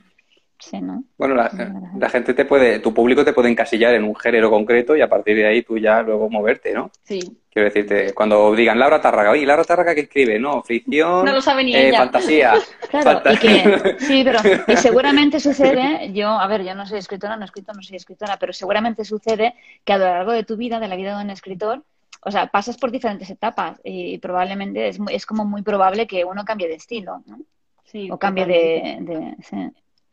Bueno, 1.19 1.35
la, 1.35 2.09
gente 2.09 2.33
te 2.33 2.45
puede, 2.45 2.79
tu 2.79 2.95
público 2.95 3.25
te 3.25 3.33
puede 3.33 3.51
encasillar 3.51 3.95
en 3.95 4.05
un 4.05 4.17
género 4.17 4.51
concreto 4.51 4.97
y 4.97 5.03
a 5.03 5.09
partir 5.09 5.37
de 5.37 5.47
ahí 5.47 5.63
tú 5.63 5.77
ya 5.79 6.03
luego 6.03 6.31
moverte, 6.31 6.73
¿no? 6.73 6.91
Sí. 7.03 7.21
Quiero 7.55 7.71
decirte, 7.71 8.13
cuando 8.15 8.53
digan 8.53 8.81
Laura 8.81 9.01
Tárraga, 9.01 9.31
oye, 9.31 9.47
Laura 9.47 9.63
Tárraga, 9.63 9.95
¿qué 9.95 10.01
escribe? 10.01 10.41
No, 10.41 10.61
ficción, 10.65 11.25
no 11.25 11.33
lo 11.33 11.41
sabe 11.41 11.63
ni 11.63 11.73
eh, 11.73 11.93
fantasía. 11.97 12.55
Claro, 12.91 13.23
y 13.33 13.37
que, 13.39 13.97
sí, 14.01 14.23
pero 14.25 14.41
y 14.67 14.77
seguramente 14.77 15.39
sucede, 15.39 16.13
yo, 16.13 16.29
a 16.31 16.49
ver, 16.49 16.65
yo 16.65 16.75
no 16.75 16.85
soy 16.85 16.99
escritora, 16.99 17.37
no 17.37 17.43
he 17.43 17.45
escrito, 17.45 17.73
no 17.73 17.81
soy 17.81 17.97
escritora, 17.97 18.39
pero 18.41 18.53
seguramente 18.53 19.05
sucede 19.05 19.55
que 19.85 19.93
a 19.93 19.99
lo 19.99 20.05
largo 20.05 20.33
de 20.33 20.43
tu 20.43 20.57
vida, 20.57 20.81
de 20.81 20.89
la 20.89 20.97
vida 20.97 21.17
de 21.17 21.23
un 21.23 21.31
escritor, 21.31 21.85
o 22.23 22.31
sea, 22.33 22.49
pasas 22.49 22.77
por 22.77 22.91
diferentes 22.91 23.31
etapas 23.31 23.81
y 23.85 24.19
probablemente 24.19 24.89
es, 24.89 24.99
es 25.13 25.25
como 25.25 25.45
muy 25.45 25.63
probable 25.63 26.09
que 26.09 26.25
uno 26.25 26.45
cambie 26.45 26.67
de 26.67 26.75
estilo, 26.75 27.23
¿no? 27.27 27.39
Sí, 27.85 28.11
o 28.11 28.19
cambie 28.19 28.47
de, 28.47 29.35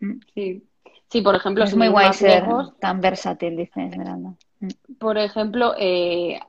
Mm. 0.01 0.19
Sí. 0.33 0.33
Sí, 0.33 0.63
por 1.19 1.35
ejemplo, 1.35 1.65
es 1.65 1.75
muy 1.75 1.89
guay 1.89 2.13
ser 2.13 2.45
tan 2.79 3.01
versátil, 3.01 3.57
dice 3.57 3.87
Esmeralda. 3.87 4.33
Mm. 4.61 4.69
Por 4.97 5.17
ejemplo, 5.17 5.75
eh, 5.77 6.39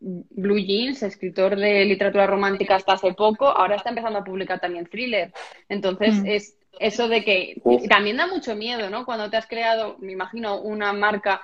Blue 0.00 0.58
Jeans, 0.58 1.04
escritor 1.04 1.54
de 1.54 1.84
literatura 1.84 2.26
romántica 2.26 2.74
hasta 2.74 2.94
hace 2.94 3.14
poco, 3.14 3.46
ahora 3.46 3.76
está 3.76 3.90
empezando 3.90 4.18
a 4.18 4.24
publicar 4.24 4.58
también 4.58 4.86
thriller. 4.86 5.32
Entonces, 5.68 6.20
mm. 6.20 6.26
es 6.26 6.56
eso 6.80 7.06
de 7.06 7.22
que 7.22 7.62
también 7.88 8.16
da 8.16 8.26
mucho 8.26 8.56
miedo, 8.56 8.90
¿no? 8.90 9.04
Cuando 9.04 9.30
te 9.30 9.36
has 9.36 9.46
creado, 9.46 9.96
me 10.00 10.12
imagino, 10.12 10.60
una 10.60 10.92
marca 10.92 11.42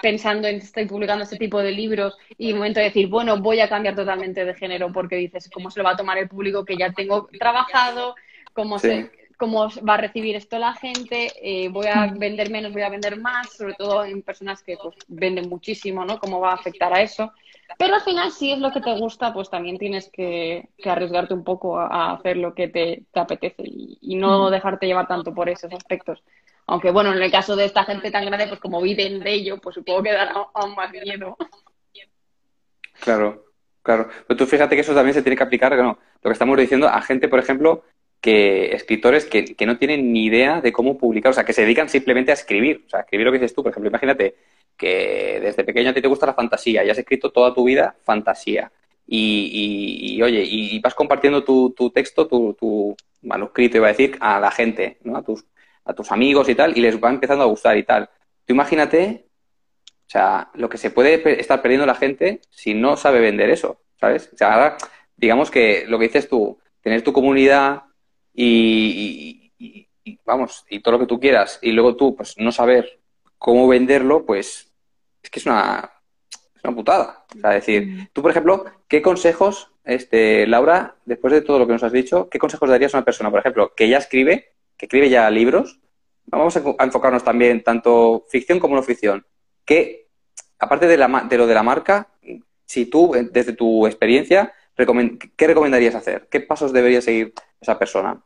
pensando 0.00 0.46
en 0.46 0.56
estoy 0.56 0.86
publicando 0.86 1.24
este 1.24 1.36
tipo 1.36 1.58
de 1.60 1.72
libros 1.72 2.16
y 2.38 2.48
de 2.48 2.54
momento 2.54 2.78
de 2.78 2.86
decir, 2.86 3.08
bueno, 3.08 3.40
voy 3.40 3.60
a 3.60 3.68
cambiar 3.68 3.96
totalmente 3.96 4.44
de 4.44 4.54
género 4.54 4.92
porque 4.92 5.16
dices, 5.16 5.50
¿cómo 5.52 5.70
se 5.70 5.80
lo 5.80 5.84
va 5.84 5.92
a 5.92 5.96
tomar 5.96 6.18
el 6.18 6.28
público 6.28 6.64
que 6.64 6.76
ya 6.76 6.92
tengo 6.92 7.28
trabajado? 7.38 8.14
¿Cómo 8.52 8.78
se 8.78 9.10
cómo 9.42 9.68
va 9.88 9.94
a 9.94 9.96
recibir 9.96 10.36
esto 10.36 10.56
la 10.56 10.72
gente, 10.72 11.32
eh, 11.42 11.68
voy 11.68 11.86
a 11.88 12.06
mm. 12.06 12.18
vender 12.20 12.48
menos, 12.48 12.72
voy 12.72 12.82
a 12.82 12.88
vender 12.88 13.18
más, 13.18 13.52
sobre 13.52 13.74
todo 13.74 14.04
en 14.04 14.22
personas 14.22 14.62
que 14.62 14.76
pues, 14.80 14.94
venden 15.08 15.48
muchísimo, 15.48 16.04
¿no? 16.04 16.20
¿Cómo 16.20 16.38
va 16.38 16.52
a 16.52 16.54
afectar 16.54 16.94
a 16.94 17.02
eso? 17.02 17.32
Pero 17.76 17.96
al 17.96 18.02
final, 18.02 18.30
si 18.30 18.52
es 18.52 18.60
lo 18.60 18.70
que 18.70 18.80
te 18.80 18.96
gusta, 18.96 19.34
pues 19.34 19.50
también 19.50 19.78
tienes 19.78 20.08
que, 20.12 20.68
arriesgarte 20.84 21.34
un 21.34 21.42
poco 21.42 21.76
a, 21.76 22.12
hacer 22.12 22.36
lo 22.36 22.54
que 22.54 22.68
te, 22.68 23.02
apetece 23.14 23.64
y, 23.64 24.14
no 24.14 24.46
mm. 24.46 24.52
dejarte 24.52 24.86
llevar 24.86 25.08
tanto 25.08 25.34
por 25.34 25.48
esos 25.48 25.72
aspectos. 25.72 26.22
Aunque 26.68 26.92
bueno, 26.92 27.12
en 27.12 27.20
el 27.20 27.32
caso 27.32 27.56
de 27.56 27.64
esta 27.64 27.82
gente 27.82 28.12
tan 28.12 28.24
grande, 28.24 28.46
pues 28.46 28.60
como 28.60 28.80
viven 28.80 29.18
de 29.18 29.32
ello, 29.32 29.58
pues 29.58 29.74
supongo 29.74 30.04
que 30.04 30.12
dará 30.12 30.34
aún 30.54 30.76
más 30.76 30.92
miedo. 30.92 31.36
Claro, 33.00 33.46
claro. 33.82 34.08
Pero 34.28 34.38
tú 34.38 34.46
fíjate 34.46 34.76
que 34.76 34.82
eso 34.82 34.94
también 34.94 35.14
se 35.14 35.22
tiene 35.22 35.36
que 35.36 35.42
aplicar, 35.42 35.76
lo 35.76 35.98
que 36.22 36.30
estamos 36.30 36.56
diciendo, 36.56 36.86
a 36.86 37.02
gente, 37.02 37.26
por 37.26 37.40
ejemplo, 37.40 37.82
que 38.22 38.74
escritores 38.74 39.26
que, 39.26 39.66
no 39.66 39.78
tienen 39.78 40.12
ni 40.12 40.26
idea 40.26 40.60
de 40.60 40.72
cómo 40.72 40.96
publicar, 40.96 41.30
o 41.30 41.34
sea, 41.34 41.44
que 41.44 41.52
se 41.52 41.62
dedican 41.62 41.88
simplemente 41.88 42.30
a 42.30 42.34
escribir, 42.34 42.84
o 42.86 42.88
sea, 42.88 43.00
escribir 43.00 43.26
lo 43.26 43.32
que 43.32 43.38
dices 43.38 43.54
tú, 43.54 43.64
por 43.64 43.72
ejemplo, 43.72 43.90
imagínate 43.90 44.36
que 44.76 45.40
desde 45.42 45.64
pequeño 45.64 45.90
a 45.90 45.92
ti 45.92 46.00
te 46.00 46.08
gusta 46.08 46.26
la 46.26 46.34
fantasía 46.34 46.84
y 46.84 46.90
has 46.90 46.98
escrito 46.98 47.32
toda 47.32 47.52
tu 47.52 47.64
vida 47.64 47.96
fantasía 48.04 48.70
y, 49.06 50.22
oye, 50.22 50.44
y, 50.44 50.78
vas 50.78 50.94
compartiendo 50.94 51.42
tu, 51.42 51.90
texto, 51.92 52.28
tu, 52.28 52.96
manuscrito, 53.22 53.76
iba 53.76 53.88
a 53.88 53.90
decir, 53.90 54.16
a 54.20 54.38
la 54.40 54.50
gente, 54.52 54.98
¿no? 55.02 55.16
A 55.16 55.22
tus, 55.22 55.44
a 55.84 55.92
tus 55.92 56.10
amigos 56.12 56.48
y 56.48 56.54
tal, 56.54 56.76
y 56.78 56.80
les 56.80 57.02
va 57.02 57.10
empezando 57.10 57.42
a 57.44 57.48
gustar 57.48 57.76
y 57.76 57.82
tal. 57.82 58.08
Tú 58.44 58.54
imagínate, 58.54 59.26
o 60.06 60.10
sea, 60.10 60.50
lo 60.54 60.68
que 60.68 60.78
se 60.78 60.90
puede 60.90 61.40
estar 61.40 61.60
perdiendo 61.60 61.86
la 61.86 61.94
gente 61.96 62.40
si 62.50 62.74
no 62.74 62.96
sabe 62.96 63.20
vender 63.20 63.50
eso, 63.50 63.80
¿sabes? 64.00 64.30
O 64.32 64.36
sea, 64.36 64.54
ahora, 64.54 64.76
digamos 65.16 65.50
que 65.50 65.84
lo 65.88 65.98
que 65.98 66.06
dices 66.06 66.28
tú, 66.28 66.58
tener 66.80 67.02
tu 67.02 67.12
comunidad, 67.12 67.82
y, 68.34 69.52
vamos, 70.24 70.64
y 70.68 70.80
todo 70.80 70.92
lo 70.92 70.98
que 71.00 71.06
tú 71.06 71.20
quieras, 71.20 71.58
y 71.62 71.72
luego 71.72 71.96
tú, 71.96 72.16
pues 72.16 72.36
no 72.38 72.52
saber 72.52 73.00
cómo 73.38 73.68
venderlo, 73.68 74.24
pues 74.24 74.72
es 75.22 75.30
que 75.30 75.38
es 75.38 75.46
una, 75.46 75.90
es 76.30 76.64
una 76.64 76.74
putada. 76.74 77.24
O 77.36 77.40
sea, 77.40 77.50
decir, 77.50 77.86
mm. 77.86 78.08
tú, 78.12 78.22
por 78.22 78.30
ejemplo, 78.30 78.64
¿qué 78.88 79.02
consejos, 79.02 79.70
este, 79.84 80.46
Laura, 80.46 80.96
después 81.04 81.32
de 81.32 81.42
todo 81.42 81.58
lo 81.58 81.66
que 81.66 81.72
nos 81.72 81.82
has 81.82 81.92
dicho, 81.92 82.28
qué 82.28 82.38
consejos 82.38 82.68
darías 82.68 82.94
a 82.94 82.98
una 82.98 83.04
persona, 83.04 83.30
por 83.30 83.40
ejemplo, 83.40 83.74
que 83.74 83.88
ya 83.88 83.98
escribe, 83.98 84.52
que 84.76 84.86
escribe 84.86 85.10
ya 85.10 85.30
libros? 85.30 85.80
Vamos 86.26 86.56
a 86.56 86.84
enfocarnos 86.84 87.24
también 87.24 87.62
tanto 87.62 88.26
ficción 88.28 88.60
como 88.60 88.76
no 88.76 88.82
ficción. 88.82 89.26
Que, 89.64 90.08
aparte 90.58 90.86
de, 90.86 90.96
la, 90.96 91.26
de 91.28 91.38
lo 91.38 91.46
de 91.46 91.54
la 91.54 91.62
marca, 91.62 92.08
si 92.64 92.86
tú, 92.86 93.12
desde 93.32 93.52
tu 93.52 93.86
experiencia, 93.86 94.52
¿qué 95.36 95.46
recomendarías 95.46 95.94
hacer? 95.94 96.28
¿Qué 96.30 96.40
pasos 96.40 96.72
debería 96.72 97.02
seguir 97.02 97.34
esa 97.62 97.78
persona? 97.78 98.20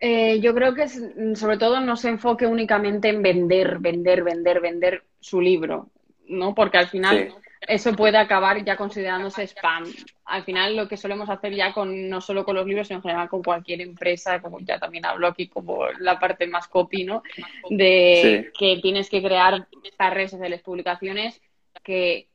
Eh, 0.00 0.40
yo 0.40 0.54
creo 0.54 0.74
que 0.74 0.88
sobre 0.88 1.56
todo 1.58 1.80
no 1.80 1.96
se 1.96 2.08
enfoque 2.08 2.46
únicamente 2.46 3.08
en 3.08 3.22
vender, 3.22 3.78
vender, 3.78 4.24
vender, 4.24 4.60
vender 4.60 5.04
su 5.20 5.40
libro, 5.40 5.90
¿no? 6.28 6.54
Porque 6.54 6.78
al 6.78 6.88
final 6.88 7.34
eso 7.66 7.94
puede 7.94 8.18
acabar 8.18 8.62
ya 8.62 8.76
considerándose 8.76 9.46
spam. 9.46 9.84
Al 10.26 10.44
final 10.44 10.76
lo 10.76 10.86
que 10.86 10.96
solemos 10.96 11.30
hacer 11.30 11.54
ya 11.54 11.72
con 11.72 12.08
no 12.08 12.20
solo 12.20 12.44
con 12.44 12.56
los 12.56 12.66
libros, 12.66 12.88
sino 12.88 12.98
en 12.98 13.02
general 13.02 13.28
con 13.28 13.42
cualquier 13.42 13.80
empresa, 13.80 14.40
como 14.42 14.60
ya 14.60 14.78
también 14.78 15.06
hablo 15.06 15.28
aquí 15.28 15.48
como 15.48 15.86
la 15.98 16.18
parte 16.18 16.46
más 16.46 16.68
copy, 16.68 17.04
¿no? 17.04 17.22
De 17.70 18.50
que 18.58 18.78
tienes 18.82 19.08
que 19.08 19.22
crear 19.22 19.66
estas 19.82 20.12
redes 20.12 20.32
sociales, 20.32 20.62
publicaciones 20.62 21.40
que 21.82 22.28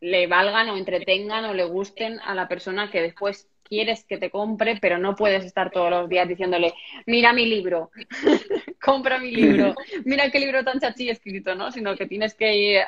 le 0.00 0.26
valgan 0.26 0.68
o 0.68 0.76
entretengan 0.76 1.44
o 1.46 1.54
le 1.54 1.64
gusten 1.64 2.20
a 2.20 2.34
la 2.34 2.46
persona 2.46 2.90
que 2.90 3.02
después 3.02 3.48
quieres 3.72 4.04
que 4.04 4.18
te 4.18 4.28
compre, 4.28 4.76
pero 4.82 4.98
no 4.98 5.16
puedes 5.16 5.46
estar 5.46 5.70
todos 5.70 5.88
los 5.88 6.06
días 6.06 6.28
diciéndole, 6.28 6.74
mira 7.06 7.32
mi 7.32 7.46
libro, 7.46 7.90
compra 8.82 9.18
mi 9.18 9.30
libro, 9.30 9.74
mira 10.04 10.30
qué 10.30 10.38
libro 10.40 10.62
tan 10.62 10.78
chachi 10.78 11.08
escrito, 11.08 11.54
¿no? 11.54 11.72
Sino 11.72 11.96
que 11.96 12.04
tienes 12.04 12.34
que 12.34 12.84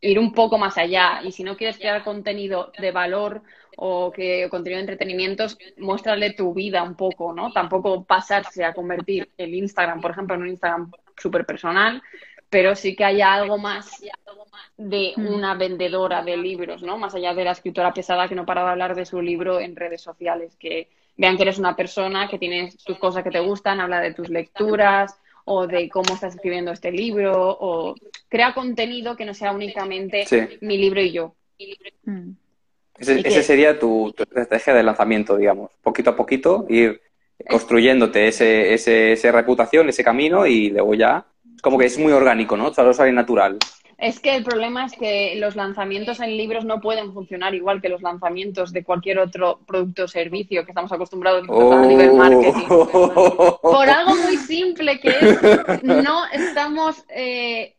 ir, 0.00 0.18
un 0.20 0.32
poco 0.32 0.56
más 0.56 0.78
allá 0.78 1.20
y 1.24 1.32
si 1.32 1.42
no 1.42 1.56
quieres 1.56 1.78
crear 1.78 2.04
contenido 2.04 2.70
de 2.78 2.92
valor 2.92 3.42
o 3.76 4.12
que 4.12 4.46
contenido 4.50 4.76
de 4.76 4.82
entretenimientos, 4.82 5.58
muéstrale 5.78 6.32
tu 6.32 6.54
vida 6.54 6.84
un 6.84 6.94
poco, 6.94 7.32
¿no? 7.32 7.50
Tampoco 7.50 8.04
pasarse 8.04 8.64
a 8.64 8.72
convertir 8.72 9.32
el 9.36 9.52
Instagram, 9.52 10.00
por 10.00 10.12
ejemplo, 10.12 10.36
en 10.36 10.42
un 10.42 10.48
Instagram 10.50 10.92
súper 11.16 11.44
personal, 11.44 12.00
pero 12.54 12.76
sí 12.76 12.94
que 12.94 13.02
haya 13.02 13.34
algo 13.34 13.58
más 13.58 14.00
de 14.76 15.12
mm. 15.16 15.26
una 15.26 15.56
vendedora 15.56 16.22
de 16.22 16.36
libros, 16.36 16.84
¿no? 16.84 16.96
Más 16.96 17.12
allá 17.16 17.34
de 17.34 17.42
la 17.42 17.50
escritora 17.50 17.92
pesada 17.92 18.28
que 18.28 18.36
no 18.36 18.46
para 18.46 18.62
de 18.62 18.70
hablar 18.70 18.94
de 18.94 19.04
su 19.04 19.20
libro 19.20 19.58
en 19.58 19.74
redes 19.74 20.02
sociales, 20.02 20.54
que 20.54 20.88
vean 21.16 21.36
que 21.36 21.42
eres 21.42 21.58
una 21.58 21.74
persona, 21.74 22.28
que 22.28 22.38
tienes 22.38 22.76
tus 22.76 22.96
cosas 22.96 23.24
que 23.24 23.32
te 23.32 23.40
gustan, 23.40 23.80
habla 23.80 24.00
de 24.00 24.14
tus 24.14 24.28
lecturas 24.28 25.18
o 25.44 25.66
de 25.66 25.88
cómo 25.88 26.14
estás 26.14 26.36
escribiendo 26.36 26.70
este 26.70 26.92
libro 26.92 27.32
o 27.34 27.96
crea 28.28 28.54
contenido 28.54 29.16
que 29.16 29.24
no 29.24 29.34
sea 29.34 29.50
únicamente 29.50 30.24
mi 30.60 30.78
libro 30.78 31.00
y 31.00 31.10
yo. 31.10 31.34
Mm. 32.04 32.30
Ese, 32.98 33.42
sería 33.42 33.80
tu, 33.80 34.14
estrategia 34.16 34.74
de 34.74 34.84
lanzamiento, 34.84 35.36
digamos, 35.36 35.72
poquito 35.82 36.10
a 36.10 36.16
poquito, 36.16 36.66
ir 36.68 37.02
construyéndote 37.50 38.28
ese, 38.28 38.74
ese, 38.74 39.10
esa 39.10 39.32
reputación, 39.32 39.88
ese 39.88 40.04
camino 40.04 40.46
y 40.46 40.70
luego 40.70 40.94
ya 40.94 41.26
como 41.64 41.78
que 41.78 41.86
es 41.86 41.98
muy 41.98 42.12
orgánico, 42.12 42.58
¿no? 42.58 42.70
Todo 42.70 42.92
sale 42.92 43.10
natural. 43.10 43.58
Es 43.96 44.20
que 44.20 44.36
el 44.36 44.44
problema 44.44 44.84
es 44.84 44.92
que 44.92 45.34
los 45.36 45.56
lanzamientos 45.56 46.20
en 46.20 46.36
libros 46.36 46.66
no 46.66 46.78
pueden 46.80 47.14
funcionar 47.14 47.54
igual 47.54 47.80
que 47.80 47.88
los 47.88 48.02
lanzamientos 48.02 48.70
de 48.70 48.84
cualquier 48.84 49.18
otro 49.18 49.60
producto 49.66 50.04
o 50.04 50.08
servicio 50.08 50.64
que 50.64 50.72
estamos 50.72 50.92
acostumbrados 50.92 51.48
a 51.48 51.82
a 51.82 51.86
nivel 51.86 52.12
marketing. 52.12 52.66
Por 53.62 53.88
algo 53.88 54.14
muy 54.16 54.36
simple 54.36 55.00
que 55.00 55.08
es, 55.08 55.82
no 55.82 56.26
estamos 56.32 57.02
eh, 57.08 57.76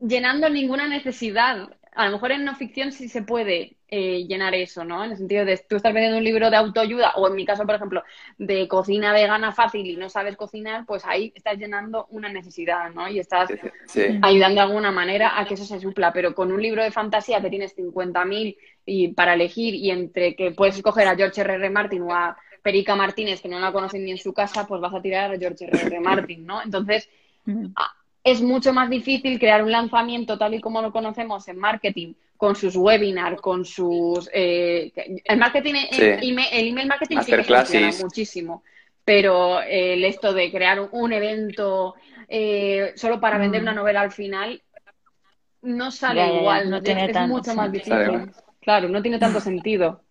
llenando 0.00 0.50
ninguna 0.50 0.88
necesidad. 0.88 1.70
A 1.94 2.06
lo 2.06 2.12
mejor 2.12 2.32
en 2.32 2.44
no 2.44 2.56
ficción 2.56 2.90
sí 2.90 3.08
se 3.08 3.22
puede 3.22 3.76
eh, 3.96 4.26
llenar 4.26 4.56
eso, 4.56 4.84
¿no? 4.84 5.04
En 5.04 5.12
el 5.12 5.16
sentido 5.16 5.44
de 5.44 5.56
tú 5.68 5.76
estás 5.76 5.94
vendiendo 5.94 6.18
un 6.18 6.24
libro 6.24 6.50
de 6.50 6.56
autoayuda 6.56 7.12
o 7.14 7.28
en 7.28 7.36
mi 7.36 7.46
caso, 7.46 7.64
por 7.64 7.76
ejemplo, 7.76 8.02
de 8.38 8.66
cocina 8.66 9.12
vegana 9.12 9.52
fácil 9.52 9.86
y 9.86 9.96
no 9.96 10.08
sabes 10.08 10.36
cocinar, 10.36 10.84
pues 10.84 11.04
ahí 11.04 11.32
estás 11.36 11.58
llenando 11.58 12.08
una 12.10 12.28
necesidad, 12.28 12.90
¿no? 12.90 13.08
Y 13.08 13.20
estás 13.20 13.50
ayudando 14.20 14.56
de 14.56 14.66
alguna 14.66 14.90
manera 14.90 15.38
a 15.38 15.44
que 15.44 15.54
eso 15.54 15.64
se 15.64 15.78
supla. 15.78 16.12
Pero 16.12 16.34
con 16.34 16.50
un 16.50 16.60
libro 16.60 16.82
de 16.82 16.90
fantasía 16.90 17.40
que 17.40 17.50
tienes 17.50 17.76
50.000 17.76 18.56
y 18.84 19.08
para 19.12 19.34
elegir 19.34 19.76
y 19.76 19.92
entre 19.92 20.34
que 20.34 20.50
puedes 20.50 20.74
escoger 20.74 21.06
a 21.06 21.14
George 21.14 21.40
R.R. 21.40 21.70
Martin 21.70 22.02
o 22.02 22.12
a 22.12 22.36
Perica 22.62 22.96
Martínez, 22.96 23.40
que 23.40 23.48
no 23.48 23.60
la 23.60 23.70
conocen 23.70 24.04
ni 24.04 24.10
en 24.10 24.18
su 24.18 24.34
casa, 24.34 24.66
pues 24.66 24.80
vas 24.80 24.92
a 24.92 25.02
tirar 25.02 25.30
a 25.30 25.38
George 25.38 25.66
R.R. 25.66 26.00
Martin, 26.00 26.44
¿no? 26.44 26.60
Entonces, 26.62 27.08
es 28.24 28.42
mucho 28.42 28.72
más 28.72 28.90
difícil 28.90 29.38
crear 29.38 29.62
un 29.62 29.70
lanzamiento 29.70 30.36
tal 30.36 30.54
y 30.54 30.60
como 30.60 30.82
lo 30.82 30.90
conocemos 30.90 31.46
en 31.46 31.58
marketing, 31.58 32.14
con 32.36 32.56
sus 32.56 32.76
webinars, 32.76 33.40
con 33.40 33.64
sus... 33.64 34.28
Eh, 34.32 34.92
el 35.24 35.38
marketing, 35.38 35.74
el, 35.90 36.22
email, 36.22 36.86
marketing 36.88 37.18
sí 37.24 37.32
que 37.32 37.44
funciona 37.44 37.90
muchísimo, 38.00 38.62
pero 39.04 39.60
el 39.60 40.04
esto 40.04 40.32
de 40.32 40.50
crear 40.50 40.88
un, 40.92 41.12
evento 41.12 41.94
eh, 42.28 42.92
solo 42.96 43.20
para 43.20 43.38
vender 43.38 43.60
mm. 43.60 43.64
una 43.64 43.74
novela 43.74 44.00
al 44.00 44.12
final 44.12 44.60
no 45.62 45.90
sale 45.90 46.36
igual, 46.36 46.70
no 46.70 46.82
tiene 46.82 47.10
es, 47.10 47.28
mucho 47.28 47.54
más 47.54 47.72
difícil. 47.72 48.30
Claro, 48.60 48.88
no 48.88 49.02
tiene 49.02 49.18
tanto 49.18 49.40
sentido. 49.40 50.02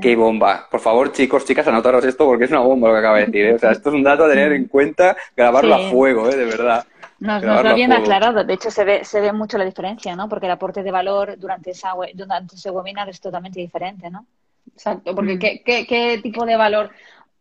Qué 0.00 0.16
bomba. 0.16 0.66
Por 0.70 0.80
favor, 0.80 1.12
chicos, 1.12 1.44
chicas, 1.44 1.66
anotaros 1.68 2.04
esto 2.04 2.26
porque 2.26 2.44
es 2.44 2.50
una 2.50 2.60
bomba 2.60 2.88
lo 2.88 2.94
que 2.94 2.98
acaba 2.98 3.18
de 3.18 3.26
decir. 3.26 3.46
¿eh? 3.46 3.54
O 3.54 3.58
sea, 3.58 3.70
esto 3.70 3.90
es 3.90 3.94
un 3.94 4.02
dato 4.02 4.24
a 4.24 4.28
tener 4.28 4.52
en 4.52 4.66
cuenta, 4.66 5.16
grabarlo 5.36 5.74
a 5.74 5.90
fuego, 5.90 6.28
¿eh? 6.28 6.36
de 6.36 6.44
verdad. 6.44 6.84
Nos, 7.18 7.42
nos 7.42 7.62
lo 7.62 7.70
habían 7.70 7.92
aclarado. 7.92 8.44
De 8.44 8.54
hecho, 8.54 8.70
se 8.70 8.84
ve, 8.84 9.04
se 9.04 9.20
ve 9.20 9.32
mucho 9.32 9.56
la 9.56 9.64
diferencia, 9.64 10.14
¿no? 10.14 10.28
Porque 10.28 10.46
el 10.46 10.52
aporte 10.52 10.82
de 10.82 10.90
valor 10.90 11.38
durante, 11.38 11.70
esa, 11.70 11.94
durante 12.14 12.56
ese 12.56 12.70
webinar 12.70 13.08
es 13.08 13.20
totalmente 13.20 13.60
diferente, 13.60 14.10
¿no? 14.10 14.26
Exacto, 14.72 15.14
porque 15.14 15.36
mm. 15.36 15.38
¿qué, 15.38 15.62
qué, 15.64 15.86
qué 15.86 16.20
tipo 16.22 16.44
de 16.44 16.56
valor 16.56 16.90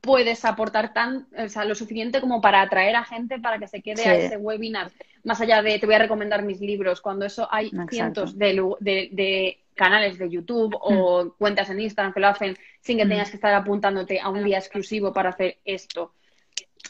puedes 0.05 0.45
aportar 0.45 0.93
tan, 0.93 1.27
o 1.37 1.49
sea, 1.49 1.65
lo 1.65 1.75
suficiente 1.75 2.21
como 2.21 2.39
para 2.39 2.61
atraer 2.61 2.95
a 2.95 3.03
gente 3.03 3.39
para 3.39 3.57
que 3.57 3.67
se 3.67 3.81
quede 3.81 4.05
a 4.05 4.15
ese 4.15 4.37
webinar, 4.37 4.91
más 5.23 5.41
allá 5.41 5.61
de 5.61 5.79
te 5.79 5.85
voy 5.85 5.95
a 5.95 5.99
recomendar 5.99 6.43
mis 6.43 6.61
libros, 6.61 7.01
cuando 7.01 7.25
eso 7.25 7.47
hay 7.51 7.71
cientos 7.89 8.37
de, 8.37 8.53
de, 8.79 9.59
canales 9.73 10.17
de 10.17 10.29
YouTube 10.29 10.77
o 10.79 11.25
mm. 11.25 11.31
cuentas 11.37 11.69
en 11.69 11.81
Instagram 11.81 12.13
que 12.13 12.19
lo 12.19 12.27
hacen 12.27 12.55
sin 12.79 12.97
que 12.97 13.05
mm. 13.05 13.09
tengas 13.09 13.29
que 13.31 13.35
estar 13.35 13.53
apuntándote 13.53 14.21
a 14.21 14.29
un 14.29 14.43
día 14.43 14.59
exclusivo 14.59 15.11
para 15.11 15.29
hacer 15.29 15.57
esto 15.65 16.13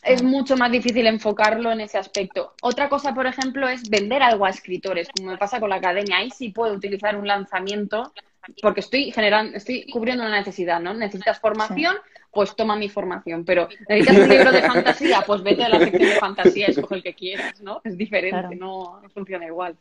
es 0.04 0.24
mucho 0.24 0.56
más 0.58 0.72
difícil 0.72 1.08
enfocarlo 1.08 1.72
en 1.72 1.82
ese 1.82 1.98
aspecto. 1.98 2.54
Otra 2.62 2.90
cosa, 2.90 3.14
por 3.14 3.26
ejemplo, 3.26 3.68
es 3.68 3.90
vender 3.90 4.22
algo 4.22 4.46
a 4.46 4.50
escritores, 4.50 5.10
como 5.10 5.32
me 5.32 5.38
pasa 5.38 5.60
con 5.60 5.70
la 5.70 5.78
academia. 5.78 6.18
Ahí 6.18 6.30
sí 6.32 6.50
puedo 6.50 6.74
utilizar 6.74 7.16
un 7.16 7.28
lanzamiento 7.28 8.14
porque 8.62 8.82
estoy 8.82 9.12
generando, 9.12 9.58
estoy 9.58 9.88
cubriendo 9.92 10.24
una 10.24 10.38
necesidad, 10.38 10.80
¿no? 10.80 10.94
Necesitas 10.94 11.40
formación, 11.40 11.96
pues 12.32 12.56
toma 12.56 12.76
mi 12.76 12.90
formación. 12.90 13.44
Pero 13.46 13.68
necesitas 13.90 14.18
un 14.18 14.30
libro 14.30 14.52
de 14.52 14.62
fantasía, 14.62 15.24
pues 15.26 15.42
vete 15.44 15.64
a 15.64 15.70
la 15.70 15.80
sección 15.80 16.10
de 16.10 16.16
fantasía, 16.16 16.68
escoge 16.68 16.96
el 16.96 17.04
que 17.04 17.14
quieras, 17.14 17.62
¿no? 17.62 17.82
Es 17.84 17.98
diferente, 17.98 18.56
no 18.56 19.02
funciona 19.14 19.46
igual. 19.46 19.76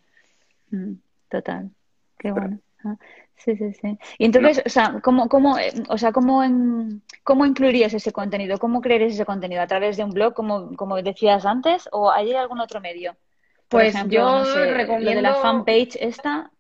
Mm, 0.71 0.95
total. 1.29 1.71
Qué 2.19 2.31
bueno. 2.31 2.59
Sí, 3.37 3.57
sí, 3.57 3.73
sí. 3.73 3.99
Y 4.19 4.27
entonces, 4.27 4.63
o 4.65 4.69
sea, 4.69 5.01
¿cómo, 5.03 5.29
cómo, 5.29 5.59
eh, 5.59 5.73
o 5.89 5.99
sea, 5.99 6.13
¿cómo, 6.13 6.43
en, 6.43 7.03
¿cómo 7.25 7.45
incluirías 7.45 7.93
ese 7.93 8.13
contenido? 8.13 8.59
¿Cómo 8.59 8.81
creerías 8.81 9.13
ese 9.13 9.27
contenido? 9.27 9.61
¿A 9.61 9.67
través 9.67 9.97
de 9.97 10.05
un 10.05 10.11
blog, 10.11 10.35
como, 10.35 10.75
como 10.77 11.03
decías 11.03 11.45
antes, 11.45 11.89
o 11.93 12.11
hay 12.11 12.33
algún 12.35 12.61
otro 12.61 12.81
medio? 12.81 13.17
pues 13.69 13.95
yo 14.09 14.45
recomiendo... 14.73 15.21
la 15.21 15.35
fanpage 15.35 15.97
esta. 16.01 16.51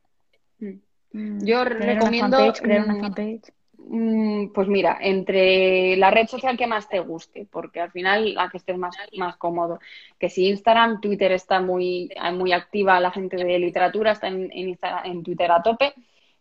Mm. 0.58 0.72
Mm, 1.12 1.44
yo 1.44 1.64
recomiendo... 1.64 2.52
crear 2.54 2.84
una 2.84 3.00
fanpage. 3.00 3.52
Mm, 3.86 4.48
pues 4.52 4.66
mira, 4.66 4.98
entre 5.00 5.96
la 5.96 6.10
red 6.10 6.26
social 6.26 6.56
que 6.56 6.66
más 6.66 6.88
te 6.88 7.00
guste, 7.00 7.46
porque 7.50 7.80
al 7.80 7.92
final 7.92 8.34
la 8.34 8.48
que 8.48 8.56
estés 8.56 8.78
más, 8.78 8.96
más 9.16 9.36
cómodo. 9.36 9.78
Que 10.18 10.30
si 10.30 10.48
Instagram, 10.48 11.00
Twitter 11.00 11.32
está 11.32 11.60
muy, 11.60 12.10
muy 12.32 12.52
activa, 12.52 12.98
la 12.98 13.10
gente 13.10 13.36
de 13.36 13.58
literatura 13.58 14.12
está 14.12 14.28
en, 14.28 14.50
en, 14.52 14.78
en 15.04 15.22
Twitter 15.22 15.52
a 15.52 15.62
tope. 15.62 15.94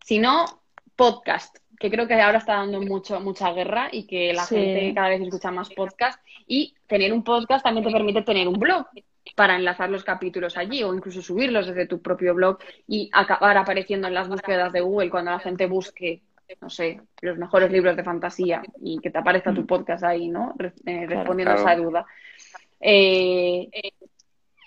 Si 0.03 0.19
no, 0.19 0.45
podcast, 0.95 1.57
que 1.79 1.89
creo 1.89 2.07
que 2.07 2.13
ahora 2.13 2.37
está 2.37 2.55
dando 2.55 2.81
mucho, 2.81 3.19
mucha 3.19 3.51
guerra 3.51 3.89
y 3.91 4.05
que 4.05 4.33
la 4.33 4.45
gente 4.45 4.93
cada 4.93 5.09
vez 5.09 5.21
escucha 5.21 5.51
más 5.51 5.69
podcast. 5.69 6.21
Y 6.45 6.75
tener 6.87 7.13
un 7.13 7.23
podcast 7.23 7.63
también 7.63 7.85
te 7.85 7.91
permite 7.91 8.21
tener 8.21 8.47
un 8.47 8.59
blog 8.59 8.85
para 9.35 9.55
enlazar 9.55 9.89
los 9.89 10.03
capítulos 10.03 10.57
allí 10.57 10.83
o 10.83 10.93
incluso 10.93 11.21
subirlos 11.21 11.67
desde 11.67 11.87
tu 11.87 12.01
propio 12.01 12.35
blog 12.35 12.59
y 12.87 13.09
acabar 13.13 13.57
apareciendo 13.57 14.07
en 14.07 14.13
las 14.13 14.27
búsquedas 14.27 14.73
de 14.73 14.81
Google 14.81 15.09
cuando 15.09 15.31
la 15.31 15.39
gente 15.39 15.65
busque, 15.65 16.21
no 16.61 16.69
sé, 16.69 17.01
los 17.21 17.37
mejores 17.37 17.71
libros 17.71 17.95
de 17.95 18.03
fantasía 18.03 18.61
y 18.81 18.99
que 18.99 19.09
te 19.09 19.17
aparezca 19.17 19.53
tu 19.53 19.61
mm. 19.61 19.67
podcast 19.67 20.03
ahí, 20.03 20.27
¿no? 20.27 20.53
Eh, 20.85 21.05
respondiendo 21.07 21.53
a 21.53 21.57
esa 21.57 21.75
duda. 21.75 22.05
Eh, 22.79 23.69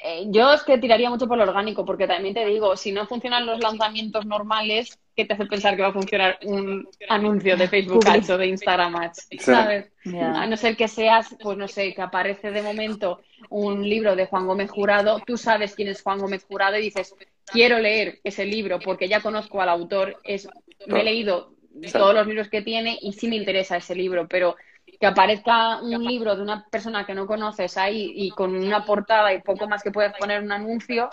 eh, 0.02 0.24
yo 0.28 0.52
es 0.52 0.62
que 0.62 0.78
tiraría 0.78 1.10
mucho 1.10 1.28
por 1.28 1.36
lo 1.36 1.44
orgánico, 1.44 1.84
porque 1.84 2.06
también 2.06 2.34
te 2.34 2.44
digo, 2.46 2.76
si 2.76 2.92
no 2.92 3.06
funcionan 3.06 3.46
los 3.46 3.60
lanzamientos 3.60 4.24
normales, 4.24 4.98
¿qué 5.16 5.24
te 5.24 5.32
hace 5.32 5.46
pensar 5.46 5.74
que 5.74 5.82
va 5.82 5.88
a 5.88 5.92
funcionar 5.92 6.38
un 6.44 6.86
anuncio 7.08 7.56
de 7.56 7.68
Facebook 7.68 8.06
Ads 8.06 8.30
o 8.30 8.38
de 8.38 8.48
Instagram 8.48 8.94
Ads? 8.96 9.28
¿Sabes? 9.40 9.90
A 10.14 10.46
no 10.46 10.56
ser 10.56 10.76
que 10.76 10.88
seas, 10.88 11.34
pues 11.40 11.56
no 11.56 11.66
sé, 11.66 11.94
que 11.94 12.02
aparece 12.02 12.50
de 12.50 12.62
momento 12.62 13.20
un 13.48 13.88
libro 13.88 14.14
de 14.14 14.26
Juan 14.26 14.46
Gómez 14.46 14.70
Jurado, 14.70 15.20
tú 15.26 15.36
sabes 15.36 15.74
quién 15.74 15.88
es 15.88 16.02
Juan 16.02 16.18
Gómez 16.18 16.44
Jurado 16.44 16.76
y 16.78 16.82
dices, 16.82 17.14
quiero 17.46 17.78
leer 17.78 18.20
ese 18.22 18.44
libro 18.44 18.78
porque 18.78 19.08
ya 19.08 19.20
conozco 19.20 19.62
al 19.62 19.70
autor, 19.70 20.20
es, 20.22 20.48
me 20.86 21.00
he 21.00 21.04
leído 21.04 21.54
todos 21.92 22.14
los 22.14 22.26
libros 22.26 22.48
que 22.48 22.62
tiene 22.62 22.98
y 23.00 23.12
sí 23.12 23.28
me 23.28 23.36
interesa 23.36 23.78
ese 23.78 23.94
libro, 23.94 24.28
pero 24.28 24.56
que 25.00 25.06
aparezca 25.06 25.80
un 25.82 26.04
libro 26.04 26.36
de 26.36 26.42
una 26.42 26.66
persona 26.68 27.04
que 27.04 27.14
no 27.14 27.26
conoces 27.26 27.76
ahí 27.76 28.12
y 28.14 28.30
con 28.30 28.54
una 28.54 28.84
portada 28.84 29.32
y 29.32 29.42
poco 29.42 29.68
más 29.68 29.82
que 29.82 29.90
puedes 29.90 30.12
poner 30.16 30.42
un 30.42 30.52
anuncio, 30.52 31.10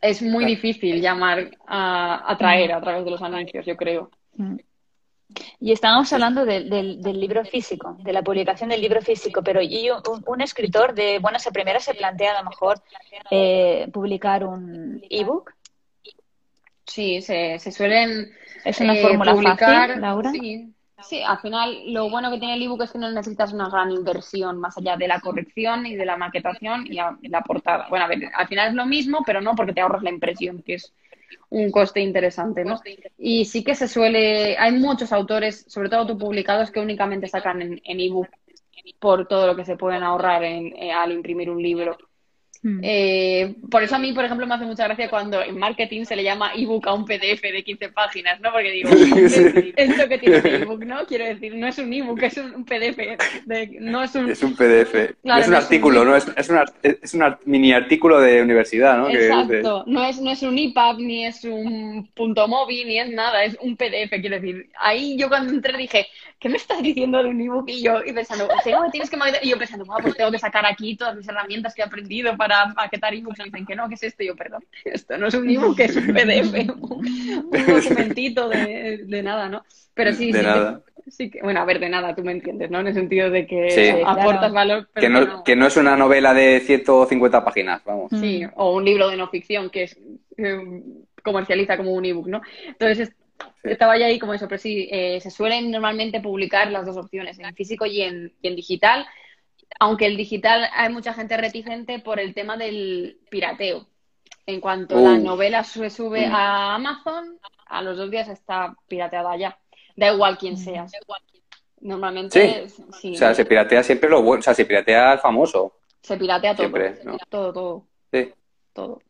es 0.00 0.22
muy 0.22 0.44
difícil 0.44 1.00
llamar 1.00 1.50
a 1.66 2.32
atraer 2.32 2.72
a 2.72 2.80
través 2.80 3.04
de 3.04 3.10
los 3.10 3.22
anuncios, 3.22 3.64
yo 3.66 3.76
creo. 3.76 4.10
Mm. 4.34 4.56
Y 5.60 5.72
estábamos 5.72 6.12
hablando 6.12 6.44
del 6.44 7.20
libro 7.20 7.44
físico, 7.44 7.96
de 8.00 8.12
la 8.12 8.22
publicación 8.22 8.70
del 8.70 8.80
libro 8.80 9.02
físico, 9.02 9.42
pero 9.42 9.60
y 9.60 9.90
un, 10.26 10.40
escritor 10.40 10.94
de 10.94 11.18
buenas 11.18 11.46
a 11.46 11.50
primeras 11.50 11.84
se 11.84 11.94
plantea 11.94 12.38
a 12.38 12.42
lo 12.42 12.50
mejor 12.50 12.80
eh, 13.30 13.88
publicar 13.92 14.44
un 14.44 15.02
ebook. 15.10 15.52
Sí, 16.86 17.20
se, 17.22 17.58
se 17.58 17.72
suelen. 17.72 18.32
¿Es 18.64 18.80
una 18.80 18.94
eh, 18.94 19.02
fórmula 19.02 19.32
publicar, 19.32 19.88
fácil, 19.88 20.00
Laura? 20.00 20.30
Sí, 20.30 20.72
Sí, 21.02 21.22
al 21.22 21.38
final 21.38 21.92
lo 21.92 22.08
bueno 22.08 22.30
que 22.30 22.38
tiene 22.38 22.54
el 22.54 22.62
ebook 22.62 22.82
es 22.82 22.92
que 22.92 22.98
no 22.98 23.10
necesitas 23.10 23.52
una 23.52 23.68
gran 23.68 23.90
inversión 23.90 24.58
más 24.58 24.78
allá 24.78 24.96
de 24.96 25.06
la 25.06 25.20
corrección 25.20 25.86
y 25.86 25.94
de 25.94 26.06
la 26.06 26.16
maquetación 26.16 26.86
y 26.86 26.94
la 27.28 27.42
portada. 27.42 27.86
Bueno, 27.90 28.06
a 28.06 28.08
ver, 28.08 28.30
al 28.34 28.48
final 28.48 28.68
es 28.68 28.74
lo 28.74 28.86
mismo, 28.86 29.22
pero 29.24 29.40
no 29.40 29.54
porque 29.54 29.74
te 29.74 29.82
ahorras 29.82 30.02
la 30.02 30.10
impresión, 30.10 30.62
que 30.62 30.74
es 30.74 30.92
un 31.50 31.70
coste 31.70 32.00
interesante, 32.00 32.64
¿no? 32.64 32.80
Y 33.18 33.44
sí 33.44 33.62
que 33.62 33.74
se 33.74 33.88
suele, 33.88 34.56
hay 34.58 34.72
muchos 34.72 35.12
autores, 35.12 35.64
sobre 35.68 35.88
todo 35.88 36.06
tú 36.06 36.18
publicados, 36.18 36.70
que 36.70 36.80
únicamente 36.80 37.28
sacan 37.28 37.62
en, 37.62 37.80
ebook 38.00 38.28
por 38.98 39.26
todo 39.26 39.46
lo 39.46 39.56
que 39.56 39.64
se 39.64 39.76
pueden 39.76 40.02
ahorrar 40.02 40.44
en, 40.44 40.74
eh, 40.76 40.92
al 40.92 41.12
imprimir 41.12 41.50
un 41.50 41.62
libro. 41.62 41.96
Hmm. 42.66 42.80
Eh, 42.82 43.54
por 43.70 43.84
eso 43.84 43.94
a 43.94 44.00
mí, 44.00 44.12
por 44.12 44.24
ejemplo, 44.24 44.44
me 44.44 44.52
hace 44.56 44.64
mucha 44.64 44.82
gracia 44.88 45.08
cuando 45.08 45.40
en 45.40 45.56
marketing 45.56 46.04
se 46.04 46.16
le 46.16 46.24
llama 46.24 46.50
ebook 46.52 46.88
a 46.88 46.94
un 46.94 47.04
PDF 47.04 47.40
de 47.40 47.62
15 47.62 47.90
páginas, 47.90 48.40
¿no? 48.40 48.50
Porque 48.50 48.72
digo, 48.72 48.90
esto 49.76 50.08
que 50.08 50.18
tiene 50.18 50.40
un 50.40 50.62
ebook, 50.62 50.84
¿no? 50.84 51.06
Quiero 51.06 51.26
decir, 51.26 51.54
no 51.54 51.68
es 51.68 51.78
un 51.78 51.92
ebook, 51.92 52.20
es 52.24 52.36
un 52.38 52.64
PDF. 52.64 52.98
no 53.78 54.02
es 54.02 54.14
un... 54.16 54.30
Es 54.30 54.42
un 54.42 54.56
PDF. 54.56 54.94
es 54.96 55.46
un 55.46 55.54
artículo, 55.54 56.04
¿no? 56.04 56.16
Es, 56.16 56.26
es, 56.36 56.50
es 56.82 57.14
un 57.14 57.36
mini 57.44 57.72
artículo 57.72 58.20
de 58.20 58.42
universidad, 58.42 58.98
¿no? 58.98 59.10
Exacto. 59.10 59.84
No, 59.86 60.04
es, 60.04 60.20
no 60.20 60.32
es 60.32 60.42
un 60.42 60.58
EPUB, 60.58 60.98
ni 60.98 61.24
es 61.24 61.44
un 61.44 62.10
punto 62.16 62.48
móvil, 62.48 62.88
ni 62.88 62.98
es 62.98 63.10
nada, 63.10 63.44
es 63.44 63.56
un 63.60 63.76
PDF, 63.76 64.10
quiero 64.10 64.40
decir. 64.40 64.70
Ahí 64.80 65.16
yo 65.16 65.28
cuando 65.28 65.52
entré 65.52 65.78
dije, 65.78 66.08
¿qué 66.40 66.48
me 66.48 66.56
estás 66.56 66.82
diciendo 66.82 67.22
de 67.22 67.28
un 67.28 67.40
ebook? 67.40 67.70
Y 67.70 67.80
yo 67.80 68.04
y 68.04 68.12
pensando, 68.12 68.48
tienes 68.90 69.08
que... 69.08 69.16
Y 69.42 69.50
yo 69.50 69.56
pensando, 69.56 69.84
pues 70.02 70.16
tengo 70.16 70.32
que 70.32 70.40
sacar 70.40 70.66
aquí 70.66 70.96
todas 70.96 71.14
mis 71.14 71.28
herramientas 71.28 71.72
que 71.72 71.82
he 71.82 71.84
aprendido 71.84 72.36
para 72.36 72.55
maquetar 72.74 73.12
ebooks. 73.14 73.40
Y 73.40 73.44
dicen 73.44 73.66
que 73.66 73.76
no, 73.76 73.88
¿qué 73.88 73.94
es 73.94 74.02
esto? 74.02 74.22
Y 74.22 74.26
yo, 74.28 74.36
perdón, 74.36 74.64
esto 74.84 75.18
no 75.18 75.26
es 75.26 75.34
un 75.34 75.48
ebook, 75.50 75.78
es 75.80 75.96
un 75.96 76.06
PDF, 76.14 76.66
un, 76.70 77.50
documentito 77.50 78.48
de, 78.48 79.04
de, 79.06 79.22
nada, 79.22 79.48
¿no? 79.48 79.62
Pero 79.94 80.12
sí, 80.12 80.32
sí, 80.32 80.42
sí 81.08 81.30
que, 81.30 81.40
bueno, 81.42 81.60
a 81.60 81.64
ver, 81.64 81.78
de 81.80 81.88
nada, 81.88 82.14
tú 82.14 82.22
me 82.22 82.32
entiendes, 82.32 82.70
¿no? 82.70 82.80
En 82.80 82.88
el 82.88 82.94
sentido 82.94 83.30
de 83.30 83.46
que 83.46 83.70
Sí. 83.70 83.88
aportas 84.04 84.38
Claro. 84.38 84.54
valor, 84.54 84.88
pero 84.92 85.06
Que 85.06 85.10
no, 85.12 85.44
que 85.44 85.56
no 85.56 85.66
es 85.66 85.76
una 85.76 85.96
novela 85.96 86.34
de 86.34 86.60
150 86.60 87.44
páginas, 87.44 87.82
vamos. 87.84 88.10
Sí, 88.20 88.42
o 88.56 88.74
un 88.74 88.84
libro 88.84 89.08
de 89.08 89.16
no 89.16 89.28
ficción 89.28 89.70
que 89.70 89.84
es 89.84 89.98
eh, 90.36 90.82
comercializa 91.22 91.76
como 91.76 91.92
un 91.92 92.04
ebook, 92.04 92.28
¿no? 92.28 92.40
Entonces 92.66 93.00
es- 93.08 93.16
Sí. 93.62 93.68
estaba 93.70 93.98
ya 93.98 94.06
ahí 94.06 94.18
como 94.18 94.32
eso, 94.32 94.48
pero 94.48 94.58
sí, 94.58 94.88
eh, 94.90 95.20
se 95.20 95.30
suelen 95.30 95.70
normalmente 95.70 96.20
publicar 96.20 96.70
las 96.70 96.86
dos 96.86 96.96
opciones, 96.96 97.38
en 97.38 97.54
físico 97.54 97.84
y 97.84 98.00
en, 98.00 98.32
y 98.40 98.48
en 98.48 98.56
digital, 98.56 99.04
aunque 99.78 100.06
el 100.06 100.16
digital 100.16 100.68
hay 100.72 100.92
mucha 100.92 101.12
gente 101.14 101.36
reticente 101.36 101.98
por 101.98 102.18
el 102.20 102.34
tema 102.34 102.56
del 102.56 103.18
pirateo. 103.30 103.86
En 104.46 104.60
cuanto 104.60 104.94
la 105.00 105.10
Uh. 105.14 105.18
novela 105.22 105.64
se 105.64 105.90
sube 105.90 106.28
Mm. 106.28 106.34
a 106.34 106.74
Amazon, 106.76 107.38
a 107.66 107.82
los 107.82 107.96
dos 107.96 108.10
días 108.10 108.28
está 108.28 108.76
pirateada 108.88 109.36
ya. 109.36 109.58
Da 109.96 110.12
igual 110.12 110.38
quién 110.38 110.56
seas. 110.56 110.92
Normalmente, 111.80 112.68
sí, 113.00 113.12
O 113.12 113.16
sea, 113.16 113.34
se 113.34 113.44
piratea 113.44 113.82
siempre 113.82 114.08
lo 114.08 114.22
bueno, 114.22 114.40
o 114.40 114.42
sea, 114.42 114.54
se 114.54 114.64
piratea 114.64 115.12
al 115.12 115.18
famoso. 115.18 115.74
se 116.00 116.16
piratea 116.16 116.54
todo. 116.54 116.62
Siempre, 116.68 116.98
¿no? 117.04 117.18
Todo, 117.28 117.52
todo. 117.52 117.86
Sí. 118.12 118.32
todo. 118.72 119.00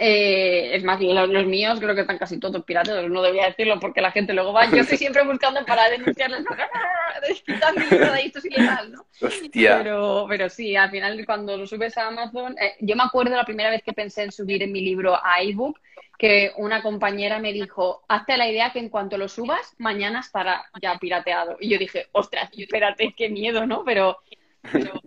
Eh, 0.00 0.76
es 0.76 0.84
más, 0.84 1.00
los, 1.00 1.28
los 1.28 1.46
míos 1.46 1.80
creo 1.80 1.92
que 1.92 2.02
están 2.02 2.18
casi 2.18 2.38
todos 2.38 2.62
pirateados. 2.62 3.10
No 3.10 3.20
debería 3.20 3.46
decirlo 3.46 3.80
porque 3.80 4.00
la 4.00 4.12
gente 4.12 4.32
luego 4.32 4.52
va. 4.52 4.70
Yo 4.70 4.76
estoy 4.76 4.96
siempre 4.96 5.24
buscando 5.24 5.64
para 5.66 5.90
denunciarles. 5.90 6.44
De 7.20 8.20
esto 8.20 8.38
es 8.38 8.44
ilegal, 8.44 8.92
¿no? 8.92 9.04
Hostia. 9.20 9.78
Pero, 9.78 10.26
pero 10.28 10.48
sí, 10.48 10.76
al 10.76 10.90
final 10.92 11.26
cuando 11.26 11.56
lo 11.56 11.66
subes 11.66 11.98
a 11.98 12.06
Amazon, 12.06 12.56
eh, 12.60 12.76
yo 12.78 12.94
me 12.94 13.02
acuerdo 13.02 13.34
la 13.34 13.44
primera 13.44 13.70
vez 13.70 13.82
que 13.82 13.92
pensé 13.92 14.22
en 14.22 14.30
subir 14.30 14.62
en 14.62 14.70
mi 14.70 14.82
libro 14.82 15.16
a 15.16 15.42
ebook, 15.42 15.80
que 16.16 16.52
una 16.58 16.80
compañera 16.80 17.40
me 17.40 17.52
dijo, 17.52 18.04
hazte 18.06 18.36
la 18.36 18.48
idea 18.48 18.70
que 18.72 18.78
en 18.78 18.90
cuanto 18.90 19.18
lo 19.18 19.28
subas, 19.28 19.74
mañana 19.78 20.20
estará 20.20 20.66
ya 20.80 20.96
pirateado. 20.98 21.56
Y 21.58 21.70
yo 21.70 21.78
dije, 21.78 22.06
ostras, 22.12 22.50
espérate, 22.56 23.14
qué 23.16 23.30
miedo, 23.30 23.66
¿no? 23.66 23.82
Pero 23.84 24.18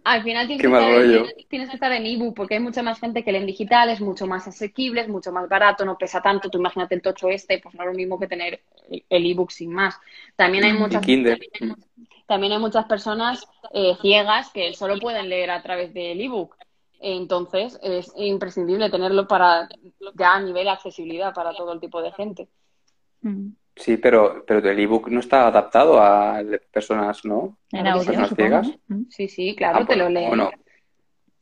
al 0.04 0.24
final 0.24 0.47
tienes 0.47 0.62
Qué 0.62 0.67
que, 0.69 0.74
estar 0.74 0.89
en, 0.91 0.95
rollo. 0.95 1.26
tienes 1.50 1.69
que 1.69 1.76
estar 1.76 1.91
en 1.91 2.06
ebook 2.06 2.36
porque 2.36 2.56
hay 2.56 2.60
mucha 2.60 2.84
más 2.84 3.00
gente 3.00 3.24
que 3.24 3.32
lee 3.32 3.39
en 3.39 3.45
digital, 3.45 3.89
es 3.89 4.02
mucho 4.02 4.28
más 4.28 4.47
asequible, 4.47 5.02
es 5.02 5.08
mucho 5.10 5.32
más 5.32 5.47
barato, 5.50 5.86
no 5.86 5.97
pesa 5.97 6.21
tanto. 6.21 6.50
Tú 6.50 6.58
imagínate 6.58 6.95
el 6.95 7.02
tocho 7.02 7.30
este, 7.30 7.60
pues 7.60 7.76
no 7.76 7.84
es 7.84 7.88
lo 7.89 7.93
mismo 7.95 8.19
que 8.19 8.28
tener 8.28 8.62
el- 9.10 9.26
ebook 9.32 9.52
sin 9.52 9.74
más. 9.74 10.00
También 10.36 10.63
hay 10.63 10.74
Mm. 10.74 10.76
Y 10.76 10.80
muchas 10.80 11.02
también 12.28 12.54
hay 12.54 12.60
muchas 12.60 12.86
personas 12.86 13.45
eh, 13.74 13.95
ciegas 14.02 14.50
que 14.52 14.74
solo 14.74 14.97
pueden 15.00 15.28
leer 15.30 15.52
a 15.52 15.62
través 15.62 15.93
del 15.93 16.21
ebook. 16.21 16.56
Entonces, 17.02 17.80
es 17.82 18.12
imprescindible 18.15 18.89
tenerlo 18.89 19.28
para 19.28 19.67
ya 20.15 20.36
a 20.36 20.39
nivel 20.41 20.65
de 20.65 20.69
accesibilidad 20.69 21.34
para 21.34 21.54
todo 21.54 21.74
el 21.74 21.80
tipo 21.80 22.02
de 22.02 22.12
gente. 22.12 22.47
Mm. 23.21 23.50
Sí, 23.75 23.97
pero, 23.97 24.43
pero 24.45 24.60
el 24.69 24.79
ebook 24.79 25.07
no 25.10 25.19
está 25.21 25.47
adaptado 25.47 26.01
a 26.01 26.41
personas, 26.71 27.23
¿no? 27.25 27.57
En 27.71 27.88
¿A 27.88 27.93
audio, 27.93 28.05
personas 28.05 28.29
supongo, 28.29 28.49
ciegas? 28.63 28.79
Mm. 28.88 29.01
Sí, 29.10 29.27
sí, 29.27 29.55
claro, 29.55 29.79
Ah, 29.81 29.86
te 29.88 29.95
lo 29.95 30.10
leen. 30.10 30.27
bueno. 30.27 30.51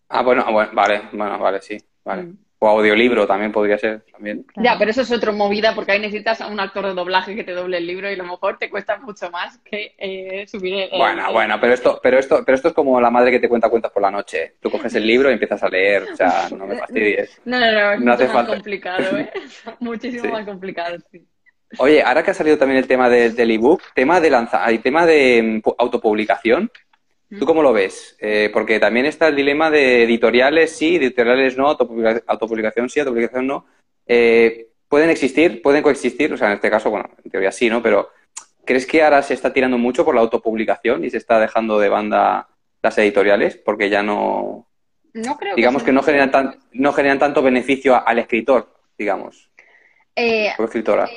Ah, 0.10 0.22
bueno, 0.24 0.44
ah, 0.48 0.52
bueno, 0.52 0.72
vale, 0.74 1.02
bueno, 1.12 1.38
vale, 1.40 1.62
sí, 1.62 1.78
vale. 2.04 2.24
Mm. 2.24 2.38
O 2.62 2.68
audiolibro 2.68 3.26
también 3.26 3.54
podría 3.54 3.78
ser, 3.78 4.04
también. 4.12 4.46
Ya, 4.58 4.76
pero 4.78 4.92
eso 4.92 5.02
es 5.04 5.12
otra 5.12 5.32
movida 5.32 5.74
porque 5.74 5.94
ahí 5.94 6.00
necesitas 6.00 6.42
a 6.42 6.48
un 6.48 6.60
actor 6.60 6.86
de 6.88 6.94
doblaje 6.94 7.34
que 7.34 7.46
te 7.46 7.54
doble 7.54 7.78
el 7.78 7.88
libro 7.88 8.10
y 8.10 8.16
a 8.16 8.18
lo 8.18 8.26
mejor 8.26 8.58
te 8.58 8.70
cuesta 8.70 8.98
mucho 9.00 9.32
más 9.32 9.60
que 9.60 9.96
eh, 9.98 10.46
subir 10.46 10.74
el... 10.92 10.98
Bueno, 10.98 11.28
el- 11.28 11.34
bueno, 11.34 11.58
pero 11.62 11.74
esto, 11.74 12.00
pero 12.04 12.20
esto, 12.20 12.44
pero 12.46 12.56
esto 12.58 12.68
es 12.70 12.74
como 12.74 13.00
la 13.00 13.10
madre 13.10 13.32
que 13.32 13.40
te 13.40 13.48
cuenta 13.48 13.70
cuentas 13.70 13.92
por 13.94 14.02
la 14.02 14.12
noche. 14.12 14.56
Tú 14.60 14.70
coges 14.70 14.94
el 14.96 15.08
libro 15.08 15.30
y 15.30 15.34
empiezas 15.34 15.64
a 15.64 15.70
leer, 15.70 16.04
o 16.12 16.16
sea, 16.18 16.50
no 16.50 16.68
me 16.68 16.76
fastidies. 16.80 17.42
No, 17.46 17.60
no, 17.62 17.72
no, 17.72 17.92
es 17.94 18.00
No 18.02 18.06
mucho 18.12 18.14
hace 18.16 18.24
más 18.26 18.34
falta. 18.34 18.54
complicado, 18.56 19.18
¿eh? 19.18 19.32
Muchísimo 19.80 20.24
Sí. 20.26 20.32
más 20.32 20.46
complicado, 20.46 20.98
sí. 21.12 21.26
Oye, 21.78 22.02
ahora 22.02 22.24
que 22.24 22.32
ha 22.32 22.34
salido 22.34 22.58
también 22.58 22.80
el 22.80 22.88
tema 22.88 23.10
de- 23.10 23.30
del 23.30 23.52
ebook, 23.52 23.82
tema 23.94 24.20
de 24.20 24.30
lanza, 24.30 24.72
y 24.72 24.80
tema 24.80 25.06
de 25.06 25.42
mm, 25.44 25.62
pu- 25.62 25.76
autopublicación, 25.78 26.72
¿tú 27.38 27.46
cómo 27.46 27.62
lo 27.62 27.72
ves? 27.74 28.18
Eh, 28.20 28.50
porque 28.52 28.80
también 28.80 29.06
está 29.06 29.28
el 29.28 29.36
dilema 29.36 29.70
de 29.70 30.04
editoriales 30.04 30.76
sí, 30.76 30.96
editoriales 30.96 31.56
no, 31.58 31.68
autopublica- 31.70 32.24
autopublicación 32.26 32.90
sí, 32.90 33.00
autopublicación 33.00 33.46
no. 33.46 33.66
Eh, 34.08 34.68
pueden 34.88 35.12
existir, 35.12 35.62
pueden 35.62 35.84
coexistir, 35.84 36.34
o 36.34 36.38
sea, 36.38 36.48
en 36.48 36.54
este 36.56 36.72
caso, 36.72 36.90
bueno, 36.90 37.08
en 37.24 37.30
teoría 37.30 37.52
sí, 37.52 37.70
¿no? 37.70 37.84
Pero 37.84 38.10
¿crees 38.66 38.88
que 38.88 39.04
ahora 39.04 39.22
se 39.22 39.36
está 39.36 39.54
tirando 39.54 39.78
mucho 39.78 40.04
por 40.04 40.16
la 40.16 40.22
autopublicación 40.22 41.06
y 41.06 41.12
se 41.12 41.18
está 41.18 41.40
dejando 41.40 41.78
de 41.80 41.90
banda 41.90 42.48
las 42.82 42.98
editoriales? 42.98 43.58
Porque 43.58 43.90
ya 43.92 44.02
no, 44.02 44.66
No 45.14 45.38
creo 45.38 45.56
digamos 45.56 45.84
que 45.84 45.92
no 45.92 46.02
generan 46.02 46.32
tan, 46.32 46.58
no 46.72 46.94
generan 46.94 47.20
tanto 47.20 47.44
beneficio 47.44 47.96
al 48.08 48.18
escritor, 48.18 48.74
digamos, 48.98 49.52
Eh, 50.16 50.50
o 50.58 50.64
escritora. 50.64 51.08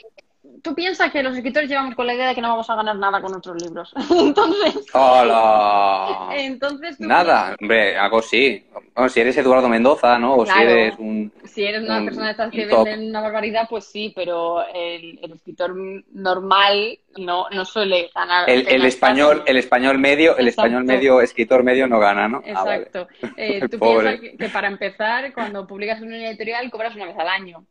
Tú 0.62 0.74
piensas 0.74 1.10
que 1.12 1.22
los 1.22 1.36
escritores 1.36 1.68
llevamos 1.68 1.94
con 1.94 2.06
la 2.06 2.14
idea 2.14 2.28
de 2.28 2.34
que 2.34 2.40
no 2.40 2.48
vamos 2.48 2.68
a 2.68 2.74
ganar 2.76 2.96
nada 2.96 3.20
con 3.20 3.30
nuestros 3.32 3.60
libros. 3.62 3.92
Entonces, 4.10 4.86
¡Hola! 4.92 6.28
entonces 6.36 6.98
Nada, 7.00 7.56
hombre, 7.60 7.96
algo 7.96 8.22
sí. 8.22 8.64
Bueno, 8.94 9.08
si 9.08 9.20
eres 9.20 9.36
Eduardo 9.36 9.68
Mendoza, 9.68 10.18
¿no? 10.18 10.34
O 10.34 10.44
Claro. 10.44 10.60
si 10.60 10.66
eres 10.66 10.98
un... 10.98 11.32
Si 11.44 11.64
eres 11.64 11.82
una 11.82 11.98
un- 11.98 12.04
persona 12.04 12.26
de 12.26 12.30
estas 12.32 12.50
que 12.50 12.66
venden 12.66 13.08
una 13.08 13.20
barbaridad, 13.20 13.66
pues 13.68 13.84
sí, 13.86 14.12
pero 14.14 14.62
el, 14.74 15.18
el 15.22 15.32
escritor 15.32 15.74
normal 16.12 16.98
no, 17.18 17.46
no 17.50 17.64
suele 17.64 18.10
ganar. 18.14 18.48
El, 18.48 18.66
el 18.68 18.84
español, 18.84 19.42
el 19.46 19.56
español 19.56 19.98
medio, 19.98 20.36
el 20.36 20.48
español 20.48 20.84
medio, 20.84 21.20
escritor 21.20 21.62
medio 21.62 21.86
no 21.86 21.98
gana, 21.98 22.28
¿no? 22.28 22.42
Ah, 22.54 22.64
vale. 22.64 22.82
Exacto. 22.84 23.08
Eh, 23.36 23.60
tú 23.70 23.78
piensas 23.78 24.20
que, 24.20 24.36
que 24.36 24.48
para 24.48 24.68
empezar, 24.68 25.32
cuando 25.32 25.66
publicas 25.66 25.98
en 26.00 26.08
una 26.08 26.28
editorial, 26.28 26.70
cobras 26.70 26.94
una 26.94 27.06
vez 27.06 27.18
al 27.18 27.28
año. 27.28 27.64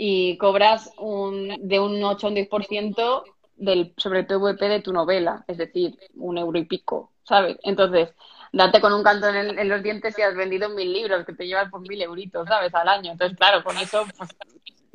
Y 0.00 0.38
cobras 0.38 0.92
un, 0.98 1.56
de 1.68 1.80
un 1.80 2.02
8 2.04 2.26
a 2.26 2.30
un 2.30 2.34
10% 2.36 3.24
del, 3.56 3.94
sobre 3.96 4.20
el 4.20 4.26
PVP 4.26 4.68
de 4.68 4.80
tu 4.82 4.92
novela, 4.92 5.44
es 5.48 5.58
decir, 5.58 5.98
un 6.14 6.38
euro 6.38 6.58
y 6.58 6.66
pico, 6.66 7.12
¿sabes? 7.24 7.58
Entonces, 7.64 8.10
date 8.52 8.80
con 8.80 8.92
un 8.92 9.02
canto 9.02 9.28
en, 9.28 9.36
el- 9.36 9.58
en 9.58 9.68
los 9.68 9.82
dientes 9.82 10.14
si 10.14 10.22
has 10.22 10.36
vendido 10.36 10.68
mil 10.70 10.92
libros, 10.92 11.26
que 11.26 11.34
te 11.34 11.46
llevas 11.46 11.70
por 11.70 11.80
mil 11.80 12.00
euritos, 12.00 12.46
¿sabes? 12.48 12.72
Al 12.74 12.88
año. 12.88 13.12
Entonces, 13.12 13.36
claro, 13.36 13.64
con 13.64 13.76
eso, 13.78 14.12
pues, 14.16 14.30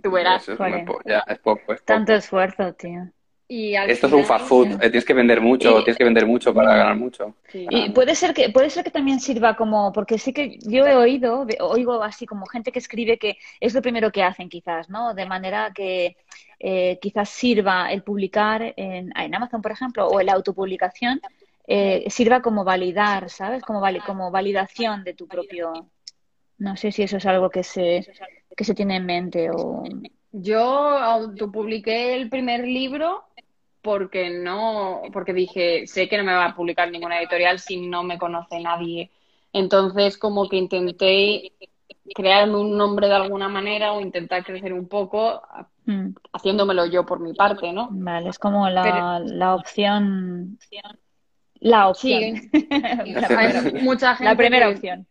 tú 0.01 0.11
verás. 0.11 0.43
Eso 0.49 0.65
es, 0.65 0.91
es 1.27 1.39
poco, 1.39 1.73
es 1.73 1.81
poco. 1.81 1.83
Tanto 1.85 2.13
esfuerzo, 2.13 2.73
tío. 2.73 3.11
Y 3.47 3.75
al 3.75 3.89
Esto 3.89 4.07
es 4.07 4.13
un 4.13 4.23
fast 4.25 4.45
food, 4.47 4.67
eh, 4.73 4.77
tienes 4.89 5.05
que 5.05 5.13
vender 5.13 5.41
mucho, 5.41 5.71
Y- 5.79 5.83
tienes 5.83 5.97
que 5.97 6.03
vender 6.05 6.25
mucho 6.25 6.53
para 6.53 6.75
ganar 6.75 6.95
mucho. 6.95 7.35
Sí. 7.51 7.67
Y 7.69 7.89
puede 7.89 8.15
ser 8.15 8.33
que 8.33 8.49
puede 8.49 8.69
ser 8.69 8.83
que 8.83 8.89
también 8.91 9.19
sirva 9.19 9.55
como 9.55 9.91
porque 9.91 10.17
sí 10.17 10.31
que 10.33 10.57
yo 10.61 10.87
he 10.87 10.95
oído 10.95 11.45
ve- 11.45 11.57
oigo 11.59 12.01
así 12.03 12.25
como 12.25 12.45
gente 12.47 12.71
que 12.71 12.79
escribe 12.79 13.17
que 13.19 13.37
es 13.59 13.73
lo 13.73 13.81
primero 13.81 14.11
que 14.11 14.23
hacen 14.23 14.49
quizás, 14.49 14.89
¿no? 14.89 15.13
De 15.13 15.25
manera 15.25 15.71
que 15.75 16.15
eh, 16.59 16.97
quizás 17.01 17.29
sirva 17.29 17.91
el 17.91 18.01
publicar 18.03 18.73
en, 18.77 19.11
en 19.17 19.35
Amazon, 19.35 19.61
por 19.61 19.71
ejemplo, 19.73 20.07
o 20.07 20.21
la 20.21 20.33
autopublicación 20.33 21.21
eh, 21.67 22.05
sirva 22.09 22.41
como 22.41 22.63
validar, 22.63 23.29
¿sabes? 23.29 23.61
Como 23.63 23.81
vali- 23.81 23.99
como 24.05 24.31
validación 24.31 25.03
de 25.03 25.13
tu 25.13 25.27
propio. 25.27 25.89
No 26.59 26.77
sé 26.77 26.91
si 26.93 27.03
eso 27.03 27.17
es 27.17 27.25
algo 27.25 27.49
que 27.49 27.63
se 27.63 28.05
que 28.55 28.63
se 28.63 28.73
tiene 28.75 28.95
en 28.97 29.05
mente 29.05 29.49
o 29.51 29.83
Yo 30.33 30.59
autopubliqué 30.61 32.15
el 32.15 32.29
primer 32.29 32.65
libro 32.67 33.23
porque 33.81 34.29
no, 34.29 35.01
porque 35.13 35.33
dije, 35.33 35.85
sé 35.87 36.09
que 36.09 36.17
no 36.17 36.23
me 36.23 36.33
va 36.33 36.45
a 36.45 36.55
publicar 36.55 36.89
ninguna 36.91 37.19
editorial 37.19 37.59
si 37.59 37.87
no 37.87 38.03
me 38.03 38.17
conoce 38.17 38.59
nadie. 38.59 39.11
Entonces, 39.51 40.17
como 40.17 40.49
que 40.49 40.55
intenté 40.57 41.51
crearme 42.15 42.57
un 42.57 42.75
nombre 42.77 43.07
de 43.07 43.13
alguna 43.13 43.47
manera 43.47 43.93
o 43.93 44.01
intentar 44.01 44.43
crecer 44.43 44.73
un 44.73 44.87
poco 44.87 45.41
Mm, 45.85 46.15
haciéndomelo 46.31 46.85
yo 46.85 47.05
por 47.05 47.19
mi 47.19 47.33
parte, 47.33 47.73
¿no? 47.73 47.89
vale, 47.91 48.29
es 48.29 48.39
como 48.39 48.69
la, 48.69 48.83
Pero- 48.83 49.35
la 49.35 49.53
opción 49.55 50.57
la 51.59 51.89
opción. 51.89 52.35
Sí. 52.35 52.49
La 52.69 53.27
primera 53.27 53.59
Hay 53.59 53.73
mucha 53.83 54.15
gente 54.15 54.29
La 54.31 54.37
primera 54.37 54.69
opción. 54.69 55.05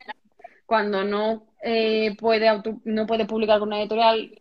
cuando 0.65 1.05
no 1.05 1.45
eh, 1.63 2.17
puede 2.19 2.49
auto- 2.49 2.81
no 2.85 3.07
puede 3.07 3.27
publicar 3.27 3.59
con 3.59 3.69
una 3.69 3.81
editorial, 3.81 4.33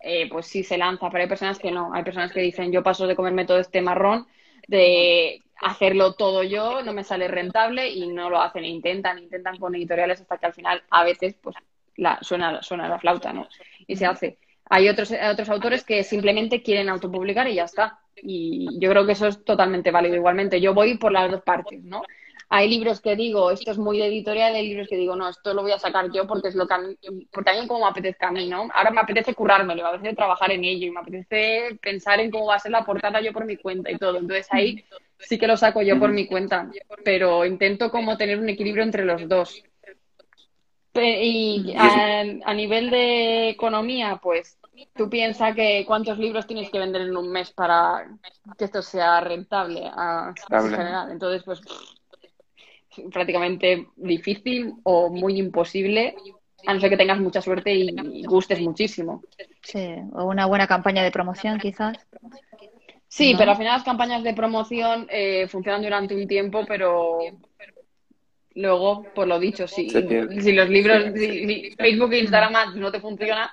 eh, 0.00 0.28
pues 0.28 0.46
sí 0.46 0.62
se 0.62 0.78
lanza, 0.78 1.10
pero 1.10 1.22
hay 1.22 1.28
personas 1.28 1.58
que 1.58 1.70
no. 1.70 1.92
Hay 1.94 2.02
personas 2.02 2.32
que 2.32 2.40
dicen, 2.40 2.72
yo 2.72 2.82
paso 2.82 3.06
de 3.06 3.16
comerme 3.16 3.44
todo 3.44 3.58
este 3.58 3.82
marrón, 3.82 4.26
de 4.66 5.42
hacerlo 5.60 6.14
todo 6.14 6.42
yo, 6.44 6.82
no 6.82 6.92
me 6.92 7.04
sale 7.04 7.28
rentable 7.28 7.88
y 7.88 8.06
no 8.06 8.30
lo 8.30 8.40
hacen, 8.40 8.64
intentan, 8.64 9.18
intentan 9.18 9.58
con 9.58 9.74
editoriales 9.74 10.20
hasta 10.20 10.38
que 10.38 10.46
al 10.46 10.54
final 10.54 10.82
a 10.90 11.04
veces 11.04 11.34
pues 11.42 11.56
la, 11.96 12.18
suena, 12.22 12.62
suena 12.62 12.88
la 12.88 12.98
flauta, 12.98 13.32
¿no? 13.32 13.48
Y 13.86 13.96
se 13.96 14.06
hace. 14.06 14.38
Hay 14.70 14.88
otros, 14.88 15.12
otros 15.12 15.48
autores 15.48 15.84
que 15.84 16.04
simplemente 16.04 16.62
quieren 16.62 16.88
autopublicar 16.88 17.48
y 17.48 17.54
ya 17.54 17.64
está. 17.64 17.98
Y 18.16 18.78
yo 18.78 18.90
creo 18.90 19.06
que 19.06 19.12
eso 19.12 19.26
es 19.26 19.44
totalmente 19.44 19.90
válido. 19.90 20.16
Igualmente, 20.16 20.60
yo 20.60 20.74
voy 20.74 20.98
por 20.98 21.12
las 21.12 21.30
dos 21.30 21.42
partes, 21.42 21.82
¿no? 21.82 22.02
Hay 22.50 22.68
libros 22.68 23.00
que 23.00 23.14
digo, 23.14 23.50
esto 23.50 23.70
es 23.70 23.78
muy 23.78 23.98
de 23.98 24.06
editorial, 24.06 24.54
hay 24.54 24.68
libros 24.68 24.88
que 24.88 24.96
digo, 24.96 25.14
no, 25.14 25.28
esto 25.28 25.52
lo 25.52 25.62
voy 25.62 25.72
a 25.72 25.78
sacar 25.78 26.10
yo 26.10 26.26
porque 26.26 26.48
es 26.48 26.54
lo 26.54 26.66
que 26.66 26.74
a 26.74 26.78
mí, 26.78 26.96
porque 27.30 27.50
a 27.50 27.60
mí 27.60 27.66
como 27.66 27.84
me 27.84 27.90
apetezca 27.90 28.28
a 28.28 28.32
mí, 28.32 28.48
¿no? 28.48 28.68
Ahora 28.72 28.90
me 28.90 29.00
apetece 29.00 29.34
currármelo, 29.34 29.82
me 29.82 29.88
apetece 29.88 30.16
trabajar 30.16 30.50
en 30.52 30.64
ello 30.64 30.86
y 30.86 30.90
me 30.90 31.00
apetece 31.00 31.78
pensar 31.82 32.20
en 32.20 32.30
cómo 32.30 32.46
va 32.46 32.54
a 32.54 32.60
ser 32.60 32.72
la 32.72 32.84
portada 32.84 33.20
yo 33.20 33.32
por 33.32 33.44
mi 33.44 33.56
cuenta 33.56 33.90
y 33.90 33.98
todo. 33.98 34.18
Entonces 34.18 34.46
ahí 34.50 34.82
sí 35.18 35.38
que 35.38 35.46
lo 35.46 35.56
saco 35.56 35.82
yo 35.82 35.98
por 35.98 36.10
mi 36.10 36.26
cuenta, 36.26 36.70
pero 37.04 37.44
intento 37.44 37.90
como 37.90 38.16
tener 38.16 38.38
un 38.38 38.48
equilibrio 38.48 38.82
entre 38.82 39.04
los 39.04 39.28
dos. 39.28 39.62
Y 40.94 41.74
a, 41.76 42.20
a 42.20 42.54
nivel 42.54 42.90
de 42.90 43.50
economía, 43.50 44.18
pues 44.22 44.58
tú 44.96 45.08
piensas 45.08 45.54
que 45.54 45.84
cuántos 45.86 46.18
libros 46.18 46.46
tienes 46.46 46.70
que 46.70 46.78
vender 46.78 47.02
en 47.02 47.16
un 47.16 47.30
mes 47.30 47.52
para 47.52 48.08
que 48.56 48.64
esto 48.64 48.82
sea 48.82 49.20
rentable 49.20 49.86
a, 49.86 50.32
Rentable. 50.48 50.76
general. 50.76 51.10
Entonces, 51.12 51.42
pues 51.44 51.60
prácticamente 53.12 53.86
difícil 53.96 54.74
o 54.84 55.08
muy 55.10 55.38
imposible, 55.38 56.14
a 56.66 56.74
no 56.74 56.80
ser 56.80 56.90
que 56.90 56.96
tengas 56.96 57.20
mucha 57.20 57.40
suerte 57.40 57.72
y, 57.74 57.94
y 58.12 58.24
gustes 58.24 58.60
muchísimo. 58.60 59.22
Sí, 59.62 59.94
o 60.12 60.24
una 60.24 60.46
buena 60.46 60.66
campaña 60.66 61.02
de 61.02 61.10
promoción 61.10 61.58
quizás. 61.58 61.96
Sí, 63.06 63.32
¿No? 63.32 63.38
pero 63.38 63.52
al 63.52 63.56
final 63.56 63.74
las 63.74 63.84
campañas 63.84 64.22
de 64.22 64.34
promoción 64.34 65.06
eh, 65.10 65.46
funcionan 65.48 65.82
durante 65.82 66.14
un 66.14 66.26
tiempo, 66.26 66.64
pero 66.66 67.18
luego, 68.54 69.04
por 69.14 69.26
lo 69.28 69.38
dicho, 69.38 69.68
si, 69.68 69.88
si 69.88 70.52
los 70.52 70.68
libros, 70.68 71.04
Sí. 71.14 71.46
si, 71.46 71.46
si 71.70 71.76
Facebook 71.76 72.12
e 72.12 72.18
Instagram 72.20 72.56
Ads 72.56 72.74
no 72.76 72.90
te 72.90 73.00
funciona, 73.00 73.50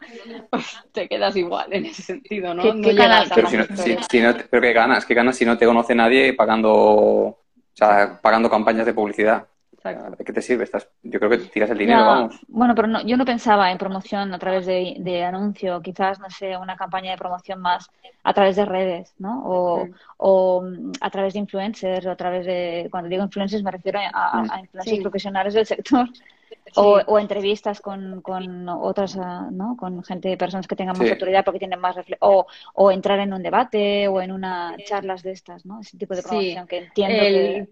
pues 0.50 0.66
te 0.92 1.08
quedas 1.08 1.36
igual 1.36 1.68
en 1.72 1.86
ese 1.86 2.02
sentido, 2.02 2.54
¿no? 2.54 2.64
¿Qué- 2.64 2.74
No 2.74 2.96
qué 2.96 3.04
a 3.04 3.24
Pero 3.36 3.48
si 3.50 3.58
no, 3.58 3.64
si, 3.66 3.72
historias. 3.74 4.08
si 4.10 4.20
no 4.22 4.36
te- 4.36 4.44
pero 4.46 4.62
qué 4.64 4.74
ganas, 4.74 5.06
qué 5.06 5.14
ganas 5.14 5.38
si 5.38 5.46
no 5.46 5.58
te 5.58 5.66
conoce 5.66 5.94
nadie 5.94 6.34
pagando, 6.34 7.38
o 7.76 7.78
sea, 7.78 8.20
pagando 8.22 8.50
campañas 8.50 8.86
de 8.86 8.94
publicidad. 8.94 9.46
Exacto. 9.74 10.16
¿De 10.18 10.24
qué 10.26 10.34
te 10.34 10.42
sirve? 10.42 10.64
Estás, 10.64 10.88
yo 11.04 11.20
creo 11.20 11.30
que 11.30 11.38
tiras 11.38 11.70
el 11.70 11.78
dinero, 11.78 12.00
Ya, 12.00 12.06
vamos. 12.06 12.40
Bueno, 12.48 12.74
pero 12.74 12.88
no, 12.88 13.02
yo 13.06 13.18
no 13.18 13.26
pensaba 13.26 13.70
en 13.72 13.78
promoción 13.78 14.34
a 14.34 14.40
través 14.40 14.66
de, 14.66 14.96
de 15.00 15.24
anuncio, 15.24 15.80
quizás, 15.82 16.20
no 16.20 16.28
sé, 16.32 16.58
una 16.58 16.76
campaña 16.76 17.12
de 17.12 17.18
promoción 17.18 17.60
más 17.62 17.88
a 18.24 18.34
través 18.34 18.56
de 18.56 18.66
redes, 18.66 19.14
¿no? 19.20 19.44
O, 19.46 19.86
Mm. 19.86 19.92
o 20.18 20.62
mm, 20.64 20.92
a 21.02 21.10
través 21.12 21.34
de 21.34 21.40
influencers, 21.40 22.06
o 22.08 22.12
a 22.12 22.16
través 22.16 22.46
de, 22.48 22.88
cuando 22.90 23.10
digo 23.10 23.24
influencers 23.24 23.62
me 23.62 23.70
refiero 23.72 24.00
a, 24.00 24.08
a- 24.12 24.40
a 24.56 24.60
influencers 24.62 24.96
Sí. 24.98 25.02
profesionales 25.02 25.54
del 25.54 25.66
sector, 25.68 26.08
o, 26.76 27.00
o 27.08 27.20
entrevistas 27.20 27.80
con, 27.82 28.22
con 28.22 28.68
otras, 28.70 29.18
ah, 29.18 29.50
¿no? 29.52 29.78
Con 29.78 30.04
gente, 30.04 30.36
personas 30.38 30.68
que 30.68 30.76
tengan 30.76 30.98
más 30.98 31.08
Sí. 31.08 31.14
autoridad 31.14 31.46
porque 31.46 31.60
tienen 31.60 31.80
más 31.80 31.96
refle- 31.96 32.18
o, 32.20 32.46
o 32.74 32.92
entrar 32.92 33.20
en 33.20 33.34
un 33.34 33.44
debate 33.44 34.08
o 34.08 34.22
en 34.22 34.32
una 34.32 34.76
charlas 34.84 35.24
de 35.24 35.32
estas, 35.32 35.66
¿no? 35.66 35.82
Ese 35.82 35.98
tipo 35.98 36.16
de 36.16 36.22
Sí. 36.22 36.28
promoción 36.28 36.68
que 36.68 36.78
entiendo 36.78 37.24
que... 37.24 37.68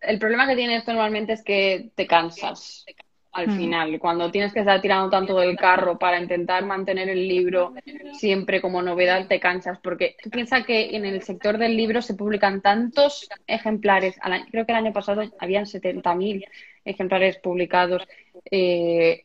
El, 0.00 0.18
problema 0.20 0.46
que 0.46 0.54
tiene 0.54 0.76
esto 0.76 0.92
normalmente 0.92 1.32
es 1.32 1.42
que 1.42 1.90
te 1.94 2.06
cansas 2.06 2.84
al 3.32 3.48
Mm. 3.48 3.56
final. 3.56 3.98
Cuando 3.98 4.30
tienes 4.30 4.52
que 4.52 4.60
estar 4.60 4.80
tirando 4.80 5.10
tanto 5.10 5.36
del 5.38 5.56
carro 5.56 5.98
para 5.98 6.20
intentar 6.20 6.64
mantener 6.64 7.08
el 7.08 7.26
libro 7.28 7.74
siempre 8.12 8.60
como 8.60 8.80
novedad, 8.82 9.26
te 9.26 9.40
cansas. 9.40 9.78
Porque 9.82 10.16
tú 10.22 10.30
piensas 10.30 10.64
que 10.64 10.96
en 10.96 11.04
el 11.04 11.22
sector 11.22 11.58
del 11.58 11.76
libro 11.76 12.00
se 12.02 12.14
publican 12.14 12.60
tantos 12.62 13.28
ejemplares. 13.46 14.18
Creo 14.50 14.64
que 14.66 14.72
el 14.72 14.78
año 14.78 14.92
pasado 14.92 15.22
habían 15.38 15.66
70.000 15.66 16.44
ejemplares 16.88 17.38
publicados. 17.38 18.06
eh, 18.50 19.24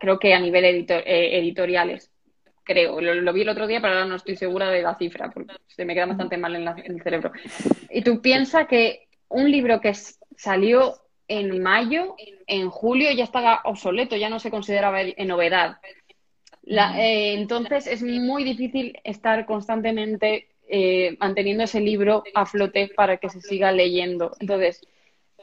creo 0.00 0.18
que 0.18 0.34
a 0.34 0.40
nivel 0.40 0.64
editor- 0.64 1.02
eh, 1.06 1.38
editoriales. 1.38 2.10
Creo, 2.64 3.00
lo, 3.00 3.14
lo 3.14 3.32
vi 3.32 3.42
el 3.42 3.48
otro 3.48 3.66
día, 3.66 3.80
pero 3.80 3.94
ahora 3.94 4.06
no 4.06 4.16
estoy 4.16 4.36
segura 4.36 4.70
de 4.70 4.82
la 4.82 4.96
cifra, 4.96 5.30
porque 5.30 5.52
se 5.66 5.84
me 5.84 5.94
queda 5.94 6.06
bastante 6.06 6.36
mal 6.36 6.54
en, 6.56 6.64
la- 6.64 6.76
en 6.84 6.94
el 6.96 7.02
cerebro. 7.02 7.32
Y 7.90 8.02
tú 8.02 8.20
piensas 8.20 8.66
que 8.68 9.08
un 9.28 9.50
libro 9.50 9.80
que 9.80 9.92
salió 10.36 10.94
en 11.28 11.62
mayo, 11.62 12.14
en 12.46 12.68
julio 12.70 13.10
ya 13.12 13.24
estaba 13.24 13.60
obsoleto, 13.64 14.16
ya 14.16 14.28
no 14.28 14.38
se 14.38 14.50
consideraba 14.50 15.00
en 15.02 15.28
novedad. 15.28 15.78
La- 16.62 17.00
eh, 17.04 17.34
entonces 17.34 17.86
es 17.86 18.02
muy 18.02 18.44
difícil 18.44 18.98
estar 19.04 19.44
constantemente 19.46 20.48
eh, 20.68 21.16
manteniendo 21.20 21.64
ese 21.64 21.80
libro 21.80 22.22
a 22.34 22.46
flote 22.46 22.88
para 22.96 23.16
que 23.18 23.28
se 23.28 23.40
siga 23.40 23.72
leyendo. 23.72 24.34
Entonces, 24.40 24.80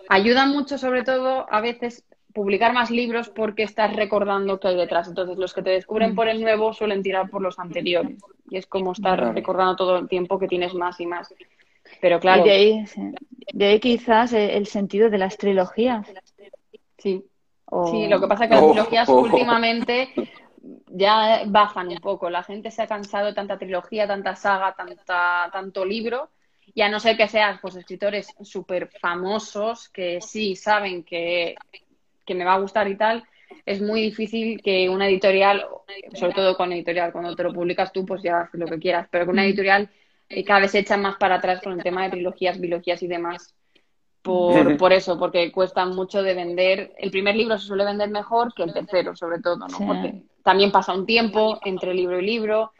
ayuda 0.07 0.45
mucho, 0.45 0.77
sobre 0.77 1.03
todo, 1.03 1.45
a 1.51 1.61
veces 1.61 2.05
publicar 2.33 2.73
más 2.73 2.91
libros 2.91 3.29
porque 3.29 3.63
estás 3.63 3.95
recordando 3.95 4.59
qué 4.59 4.69
hay 4.69 4.75
detrás. 4.77 5.07
Entonces, 5.07 5.37
los 5.37 5.53
que 5.53 5.61
te 5.63 5.71
descubren 5.71 6.15
por 6.15 6.27
el 6.27 6.41
nuevo 6.41 6.73
suelen 6.73 7.01
tirar 7.03 7.29
por 7.29 7.41
los 7.41 7.57
anteriores. 7.59 8.17
Y 8.49 8.57
es 8.57 8.67
como 8.67 8.91
estar 8.93 9.17
Claro. 9.19 9.33
recordando 9.33 9.75
todo 9.75 9.97
el 9.97 10.07
tiempo 10.07 10.37
que 10.39 10.47
tienes 10.47 10.73
más 10.73 10.99
y 10.99 11.05
más. 11.07 11.33
Pero 12.01 12.19
claro, 12.19 12.43
Y 12.45 12.49
de 12.49 12.51
ahí, 12.51 12.87
sí. 12.87 13.01
de 13.53 13.65
ahí 13.65 13.79
quizás 13.79 14.31
el, 14.33 14.67
sentido 14.67 15.09
de 15.09 15.17
las 15.17 15.37
trilogías. 15.37 16.07
sí. 16.97 17.25
Sí, 17.91 18.07
lo 18.07 18.19
que 18.19 18.27
pasa 18.27 18.45
es 18.45 18.49
que 18.49 18.55
las 18.55 18.63
Oh, 18.63 18.71
trilogías 18.71 19.09
oh. 19.09 19.19
últimamente 19.21 20.09
ya 20.87 21.43
bajan 21.45 21.87
un 21.89 21.97
poco. 21.99 22.29
La 22.29 22.43
gente 22.43 22.71
se 22.71 22.81
ha 22.81 22.87
cansado 22.87 23.27
de 23.27 23.33
tanta 23.33 23.57
trilogía, 23.59 24.07
tanta 24.07 24.35
saga, 24.35 24.73
tanta, 24.75 25.49
tanto 25.51 25.85
libro. 25.85 26.29
Y 26.73 26.81
a 26.81 26.89
no 26.89 26.99
ser 26.99 27.17
que 27.17 27.27
seas 27.27 27.59
pues 27.61 27.75
escritores 27.75 28.33
súper 28.41 28.89
famosos 28.99 29.89
que 29.89 30.21
sí 30.21 30.55
saben 30.55 31.03
que, 31.03 31.55
que 32.25 32.35
me 32.35 32.45
va 32.45 32.53
a 32.53 32.59
gustar 32.59 32.87
y 32.87 32.95
tal, 32.95 33.23
es 33.65 33.81
muy 33.81 34.01
difícil 34.01 34.61
que 34.61 34.89
una 34.89 35.07
editorial, 35.07 35.65
sobre 36.13 36.33
todo 36.33 36.55
con 36.55 36.71
editorial, 36.71 37.11
cuando 37.11 37.35
te 37.35 37.43
lo 37.43 37.53
publicas 37.53 37.91
tú, 37.91 38.05
pues 38.05 38.21
ya 38.21 38.41
haces 38.41 38.59
lo 38.59 38.67
que 38.67 38.79
quieras, 38.79 39.07
pero 39.11 39.25
que 39.25 39.31
una 39.31 39.45
editorial 39.45 39.89
eh, 40.29 40.43
cada 40.43 40.61
vez 40.61 40.71
se 40.71 40.79
echa 40.79 40.97
más 40.97 41.17
para 41.17 41.35
atrás 41.35 41.61
con 41.61 41.73
el 41.73 41.83
tema 41.83 42.03
de 42.03 42.11
trilogías, 42.11 42.59
bilogías 42.59 43.01
y 43.03 43.07
demás. 43.07 43.55
Por, 44.21 44.77
por 44.77 44.91
eso, 44.91 45.17
porque 45.17 45.51
cuesta 45.51 45.85
mucho 45.85 46.21
de 46.21 46.33
vender. 46.33 46.93
El 46.97 47.09
primer 47.09 47.35
libro 47.35 47.57
se 47.57 47.67
suele 47.67 47.85
vender 47.85 48.09
mejor 48.09 48.53
que 48.53 48.63
el 48.63 48.73
tercero, 48.73 49.15
sobre 49.15 49.39
todo, 49.39 49.57
¿no? 49.57 49.69
Sí. 49.69 49.83
Porque 49.87 50.23
también 50.43 50.71
pasa 50.71 50.93
un 50.93 51.05
tiempo 51.05 51.57
entre 51.63 51.93
libro 51.93 52.19
y 52.19 52.25
libro 52.25 52.73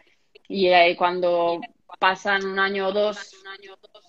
y 0.48 0.68
eh, 0.68 0.96
cuando 0.98 1.62
pasan 1.98 2.46
un 2.46 2.60
año 2.60 2.88
o 2.88 2.92
dos 2.92 3.36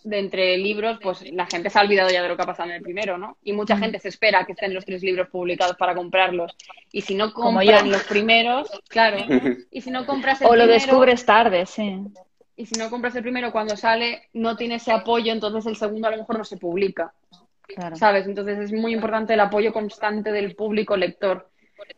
de 0.04 0.18
entre 0.18 0.56
libros, 0.56 0.98
pues 1.02 1.22
la 1.32 1.46
gente 1.46 1.70
se 1.70 1.78
ha 1.78 1.82
olvidado 1.82 2.10
ya 2.10 2.22
de 2.22 2.28
lo 2.28 2.36
que 2.36 2.42
ha 2.42 2.46
pasado 2.46 2.68
en 2.70 2.76
el 2.76 2.82
primero, 2.82 3.18
¿no? 3.18 3.36
Y 3.42 3.52
mucha 3.52 3.76
gente 3.76 3.98
se 3.98 4.08
espera 4.08 4.44
que 4.44 4.52
estén 4.52 4.74
los 4.74 4.84
tres 4.84 5.02
libros 5.02 5.28
publicados 5.28 5.76
para 5.76 5.94
comprarlos. 5.94 6.56
Y 6.92 7.02
si 7.02 7.14
no 7.14 7.32
compran 7.32 7.90
los 7.90 8.04
primeros, 8.04 8.70
claro, 8.88 9.18
y 9.70 9.80
si 9.80 9.90
no 9.90 10.06
compras 10.06 10.40
el 10.40 10.46
O 10.46 10.50
lo 10.50 10.64
primero, 10.64 10.72
descubres 10.72 11.24
tarde, 11.24 11.66
sí. 11.66 12.04
y 12.56 12.66
si 12.66 12.78
no 12.78 12.90
compras 12.90 13.14
el 13.16 13.22
primero 13.22 13.52
cuando 13.52 13.76
sale, 13.76 14.28
no 14.32 14.56
tiene 14.56 14.76
ese 14.76 14.92
apoyo, 14.92 15.32
entonces 15.32 15.66
el 15.66 15.76
segundo 15.76 16.08
a 16.08 16.10
lo 16.10 16.18
mejor 16.18 16.38
no 16.38 16.44
se 16.44 16.56
publica. 16.56 17.12
Claro. 17.74 17.94
¿sabes? 17.96 18.26
Entonces 18.26 18.58
es 18.58 18.72
muy 18.72 18.92
importante 18.92 19.34
el 19.34 19.40
apoyo 19.40 19.72
constante 19.72 20.32
del 20.32 20.56
público 20.56 20.96
lector. 20.96 21.48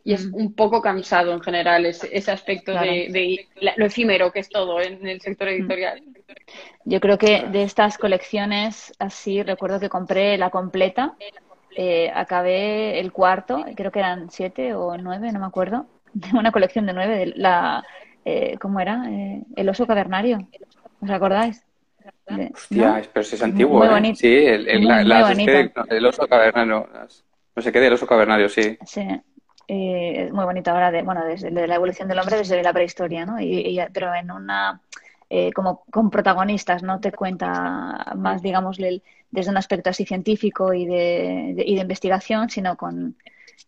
Y 0.03 0.13
es 0.13 0.25
Mm. 0.27 0.35
un 0.35 0.53
poco 0.53 0.81
cansado 0.81 1.33
en 1.33 1.41
general 1.41 1.85
ese, 1.85 2.09
ese 2.15 2.31
aspecto 2.31 2.71
Claro. 2.73 2.87
de, 2.91 3.07
de 3.09 3.47
la- 3.61 3.73
lo 3.77 3.85
efímero 3.85 4.31
que 4.31 4.39
es 4.39 4.49
todo 4.49 4.81
en 4.81 5.05
el 5.07 5.21
sector 5.21 5.47
editorial. 5.47 6.01
Yo 6.85 6.99
creo 6.99 7.17
que 7.17 7.45
de 7.51 7.63
estas 7.63 7.97
colecciones, 7.97 8.93
así 8.99 9.41
recuerdo 9.43 9.79
que 9.79 9.89
compré 9.89 10.37
la 10.37 10.49
completa, 10.49 11.15
eh, 11.75 12.11
acabé 12.13 12.99
el 12.99 13.11
cuarto, 13.11 13.65
creo 13.75 13.91
que 13.91 13.99
eran 13.99 14.29
siete 14.29 14.73
o 14.73 14.97
nueve, 14.97 15.31
no 15.31 15.39
me 15.39 15.45
acuerdo, 15.45 15.85
de 16.13 16.37
una 16.37 16.51
colección 16.51 16.85
de 16.85 16.93
nueve, 16.93 17.17
de 17.17 17.25
la, 17.35 17.83
eh, 18.25 18.57
¿cómo 18.59 18.79
era? 18.79 19.05
Eh, 19.09 19.43
el 19.55 19.69
oso 19.69 19.87
cavernario, 19.87 20.39
¿os 21.01 21.09
acordáis? 21.09 21.63
De- 22.27 22.51
Hostia, 22.53 22.89
¿no? 22.99 23.01
pero 23.13 23.23
si 23.23 23.35
es 23.35 23.43
antiguo, 23.43 23.79
Muy 23.79 23.87
¿eh? 23.87 23.91
bonito. 23.91 24.19
Sí, 24.19 24.27
el, 24.27 24.67
el, 24.67 24.79
Muy, 24.79 24.87
la- 24.87 24.95
muy 24.97 25.05
las- 25.05 25.29
bonito. 25.29 25.51
no, 25.75 25.85
el 25.89 26.05
oso 26.05 26.27
cavernario. 26.27 26.89
las- 26.93 27.23
no 27.55 27.61
sé 27.61 27.71
qué 27.71 27.79
del 27.79 27.93
oso 27.93 28.07
cavernario, 28.07 28.49
sí. 28.49 28.77
Sí, 28.85 29.07
eh, 29.67 30.25
es 30.27 30.33
muy 30.33 30.45
bonito 30.45 30.71
ahora 30.71 30.91
de, 30.91 31.01
bueno, 31.03 31.25
desde 31.25 31.51
de 31.51 31.67
la 31.67 31.75
evolución 31.75 32.07
del 32.07 32.19
hombre 32.19 32.37
desde 32.37 32.61
la 32.63 32.73
prehistoria, 32.73 33.25
¿no? 33.25 33.39
Y, 33.39 33.45
y- 33.79 33.79
pero 33.93 34.13
en 34.13 34.31
una, 34.31 34.81
eh, 35.29 35.51
como 35.53 35.83
con 35.91 36.09
protagonistas, 36.09 36.83
no 36.83 36.99
te 36.99 37.11
cuenta 37.11 38.13
más, 38.15 38.41
digamos, 38.41 38.77
desde 38.77 39.49
un 39.51 39.57
aspecto 39.57 39.89
así 39.89 40.05
científico 40.05 40.73
y 40.73 40.85
de, 40.85 41.53
de- 41.55 41.63
y 41.65 41.75
de 41.75 41.81
investigación, 41.81 42.49
sino 42.49 42.77
con, 42.77 43.15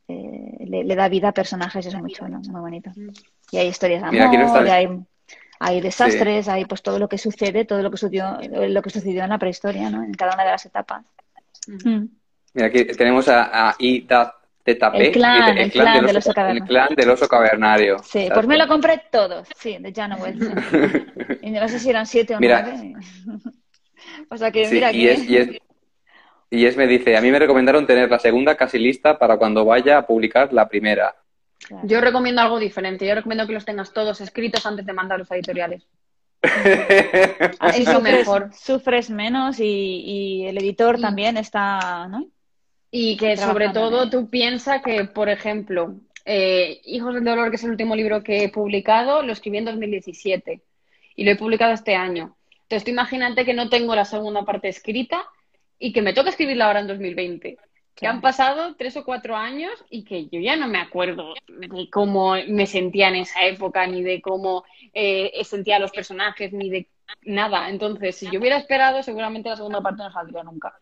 eh, 0.07 0.65
le, 0.67 0.83
le 0.83 0.95
da 0.95 1.09
vida 1.09 1.29
a 1.29 1.33
personajes, 1.33 1.85
eso 1.85 1.97
es 1.97 2.03
muy 2.03 2.11
chulo, 2.13 2.39
muy 2.39 2.61
bonito. 2.61 2.91
Y 3.51 3.57
hay 3.57 3.67
historias 3.67 4.01
de 4.01 4.09
Mira, 4.11 4.25
aquí 4.25 4.37
no 4.37 4.45
amor, 4.45 4.67
y 4.67 4.69
hay, 4.69 4.89
hay 5.59 5.81
desastres, 5.81 6.47
hay 6.47 6.65
pues 6.65 6.81
todo 6.81 6.99
lo 6.99 7.07
que 7.09 7.17
sucede, 7.17 7.65
todo 7.65 7.81
lo 7.81 7.91
que 7.91 7.97
sucedió, 7.97 8.37
lo 8.69 8.81
que 8.81 8.89
sucedió 8.89 9.23
en 9.23 9.29
la 9.29 9.39
prehistoria, 9.39 9.89
¿no? 9.89 10.03
En 10.03 10.13
cada 10.13 10.33
una 10.33 10.43
de 10.43 10.51
las 10.51 10.65
etapas. 10.65 11.05
Mm. 11.67 12.05
Mira, 12.53 12.67
aquí 12.67 12.85
tenemos 12.85 13.27
a, 13.27 13.69
a 13.69 13.75
Ida 13.79 14.35
Teta 14.65 14.97
P, 14.97 15.07
El 15.07 15.11
clan, 15.11 15.57
el 15.59 15.71
clan 15.71 16.05
del 16.07 16.17
oso 16.17 16.31
el 16.31 16.35
cavernario. 16.35 16.65
clan 16.65 16.95
del 16.95 17.09
oso 17.11 17.27
cavernario. 17.27 17.99
Sí, 18.03 18.19
Exacto. 18.19 18.33
pues 18.33 18.47
me 18.47 18.57
lo 18.57 18.67
compré 18.67 19.01
todos, 19.11 19.47
sí, 19.55 19.77
de 19.79 19.93
Jan 19.93 20.19
Wells. 20.21 20.49
Y 21.41 21.51
no 21.51 21.67
sé 21.69 21.79
si 21.79 21.89
eran 21.91 22.05
siete 22.07 22.35
o 22.35 22.39
Mira. 22.39 22.63
nueve. 22.63 22.95
O 24.29 24.37
sea 24.37 24.51
que 24.51 24.65
Sí, 24.65 24.75
mira 24.75 24.91
y 24.91 25.01
que... 25.01 25.11
es, 25.13 25.29
y 25.29 25.37
es, 25.37 25.49
y 26.49 26.65
es 26.65 26.77
me 26.77 26.87
dice, 26.87 27.17
a 27.17 27.21
mí 27.21 27.31
me 27.31 27.39
recomendaron 27.39 27.85
tener 27.87 28.09
la 28.09 28.19
segunda 28.19 28.55
casi 28.55 28.79
lista 28.79 29.17
para 29.19 29.37
cuando 29.37 29.65
vaya 29.65 29.97
a 29.99 30.07
publicar 30.07 30.51
la 30.53 30.67
primera. 30.67 31.15
Claro. 31.67 31.87
Yo 31.87 32.01
recomiendo 32.01 32.41
algo 32.41 32.59
diferente. 32.59 33.07
Yo 33.07 33.15
recomiendo 33.15 33.47
que 33.47 33.53
los 33.53 33.65
tengas 33.65 33.93
todos 33.93 34.21
escritos 34.21 34.65
antes 34.65 34.85
de 34.85 34.93
mandarlos 34.93 35.31
a 35.31 35.35
editoriales. 35.35 35.87
Así 37.59 37.85
son 37.85 37.95
sufres, 37.95 38.19
mejor. 38.19 38.49
sufres 38.53 39.09
menos 39.09 39.59
y, 39.59 39.63
y 40.43 40.47
el 40.47 40.57
editor 40.59 40.99
también 40.99 41.37
está, 41.37 42.07
¿no? 42.07 42.27
Y 42.97 43.17
que 43.17 43.35
sobre 43.35 43.65
en 43.65 43.73
todo 43.73 44.09
tú 44.09 44.29
piensas 44.29 44.81
que, 44.81 45.03
por 45.03 45.27
ejemplo, 45.27 45.95
eh, 46.23 46.79
Hijos 46.85 47.13
del 47.13 47.25
Dolor, 47.25 47.49
que 47.49 47.57
es 47.57 47.63
el 47.65 47.71
último 47.71 47.93
libro 47.93 48.23
que 48.23 48.45
he 48.45 48.49
publicado, 48.49 49.21
lo 49.21 49.33
escribí 49.33 49.57
en 49.57 49.65
2017 49.65 50.61
y 51.17 51.25
lo 51.25 51.31
he 51.31 51.35
publicado 51.35 51.73
este 51.73 51.93
año. 51.93 52.37
Entonces 52.61 52.85
tú 52.85 52.91
imagínate 52.91 53.43
que 53.43 53.53
no 53.53 53.67
tengo 53.67 53.93
la 53.97 54.05
segunda 54.05 54.45
parte 54.45 54.69
escrita 54.69 55.25
y 55.77 55.91
que 55.91 56.01
me 56.01 56.13
toca 56.13 56.29
escribirla 56.29 56.67
ahora 56.67 56.79
en 56.79 56.87
2020. 56.87 57.57
que 57.95 58.07
han 58.07 58.21
pasado 58.21 58.75
tres 58.77 58.95
o 58.95 59.03
cuatro 59.03 59.35
años 59.35 59.73
y 59.89 60.05
que 60.05 60.27
yo 60.27 60.39
ya 60.39 60.55
no 60.55 60.69
me 60.69 60.79
acuerdo 60.79 61.33
de 61.49 61.89
cómo 61.89 62.35
me 62.47 62.65
sentía 62.65 63.09
en 63.09 63.15
esa 63.15 63.45
época, 63.45 63.85
ni 63.87 64.03
de 64.03 64.21
cómo 64.21 64.63
eh, 64.93 65.33
sentía 65.43 65.75
a 65.75 65.79
los 65.79 65.91
personajes, 65.91 66.53
ni 66.53 66.69
de 66.69 66.87
nada. 67.23 67.67
Entonces, 67.69 68.15
si 68.15 68.31
yo 68.31 68.39
hubiera 68.39 68.55
esperado, 68.55 69.03
seguramente 69.03 69.49
la 69.49 69.57
segunda 69.57 69.81
parte 69.81 70.03
no 70.03 70.11
saldría 70.11 70.43
nunca. 70.43 70.79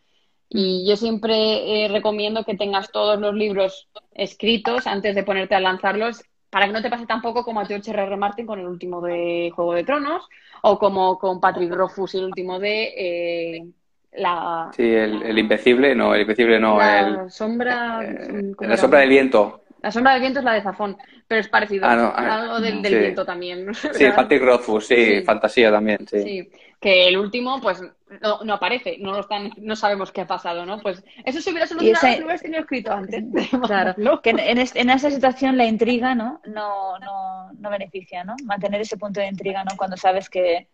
Y 0.49 0.87
yo 0.87 0.95
siempre 0.95 1.85
eh, 1.85 1.87
recomiendo 1.87 2.43
que 2.43 2.55
tengas 2.55 2.91
todos 2.91 3.19
los 3.19 3.33
libros 3.33 3.87
escritos 4.13 4.87
antes 4.87 5.15
de 5.15 5.23
ponerte 5.23 5.55
a 5.55 5.59
lanzarlos 5.59 6.23
para 6.53 6.67
que 6.67 6.73
no 6.73 6.83
te 6.83 6.89
pase 6.91 7.07
tampoco 7.07 7.43
como 7.43 7.61
a 7.61 7.65
George 7.65 7.89
R. 7.89 8.03
R. 8.03 8.15
Martin 8.15 8.45
con 8.45 8.59
el 8.59 8.67
último 8.67 9.01
de 9.01 9.51
Juego 9.55 9.73
de 9.73 9.83
Tronos 9.83 10.29
o 10.61 10.77
como 10.77 11.17
con 11.17 11.41
Patrick 11.41 11.73
Rothfuss 11.73 12.13
el 12.13 12.25
último 12.25 12.59
de 12.59 12.93
eh, 12.95 13.65
la... 14.13 14.69
Sí, 14.75 14.83
el, 14.83 15.23
el, 15.23 15.39
Invencible, 15.39 15.95
no, 15.95 16.13
el 16.13 16.21
Invencible 16.21 16.59
no, 16.59 16.77
la 16.77 17.27
sombra... 17.27 18.01
Eh, 18.03 18.53
la 18.59 18.77
sombra 18.77 18.99
del 18.99 19.09
viento. 19.09 19.63
La 19.81 19.91
sombra 19.91 20.13
del 20.13 20.21
viento 20.21 20.39
es 20.39 20.45
la 20.45 20.53
de 20.53 20.61
Zafón, 20.61 20.95
pero 21.27 21.41
es 21.41 21.47
parecido. 21.47 21.87
Ah, 21.87 21.95
no, 21.95 22.13
ah, 22.15 22.35
algo 22.35 22.61
del, 22.61 22.81
del 22.83 22.99
viento 22.99 23.25
también. 23.25 23.73
Sí, 23.73 24.05
Patrick 24.15 24.43
Rothfuss, 24.43 24.87
sí, 24.87 24.95
sí, 25.05 25.21
fantasía 25.23 25.71
también, 25.71 26.07
sí. 26.07 26.21
sí. 26.21 26.49
Que 26.79 27.07
el 27.07 27.17
último, 27.17 27.59
pues, 27.61 27.81
no, 28.21 28.43
no, 28.43 28.53
aparece, 28.53 28.97
no 28.99 29.11
lo 29.11 29.21
están, 29.21 29.51
no 29.57 29.75
sabemos 29.75 30.11
qué 30.11 30.21
ha 30.21 30.27
pasado, 30.27 30.65
¿no? 30.65 30.79
Pues 30.79 31.03
eso 31.25 31.41
se 31.41 31.49
hubiera 31.49 31.67
solucionado 31.67 32.07
ese... 32.07 32.15
si 32.15 32.19
lo 32.19 32.25
hubieras 32.25 32.41
tenido 32.41 32.61
escrito 32.61 32.91
antes. 32.91 33.23
Claro, 33.67 33.93
¿no? 33.97 34.21
que 34.21 34.31
en, 34.31 34.39
en, 34.39 34.57
en, 34.57 34.89
esa 34.89 35.09
situación 35.09 35.57
la 35.57 35.65
intriga, 35.65 36.15
¿no? 36.15 36.41
No, 36.45 36.99
no, 36.99 37.51
no 37.53 37.69
beneficia, 37.69 38.23
¿no? 38.23 38.35
Mantener 38.43 38.81
ese 38.81 38.97
punto 38.97 39.19
de 39.19 39.27
intriga, 39.27 39.63
¿no? 39.63 39.75
Cuando 39.77 39.97
sabes 39.97 40.29
que 40.29 40.67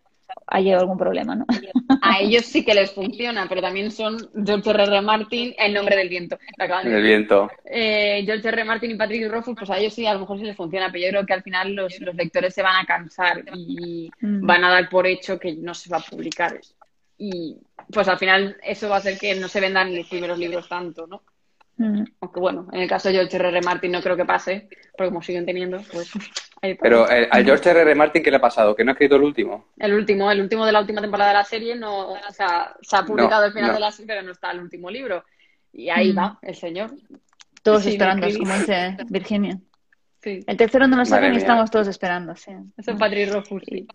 ha 0.46 0.60
llegado 0.60 0.82
algún 0.82 0.98
problema, 0.98 1.34
¿no? 1.34 1.46
A 2.02 2.20
ellos 2.20 2.46
sí 2.46 2.64
que 2.64 2.74
les 2.74 2.92
funciona, 2.92 3.46
pero 3.48 3.60
también 3.60 3.90
son 3.90 4.16
George 4.44 4.70
R. 4.70 4.82
R. 4.84 5.00
Martin, 5.02 5.54
El 5.58 5.74
nombre 5.74 5.96
del 5.96 6.08
viento. 6.08 6.38
El 6.58 7.02
viento. 7.02 7.50
Eh, 7.64 8.22
George 8.24 8.48
R. 8.48 8.60
R. 8.60 8.64
Martin 8.64 8.90
y 8.92 8.94
Patrick 8.94 9.30
Rothfuss, 9.30 9.56
pues 9.58 9.70
a 9.70 9.78
ellos 9.78 9.94
sí, 9.94 10.06
a 10.06 10.14
lo 10.14 10.20
mejor 10.20 10.38
sí 10.38 10.44
les 10.44 10.56
funciona, 10.56 10.90
pero 10.90 11.04
yo 11.04 11.10
creo 11.10 11.26
que 11.26 11.34
al 11.34 11.42
final 11.42 11.72
los, 11.74 12.00
los 12.00 12.14
lectores 12.14 12.54
se 12.54 12.62
van 12.62 12.76
a 12.76 12.86
cansar 12.86 13.44
y 13.54 14.10
mm. 14.20 14.46
van 14.46 14.64
a 14.64 14.70
dar 14.70 14.88
por 14.88 15.06
hecho 15.06 15.38
que 15.38 15.54
no 15.54 15.74
se 15.74 15.90
va 15.90 15.98
a 15.98 16.00
publicar. 16.00 16.58
Y 17.22 17.58
pues 17.92 18.08
al 18.08 18.18
final 18.18 18.56
eso 18.62 18.88
va 18.88 18.96
a 18.96 18.98
hacer 18.98 19.18
que 19.18 19.34
no 19.34 19.46
se 19.46 19.60
vendan 19.60 19.94
los 19.94 20.08
primeros 20.08 20.38
libros 20.38 20.66
tanto, 20.66 21.06
¿no? 21.06 21.22
Mm. 21.76 22.04
Aunque 22.20 22.40
bueno, 22.40 22.66
en 22.72 22.80
el 22.80 22.88
caso 22.88 23.08
de 23.08 23.14
George 23.16 23.36
R. 23.36 23.48
R. 23.48 23.60
Martin 23.60 23.92
no 23.92 24.00
creo 24.00 24.16
que 24.16 24.24
pase, 24.24 24.70
porque 24.96 25.10
como 25.10 25.20
siguen 25.20 25.44
teniendo, 25.44 25.82
pues... 25.92 26.10
Pero 26.80 27.10
eh, 27.10 27.28
a 27.30 27.42
George 27.42 27.70
R. 27.70 27.82
R. 27.82 27.94
Martin, 27.94 28.22
¿qué 28.22 28.30
le 28.30 28.38
ha 28.38 28.40
pasado? 28.40 28.74
¿Que 28.74 28.84
no 28.84 28.90
ha 28.90 28.94
escrito 28.94 29.16
el 29.16 29.22
último? 29.22 29.66
El 29.78 29.92
último, 29.92 30.30
el 30.30 30.40
último 30.40 30.64
de 30.64 30.72
la 30.72 30.80
última 30.80 31.02
temporada 31.02 31.30
de 31.30 31.36
la 31.36 31.44
serie, 31.44 31.76
no, 31.76 32.12
o 32.12 32.32
sea, 32.32 32.74
se 32.80 32.96
ha 32.96 33.02
publicado 33.02 33.42
no, 33.42 33.46
el 33.48 33.52
final 33.52 33.68
no. 33.68 33.74
de 33.74 33.80
la 33.80 33.92
serie, 33.92 34.06
pero 34.06 34.22
no 34.22 34.32
está 34.32 34.50
el 34.50 34.60
último 34.60 34.90
libro. 34.90 35.22
Y 35.74 35.90
ahí 35.90 36.14
mm. 36.14 36.18
va, 36.18 36.38
el 36.40 36.54
señor. 36.54 36.90
Todos 37.62 37.82
sí, 37.82 37.90
esperando, 37.90 38.26
como 38.38 38.54
dice 38.54 38.96
Virginia. 39.08 39.58
Sí. 40.22 40.40
El 40.46 40.56
tercero 40.58 40.86
no 40.86 40.96
lo 40.98 41.04
sacan 41.06 41.32
y 41.32 41.38
estamos 41.38 41.70
todos 41.70 41.88
esperando, 41.88 42.36
sí. 42.36 42.52
Es 42.76 42.86
un 42.88 42.98
Patrick 42.98 43.32
Rothfuss, 43.32 43.62
sí. 43.66 43.88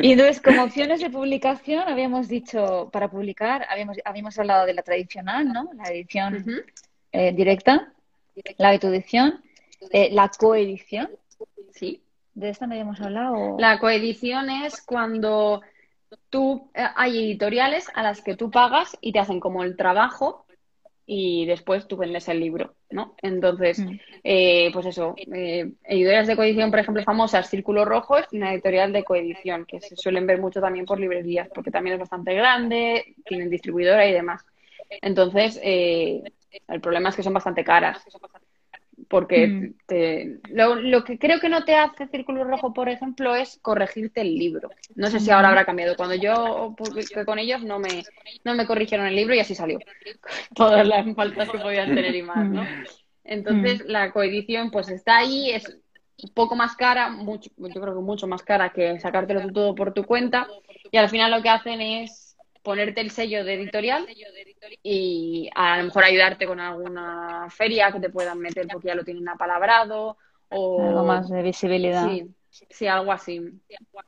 y 0.00 0.12
entonces, 0.12 0.40
como 0.40 0.64
opciones 0.64 1.00
de 1.00 1.08
publicación, 1.08 1.84
habíamos 1.86 2.26
dicho, 2.26 2.90
para 2.92 3.08
publicar, 3.08 3.64
habíamos, 3.70 3.98
habíamos 4.04 4.36
hablado 4.38 4.66
de 4.66 4.74
la 4.74 4.82
tradicional, 4.82 5.52
¿no? 5.52 5.70
La 5.74 5.90
edición 5.90 6.34
uh 6.34 6.38
-huh. 6.38 6.64
eh, 7.12 7.32
directa, 7.32 7.92
la 8.58 8.70
autoedición, 8.70 9.40
eh, 9.90 10.08
la 10.12 10.28
coedición. 10.36 11.10
Sí. 11.72 12.02
¿De 12.34 12.48
esta 12.48 12.66
no 12.66 12.72
habíamos 12.72 13.00
hablado? 13.00 13.56
La 13.58 13.78
coedición 13.78 14.50
es 14.50 14.82
cuando 14.82 15.62
tú, 16.28 16.70
eh, 16.74 16.86
hay 16.96 17.18
editoriales 17.18 17.88
a 17.94 18.02
las 18.02 18.20
que 18.20 18.34
tú 18.36 18.50
pagas 18.50 18.96
y 19.00 19.12
te 19.12 19.20
hacen 19.20 19.38
como 19.38 19.62
el 19.62 19.76
trabajo 19.76 20.45
y 21.06 21.46
después 21.46 21.86
tú 21.86 21.96
vendes 21.96 22.28
el 22.28 22.40
libro, 22.40 22.74
¿no? 22.90 23.14
Entonces, 23.22 23.78
mm. 23.78 24.00
eh, 24.24 24.70
pues 24.72 24.86
eso, 24.86 25.14
eh, 25.16 25.70
editoriales 25.84 26.26
de 26.26 26.36
coedición, 26.36 26.70
por 26.70 26.80
ejemplo, 26.80 27.02
famosas, 27.04 27.48
Círculo 27.48 27.84
Rojo 27.84 28.18
es 28.18 28.26
una 28.32 28.52
editorial 28.52 28.92
de 28.92 29.04
coedición, 29.04 29.64
que 29.66 29.80
se 29.80 29.96
suelen 29.96 30.26
ver 30.26 30.40
mucho 30.40 30.60
también 30.60 30.84
por 30.84 30.98
librerías, 30.98 31.48
porque 31.54 31.70
también 31.70 31.94
es 31.94 32.00
bastante 32.00 32.34
grande, 32.34 33.14
tienen 33.24 33.48
distribuidora 33.48 34.06
y 34.06 34.12
demás. 34.12 34.44
Entonces, 35.00 35.60
eh, 35.62 36.22
el 36.66 36.80
problema 36.80 37.10
es 37.10 37.16
que 37.16 37.22
son 37.22 37.34
bastante 37.34 37.62
caras, 37.62 38.02
porque 39.08 39.46
mm. 39.46 39.74
te, 39.86 40.38
lo, 40.50 40.76
lo, 40.76 41.04
que 41.04 41.18
creo 41.18 41.38
que 41.38 41.48
no 41.48 41.64
te 41.64 41.74
hace 41.74 42.06
Círculo 42.08 42.44
Rojo, 42.44 42.72
por 42.72 42.88
ejemplo, 42.88 43.34
es 43.34 43.58
corregirte 43.62 44.22
el 44.22 44.34
libro. 44.34 44.70
No 44.94 45.08
sé 45.08 45.20
si 45.20 45.30
ahora 45.30 45.48
habrá 45.48 45.64
cambiado. 45.64 45.96
Cuando 45.96 46.14
yo 46.14 46.74
publiqué 46.76 47.24
con 47.24 47.38
ellos 47.38 47.62
no 47.62 47.78
me, 47.78 48.04
no 48.44 48.54
me 48.54 48.66
corrigieron 48.66 49.06
el 49.06 49.16
libro 49.16 49.34
y 49.34 49.40
así 49.40 49.54
salió. 49.54 49.78
Todas 50.54 50.86
las 50.86 51.14
faltas 51.14 51.48
que 51.50 51.58
podían 51.58 51.94
tener 51.94 52.14
y 52.14 52.22
más, 52.22 52.48
¿no? 52.48 52.66
Entonces, 53.24 53.84
mm. 53.84 53.88
la 53.88 54.12
coedición 54.12 54.70
pues 54.70 54.88
está 54.88 55.18
ahí, 55.18 55.50
es 55.50 55.78
un 56.22 56.30
poco 56.30 56.56
más 56.56 56.76
cara, 56.76 57.10
mucho, 57.10 57.50
yo 57.56 57.80
creo 57.80 57.94
que 57.94 58.00
mucho 58.00 58.26
más 58.26 58.42
cara 58.42 58.72
que 58.72 58.98
sacártelo 59.00 59.52
todo 59.52 59.74
por 59.74 59.92
tu 59.92 60.04
cuenta 60.04 60.48
y 60.90 60.96
al 60.96 61.10
final 61.10 61.30
lo 61.30 61.42
que 61.42 61.50
hacen 61.50 61.80
es 61.80 62.25
ponerte 62.66 63.00
el 63.00 63.12
sello 63.12 63.44
de 63.44 63.54
editorial 63.54 64.08
y 64.82 65.48
a 65.54 65.76
lo 65.78 65.84
mejor 65.84 66.02
ayudarte 66.02 66.48
con 66.48 66.58
alguna 66.58 67.46
feria 67.48 67.92
que 67.92 68.00
te 68.00 68.10
puedan 68.10 68.40
meter 68.40 68.66
porque 68.66 68.88
ya 68.88 68.96
lo 68.96 69.04
tienen 69.04 69.28
apalabrado 69.28 70.16
o 70.48 70.82
algo 70.82 71.04
más 71.04 71.30
de 71.30 71.42
visibilidad. 71.42 72.08
Sí, 72.08 72.26
sí 72.68 72.88
algo 72.88 73.12
así. 73.12 73.40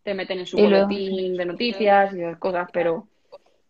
Te 0.02 0.12
meten 0.12 0.40
en 0.40 0.46
su 0.46 0.56
boletín 0.56 1.36
de 1.36 1.44
noticias 1.44 2.12
y 2.12 2.20
esas 2.20 2.38
cosas, 2.38 2.68
pero 2.72 3.06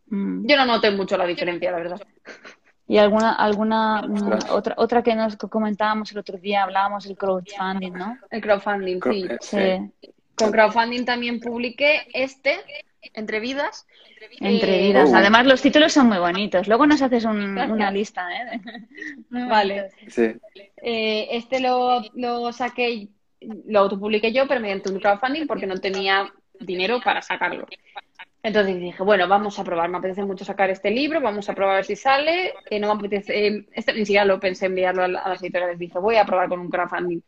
mm. 0.06 0.46
yo 0.46 0.56
no 0.56 0.64
noté 0.64 0.90
mucho 0.90 1.18
la 1.18 1.26
diferencia, 1.26 1.70
la 1.70 1.76
verdad. 1.76 2.00
Y 2.86 2.96
alguna, 2.96 3.34
alguna 3.34 4.00
mm, 4.00 4.32
otra, 4.48 4.74
otra 4.78 5.02
que 5.02 5.14
nos 5.14 5.36
comentábamos 5.36 6.12
el 6.12 6.18
otro 6.20 6.38
día, 6.38 6.62
hablábamos 6.62 7.04
del 7.04 7.18
crowdfunding, 7.18 7.92
¿no? 7.92 8.16
El 8.30 8.40
crowdfunding, 8.40 9.00
sí. 9.02 9.28
sí. 9.42 10.08
Con 10.38 10.52
crowdfunding 10.52 11.04
también 11.04 11.40
publiqué 11.40 12.06
este, 12.12 12.56
Entre 13.14 13.40
Vidas. 13.40 13.86
Entre 14.40 14.78
Vidas. 14.78 15.10
Eh, 15.10 15.16
Además, 15.16 15.46
los 15.46 15.62
títulos 15.62 15.92
son 15.92 16.08
muy 16.08 16.18
bonitos. 16.18 16.68
Luego 16.68 16.86
nos 16.86 17.02
haces 17.02 17.24
un, 17.24 17.58
una 17.58 17.90
lista, 17.90 18.28
¿eh? 18.32 18.60
vale. 19.30 19.90
Sí. 20.08 20.34
Eh, 20.82 21.28
este 21.32 21.60
lo, 21.60 22.02
lo 22.14 22.52
saqué, 22.52 23.08
lo 23.40 23.80
autopubliqué 23.80 24.32
yo, 24.32 24.46
pero 24.46 24.60
mediante 24.60 24.90
un 24.90 25.00
crowdfunding 25.00 25.46
porque 25.46 25.66
no 25.66 25.76
tenía 25.76 26.32
dinero 26.60 27.00
para 27.02 27.22
sacarlo. 27.22 27.66
Entonces 28.42 28.78
dije, 28.78 29.02
bueno, 29.02 29.26
vamos 29.26 29.58
a 29.58 29.64
probar, 29.64 29.88
me 29.90 29.98
apetece 29.98 30.22
mucho 30.22 30.44
sacar 30.44 30.70
este 30.70 30.90
libro, 30.90 31.20
vamos 31.20 31.48
a 31.48 31.54
probar 31.54 31.72
a 31.72 31.76
ver 31.76 31.84
si 31.84 31.96
sale, 31.96 32.54
que 32.68 32.78
no 32.78 32.86
me 32.94 33.00
apetece, 33.00 33.46
eh, 33.46 33.66
este 33.72 33.92
ni 33.92 34.06
siquiera 34.06 34.24
lo 34.24 34.38
pensé 34.38 34.66
enviarlo 34.66 35.02
a, 35.02 35.06
a 35.06 35.28
las 35.28 35.42
editoriales, 35.42 35.78
dije, 35.78 35.98
voy 35.98 36.16
a 36.16 36.24
probar 36.24 36.48
con 36.48 36.60
un 36.60 36.70
crowdfunding. 36.70 37.20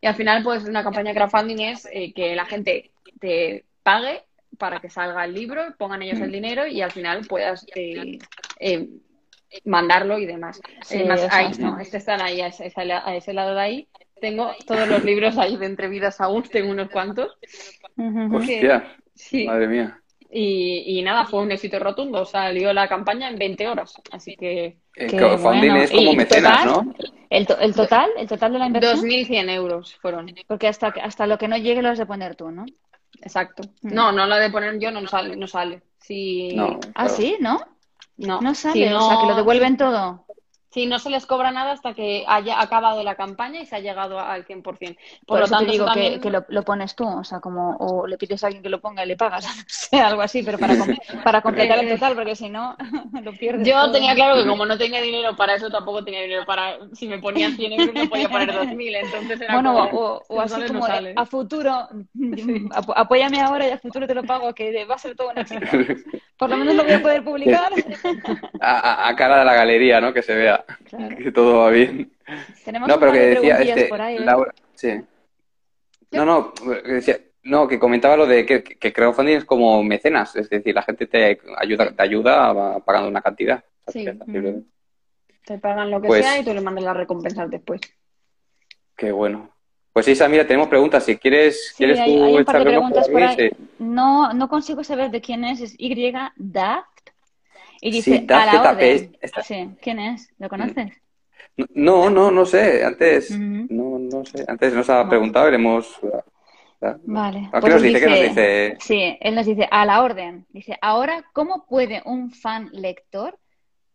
Y 0.00 0.06
al 0.06 0.14
final, 0.14 0.42
pues 0.42 0.64
una 0.64 0.82
campaña 0.82 1.12
de 1.12 1.16
crowdfunding 1.16 1.60
es 1.60 1.86
eh, 1.92 2.12
que 2.14 2.34
la 2.34 2.46
gente 2.46 2.90
te 3.20 3.64
pague 3.82 4.22
para 4.58 4.80
que 4.80 4.90
salga 4.90 5.24
el 5.24 5.34
libro, 5.34 5.62
pongan 5.78 6.02
ellos 6.02 6.20
el 6.20 6.32
dinero 6.32 6.66
y 6.66 6.80
al 6.80 6.90
final 6.90 7.26
puedas 7.26 7.66
eh, 7.74 8.18
eh, 8.58 8.88
mandarlo 9.64 10.18
y 10.18 10.26
demás. 10.26 10.60
Sí, 10.82 11.04
más, 11.04 11.22
eso, 11.22 11.28
ahí, 11.32 11.50
no, 11.58 11.78
este 11.78 11.98
están 11.98 12.20
ahí, 12.22 12.40
a 12.40 12.48
ese, 12.48 12.72
a 12.76 13.16
ese, 13.16 13.32
lado 13.32 13.54
de 13.54 13.60
ahí. 13.60 13.88
Tengo 14.20 14.52
todos 14.66 14.88
los 14.88 15.04
libros 15.04 15.38
ahí 15.38 15.56
de 15.56 15.66
entrevidas 15.66 16.20
aún, 16.20 16.42
tengo 16.42 16.70
unos 16.70 16.90
cuantos. 16.90 17.38
Hostia, 18.32 18.96
sí. 19.14 19.46
madre 19.46 19.68
mía. 19.68 20.00
Y, 20.32 20.98
y, 20.98 21.02
nada, 21.02 21.26
fue 21.26 21.42
un 21.42 21.50
éxito 21.50 21.78
rotundo. 21.80 22.24
Salió 22.24 22.72
la 22.72 22.88
campaña 22.88 23.28
en 23.28 23.36
20 23.36 23.66
horas. 23.68 24.00
Así 24.12 24.36
que. 24.36 24.76
El 24.94 25.10
crowdfunding 25.10 25.70
bueno. 25.70 25.82
es 25.82 25.90
como 25.90 26.12
¿Y 26.12 26.16
mecenas, 26.16 26.64
total? 26.64 26.86
¿no? 26.86 26.94
¿El, 27.30 27.46
to 27.46 27.58
¿El, 27.58 27.74
total? 27.74 28.10
¿El 28.16 28.28
total 28.28 28.52
de 28.52 28.58
la 28.58 28.66
inversión? 28.66 29.00
2.100 29.00 29.50
euros 29.50 29.94
fueron. 29.96 30.32
Porque 30.46 30.68
hasta, 30.68 30.88
hasta 31.02 31.26
lo 31.26 31.38
que 31.38 31.48
no 31.48 31.56
llegue 31.56 31.82
lo 31.82 31.88
has 31.88 31.98
de 31.98 32.06
poner 32.06 32.36
tú, 32.36 32.50
¿no? 32.50 32.64
Exacto. 33.20 33.64
Mm. 33.82 33.94
No, 33.94 34.12
no 34.12 34.26
lo 34.26 34.36
de 34.36 34.50
poner 34.50 34.78
yo 34.78 34.90
no 34.90 35.06
sale. 35.06 35.36
No 35.36 35.46
sale. 35.46 35.82
Si... 35.98 36.54
No, 36.54 36.78
¿Ah, 36.94 37.08
sí? 37.08 37.36
¿No? 37.40 37.60
No. 38.16 38.40
No 38.40 38.54
sale. 38.54 38.88
Si 38.88 38.94
O 38.94 39.00
sea, 39.00 39.18
que 39.20 39.26
lo 39.26 39.36
devuelven 39.36 39.76
todo. 39.76 40.26
Sí, 40.72 40.86
no 40.86 40.98
se 41.00 41.10
les 41.10 41.26
cobra 41.26 41.50
nada 41.50 41.72
hasta 41.72 41.94
que 41.94 42.24
haya 42.28 42.60
acabado 42.60 43.02
la 43.02 43.16
campaña 43.16 43.60
y 43.60 43.66
se 43.66 43.74
ha 43.76 43.80
llegado 43.80 44.20
al 44.20 44.44
100%. 44.44 44.96
Por, 45.26 45.26
Por 45.26 45.38
lo 45.40 45.44
eso 45.46 45.50
tanto, 45.56 45.66
te 45.66 45.72
digo 45.72 45.84
eso 45.86 45.94
que, 45.94 46.00
también- 46.00 46.20
que 46.20 46.30
lo, 46.30 46.44
lo 46.48 46.62
pones 46.62 46.94
tú, 46.94 47.08
o 47.08 47.24
sea, 47.24 47.40
como, 47.40 47.76
o 47.78 48.06
le 48.06 48.16
pides 48.16 48.42
a 48.44 48.46
alguien 48.46 48.62
que 48.62 48.68
lo 48.68 48.80
ponga 48.80 49.04
y 49.04 49.08
le 49.08 49.16
pagas, 49.16 49.44
no 49.56 49.64
sé, 49.66 50.00
algo 50.00 50.22
así, 50.22 50.42
pero 50.44 50.58
para, 50.58 50.74
para 51.24 51.42
completar 51.42 51.78
el 51.80 51.88
total, 51.88 52.14
porque 52.14 52.36
si 52.36 52.48
no, 52.50 52.76
lo 53.22 53.32
pierdes. 53.32 53.66
Yo 53.66 53.80
todo. 53.82 53.92
tenía 53.92 54.14
claro 54.14 54.36
que 54.40 54.46
como 54.48 54.64
no 54.64 54.78
tenía 54.78 55.00
dinero 55.02 55.36
para 55.36 55.54
eso, 55.54 55.70
tampoco 55.70 56.04
tenía 56.04 56.22
dinero 56.22 56.44
para... 56.46 56.78
Si 56.94 57.08
me 57.08 57.18
ponían 57.18 57.52
100 57.56 57.72
euros 57.72 57.94
no 57.94 58.08
podía 58.08 58.28
poner 58.28 58.52
2.000, 58.52 58.94
entonces 58.94 59.40
era 59.40 59.54
Bueno, 59.54 59.74
como... 59.74 60.00
o, 60.00 60.22
o 60.28 60.40
así 60.40 60.60
no 60.60 60.66
como 60.68 60.86
de, 60.86 61.14
a 61.16 61.26
futuro, 61.26 61.88
ap- 62.72 62.90
apóyame 62.96 63.40
ahora 63.40 63.66
y 63.66 63.70
a 63.72 63.78
futuro 63.78 64.06
te 64.06 64.14
lo 64.14 64.22
pago, 64.22 64.54
que 64.54 64.84
va 64.84 64.94
a 64.94 64.98
ser 64.98 65.16
todo 65.16 65.30
un 65.30 65.38
éxito. 65.38 65.66
Por 66.38 66.48
lo 66.50 66.56
menos 66.56 66.74
lo 66.74 66.84
voy 66.84 66.92
a 66.92 67.02
poder 67.02 67.24
publicar. 67.24 67.72
A, 68.60 68.78
a- 68.78 69.08
a 69.08 69.16
cara 69.16 69.38
de 69.40 69.44
la 69.44 69.54
galería, 69.54 70.00
¿no? 70.00 70.12
Que 70.12 70.22
se 70.22 70.34
vea 70.34 70.59
Claro. 70.84 71.16
que 71.22 71.32
todo 71.32 71.58
va 71.60 71.70
bien. 71.70 72.12
Tenemos 72.64 72.88
No, 72.88 72.98
pero 72.98 73.12
que 73.12 73.18
de 73.18 73.34
decía 73.34 73.58
este, 73.60 73.84
por 73.86 74.00
ahí, 74.00 74.16
¿eh? 74.16 74.20
Laura, 74.20 74.54
sí. 74.74 75.00
No, 76.12 76.24
no, 76.24 76.52
que 76.54 76.92
decía, 76.92 77.18
no, 77.44 77.68
que 77.68 77.78
comentaba 77.78 78.16
lo 78.16 78.26
de 78.26 78.44
que, 78.44 78.62
que 78.62 78.92
crowdfunding 78.92 79.36
es 79.36 79.44
como 79.44 79.82
mecenas, 79.82 80.34
es 80.36 80.50
decir, 80.50 80.74
la 80.74 80.82
gente 80.82 81.06
te 81.06 81.38
ayuda, 81.58 81.92
te 81.92 82.02
ayuda 82.02 82.78
pagando 82.80 83.08
una 83.08 83.22
cantidad. 83.22 83.64
Sí. 83.88 84.04
Simplemente. 84.04 84.68
Te 85.44 85.58
pagan 85.58 85.90
lo 85.90 86.00
que 86.00 86.08
Pues- 86.08 86.24
sea 86.24 86.38
y 86.38 86.44
tú 86.44 86.52
le 86.52 86.60
mandas 86.60 86.84
las 86.84 86.96
recompensas 86.96 87.50
después. 87.50 87.80
Qué 88.96 89.12
bueno. 89.12 89.50
Pues 89.92 90.06
Isa, 90.06 90.28
mira, 90.28 90.46
tenemos 90.46 90.68
preguntas. 90.68 91.04
Si 91.04 91.16
quieres, 91.16 91.70
Sí, 91.70 91.74
¿quieres 91.78 91.98
hay, 91.98 92.14
tú 92.16 92.24
hay 92.24 92.36
un 92.36 92.44
par 92.44 92.54
de 92.56 92.60
echarle 92.62 92.78
un 92.78 92.84
ojo 92.84 92.92
preguntas 92.92 93.08
por 93.08 93.22
ahí? 93.22 93.36
ahí. 93.38 93.50
Sí. 93.50 93.56
No, 93.78 94.32
no 94.32 94.48
consigo 94.48 94.84
saber 94.84 95.10
de 95.10 95.20
quién 95.20 95.44
es. 95.44 95.60
Es 95.60 95.74
Y 95.78 96.12
Daft. 96.36 96.86
Y 97.80 97.90
dice, 97.90 98.26
a 98.28 98.46
la 98.46 98.70
orden. 98.72 99.16
esta- 99.20 99.42
Sí, 99.42 99.70
¿quién 99.80 99.98
es? 99.98 100.32
¿Lo 100.38 100.48
conoces? 100.48 100.92
No, 101.74 102.10
no, 102.10 102.30
no 102.30 102.44
sé. 102.46 102.84
Antes, 102.84 103.30
no, 103.38 103.98
no 103.98 104.24
sé. 104.24 104.44
Antes 104.46 104.72
nos 104.74 104.88
ha 104.90 105.08
preguntado, 105.08 105.46
veremos. 105.46 105.98
Vale. 107.04 107.48
¿A 107.52 107.60
qué 107.60 107.60
Pues 107.60 107.74
nos 107.74 107.82
dice? 107.82 108.00
¿Qué 108.00 108.06
nos 108.08 108.20
dice? 108.20 108.76
Sí, 108.80 109.18
él 109.20 109.34
nos 109.34 109.46
dice, 109.46 109.68
a 109.70 109.84
la 109.84 110.02
orden. 110.02 110.46
Dice, 110.50 110.78
ahora, 110.80 111.24
¿cómo 111.32 111.66
puede 111.66 112.02
un 112.04 112.30
fan 112.30 112.70
lector 112.72 113.38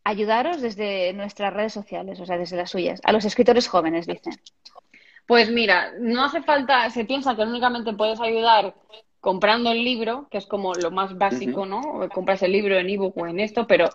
ayudaros 0.03 0.61
desde 0.61 1.13
nuestras 1.13 1.51
redes 1.53 1.73
sociales, 1.73 2.19
o 2.19 2.25
sea, 2.25 2.37
desde 2.37 2.57
las 2.57 2.69
suyas? 2.69 3.01
A 3.03 3.11
los 3.11 3.25
escritores 3.25 3.67
jóvenes, 3.67 4.05
dice. 4.05 4.29
Pues 5.25 5.49
mira, 5.51 5.93
no 5.99 6.23
hace 6.25 6.43
falta, 6.43 6.87
se 6.91 7.05
piensa 7.05 7.35
que 7.35 7.41
únicamente 7.41 7.93
puedes 7.93 8.21
ayudar 8.21 8.75
comprando 9.25 9.71
el 9.71 9.83
libro, 9.83 10.27
que 10.31 10.37
es 10.37 10.47
como 10.47 10.75
lo 10.75 10.91
más 10.91 11.17
básico, 11.17 11.65
¿no? 11.65 11.81
Compras 12.13 12.43
el 12.43 12.51
libro 12.53 12.77
en 12.77 12.89
ebook 12.89 13.17
o 13.17 13.27
en 13.27 13.39
esto, 13.41 13.67
pero 13.67 13.89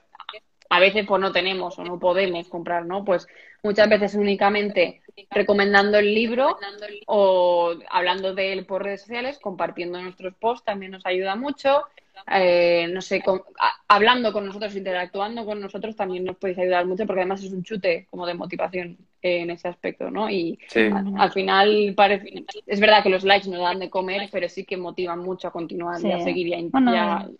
a 0.71 0.81
veces 0.81 1.07
pues 1.07 1.21
no 1.21 1.33
tenemos 1.33 1.79
o 1.79 1.85
no 1.85 1.99
podemos 1.99 2.49
comprar, 2.49 2.87
¿no? 2.87 3.05
Pues 3.05 3.27
muchas 3.63 3.89
veces 3.89 4.15
únicamente 4.15 5.03
recomendando 5.31 5.99
el 5.99 6.15
libro 6.15 6.59
o 7.07 7.75
hablando 7.91 8.35
de 8.35 8.53
él 8.53 8.67
por 8.67 8.85
redes 8.85 9.03
sociales, 9.03 9.39
compartiendo 9.41 10.01
nuestros 10.03 10.35
posts 10.37 10.65
también 10.67 10.93
nos 10.93 11.07
ayuda 11.07 11.37
mucho. 11.37 11.85
Eh, 12.33 12.89
no 12.93 13.01
sé, 13.03 13.23
con- 13.23 13.43
a- 13.59 13.73
hablando 13.89 14.33
con 14.33 14.47
nosotros, 14.47 14.77
interactuando 14.77 15.45
con 15.45 15.61
nosotros 15.61 15.97
también 15.97 16.25
nos 16.25 16.37
podéis 16.37 16.59
ayudar 16.59 16.87
mucho 16.87 17.07
porque 17.07 17.21
además 17.23 17.43
es 17.45 17.53
un 17.53 17.65
chute 17.65 18.07
como 18.11 18.27
de 18.27 18.35
motivación 18.35 18.99
en 19.23 19.51
ese 19.51 19.69
aspecto, 19.69 20.11
¿no? 20.11 20.31
Y 20.31 20.59
Sí. 20.69 20.81
a- 20.93 21.05
al 21.23 21.33
final 21.33 21.95
parece, 21.97 22.45
es 22.67 22.81
verdad 22.81 23.03
que 23.03 23.11
los 23.11 23.25
likes 23.25 23.49
nos 23.49 23.61
dan 23.61 23.79
de 23.79 23.91
comer, 23.91 24.29
pero 24.33 24.49
sí 24.49 24.65
que 24.65 24.77
motivan 24.77 25.21
mucho 25.21 25.49
a 25.49 25.53
continuar 25.53 26.01
y 26.03 26.11
a 26.13 26.19
Sí. 26.19 26.25
seguir 26.25 26.49
y 26.49 26.55
a, 26.55 26.59
Bueno. 26.71 27.31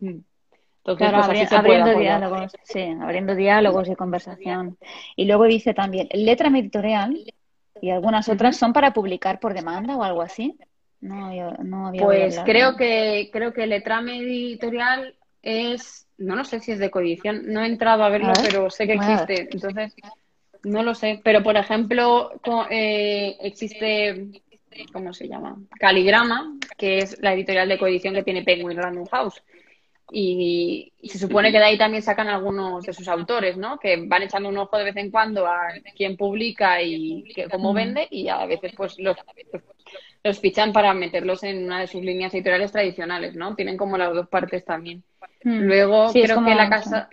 Entonces, 0.00 1.08
Claro, 1.10 1.26
pues 1.26 1.28
así 1.28 1.44
abri- 1.44 1.48
se 1.48 1.62
puede 1.66 1.80
abriendo 1.80 2.00
diálogos, 2.00 2.52
sí, 2.62 2.80
abriendo 3.02 3.34
diálogos 3.34 3.88
y 3.90 3.94
conversación. 3.94 4.78
Y 5.16 5.26
luego 5.26 5.44
dice 5.44 5.74
también, 5.74 6.08
letra 6.14 6.48
editorial 6.48 7.20
y 7.82 7.90
algunas 7.90 8.28
otras 8.28 8.56
son 8.56 8.72
para 8.72 8.92
publicar 8.92 9.38
por 9.38 9.52
demanda 9.54 9.96
o 9.96 10.02
algo 10.02 10.22
así. 10.22 10.56
No, 11.00 11.32
yo 11.34 11.50
no 11.62 11.88
había 11.88 12.04
Pues 12.04 12.38
hablar 12.38 12.46
creo 12.46 12.76
que 12.76 13.28
creo 13.32 13.52
que 13.52 13.66
Letrame 13.66 14.18
Editorial 14.18 15.14
es, 15.42 16.08
no 16.16 16.34
lo 16.34 16.44
sé 16.44 16.60
si 16.60 16.72
es 16.72 16.78
de 16.78 16.90
coedición, 16.90 17.42
no 17.52 17.62
he 17.62 17.66
entrado 17.66 18.02
a 18.02 18.08
verlo, 18.08 18.30
A 18.30 18.32
ver, 18.32 18.46
pero 18.46 18.70
sé 18.70 18.86
que 18.86 18.94
existe, 18.94 19.48
entonces 19.52 19.94
no 20.64 20.82
lo 20.82 20.94
sé. 20.94 21.20
Pero 21.24 21.42
por 21.42 21.56
ejemplo, 21.56 22.30
eh, 22.70 23.36
existe, 23.40 24.26
¿cómo 24.92 25.12
se 25.12 25.28
llama? 25.28 25.56
Caligrama, 25.78 26.54
que 26.76 26.98
es 26.98 27.20
la 27.20 27.34
editorial 27.34 27.68
de 27.68 27.78
coedición 27.78 28.14
que 28.14 28.22
tiene 28.22 28.42
Penguin 28.44 28.78
Random 28.78 29.06
House. 29.06 29.42
Y, 30.10 30.90
y 31.02 31.08
se 31.10 31.18
supone 31.18 31.52
que 31.52 31.58
de 31.58 31.64
ahí 31.64 31.76
también 31.76 32.02
sacan 32.02 32.28
algunos 32.28 32.82
de 32.84 32.94
sus 32.94 33.08
autores, 33.08 33.58
¿no? 33.58 33.78
Que 33.78 33.96
van 34.06 34.22
echando 34.22 34.48
un 34.48 34.56
ojo 34.56 34.78
de 34.78 34.84
vez 34.84 34.96
en 34.96 35.10
cuando 35.10 35.46
a 35.46 35.68
quién 35.94 36.16
publica 36.16 36.80
y 36.80 37.24
que, 37.34 37.46
cómo 37.46 37.74
vende 37.74 38.08
y 38.10 38.28
a 38.28 38.46
veces 38.46 38.72
pues 38.74 38.98
los, 38.98 39.18
los 40.24 40.40
fichan 40.40 40.72
para 40.72 40.94
meterlos 40.94 41.42
en 41.42 41.64
una 41.64 41.80
de 41.80 41.88
sus 41.88 42.02
líneas 42.02 42.32
editoriales 42.32 42.72
tradicionales, 42.72 43.34
¿no? 43.36 43.54
Tienen 43.54 43.76
como 43.76 43.98
las 43.98 44.14
dos 44.14 44.28
partes 44.28 44.64
también. 44.64 45.02
Mm. 45.44 45.58
Luego 45.60 46.08
Sí, 46.08 46.22
creo 46.22 46.36
como- 46.36 46.48
que 46.48 46.54
la 46.54 46.70
casa, 46.70 47.10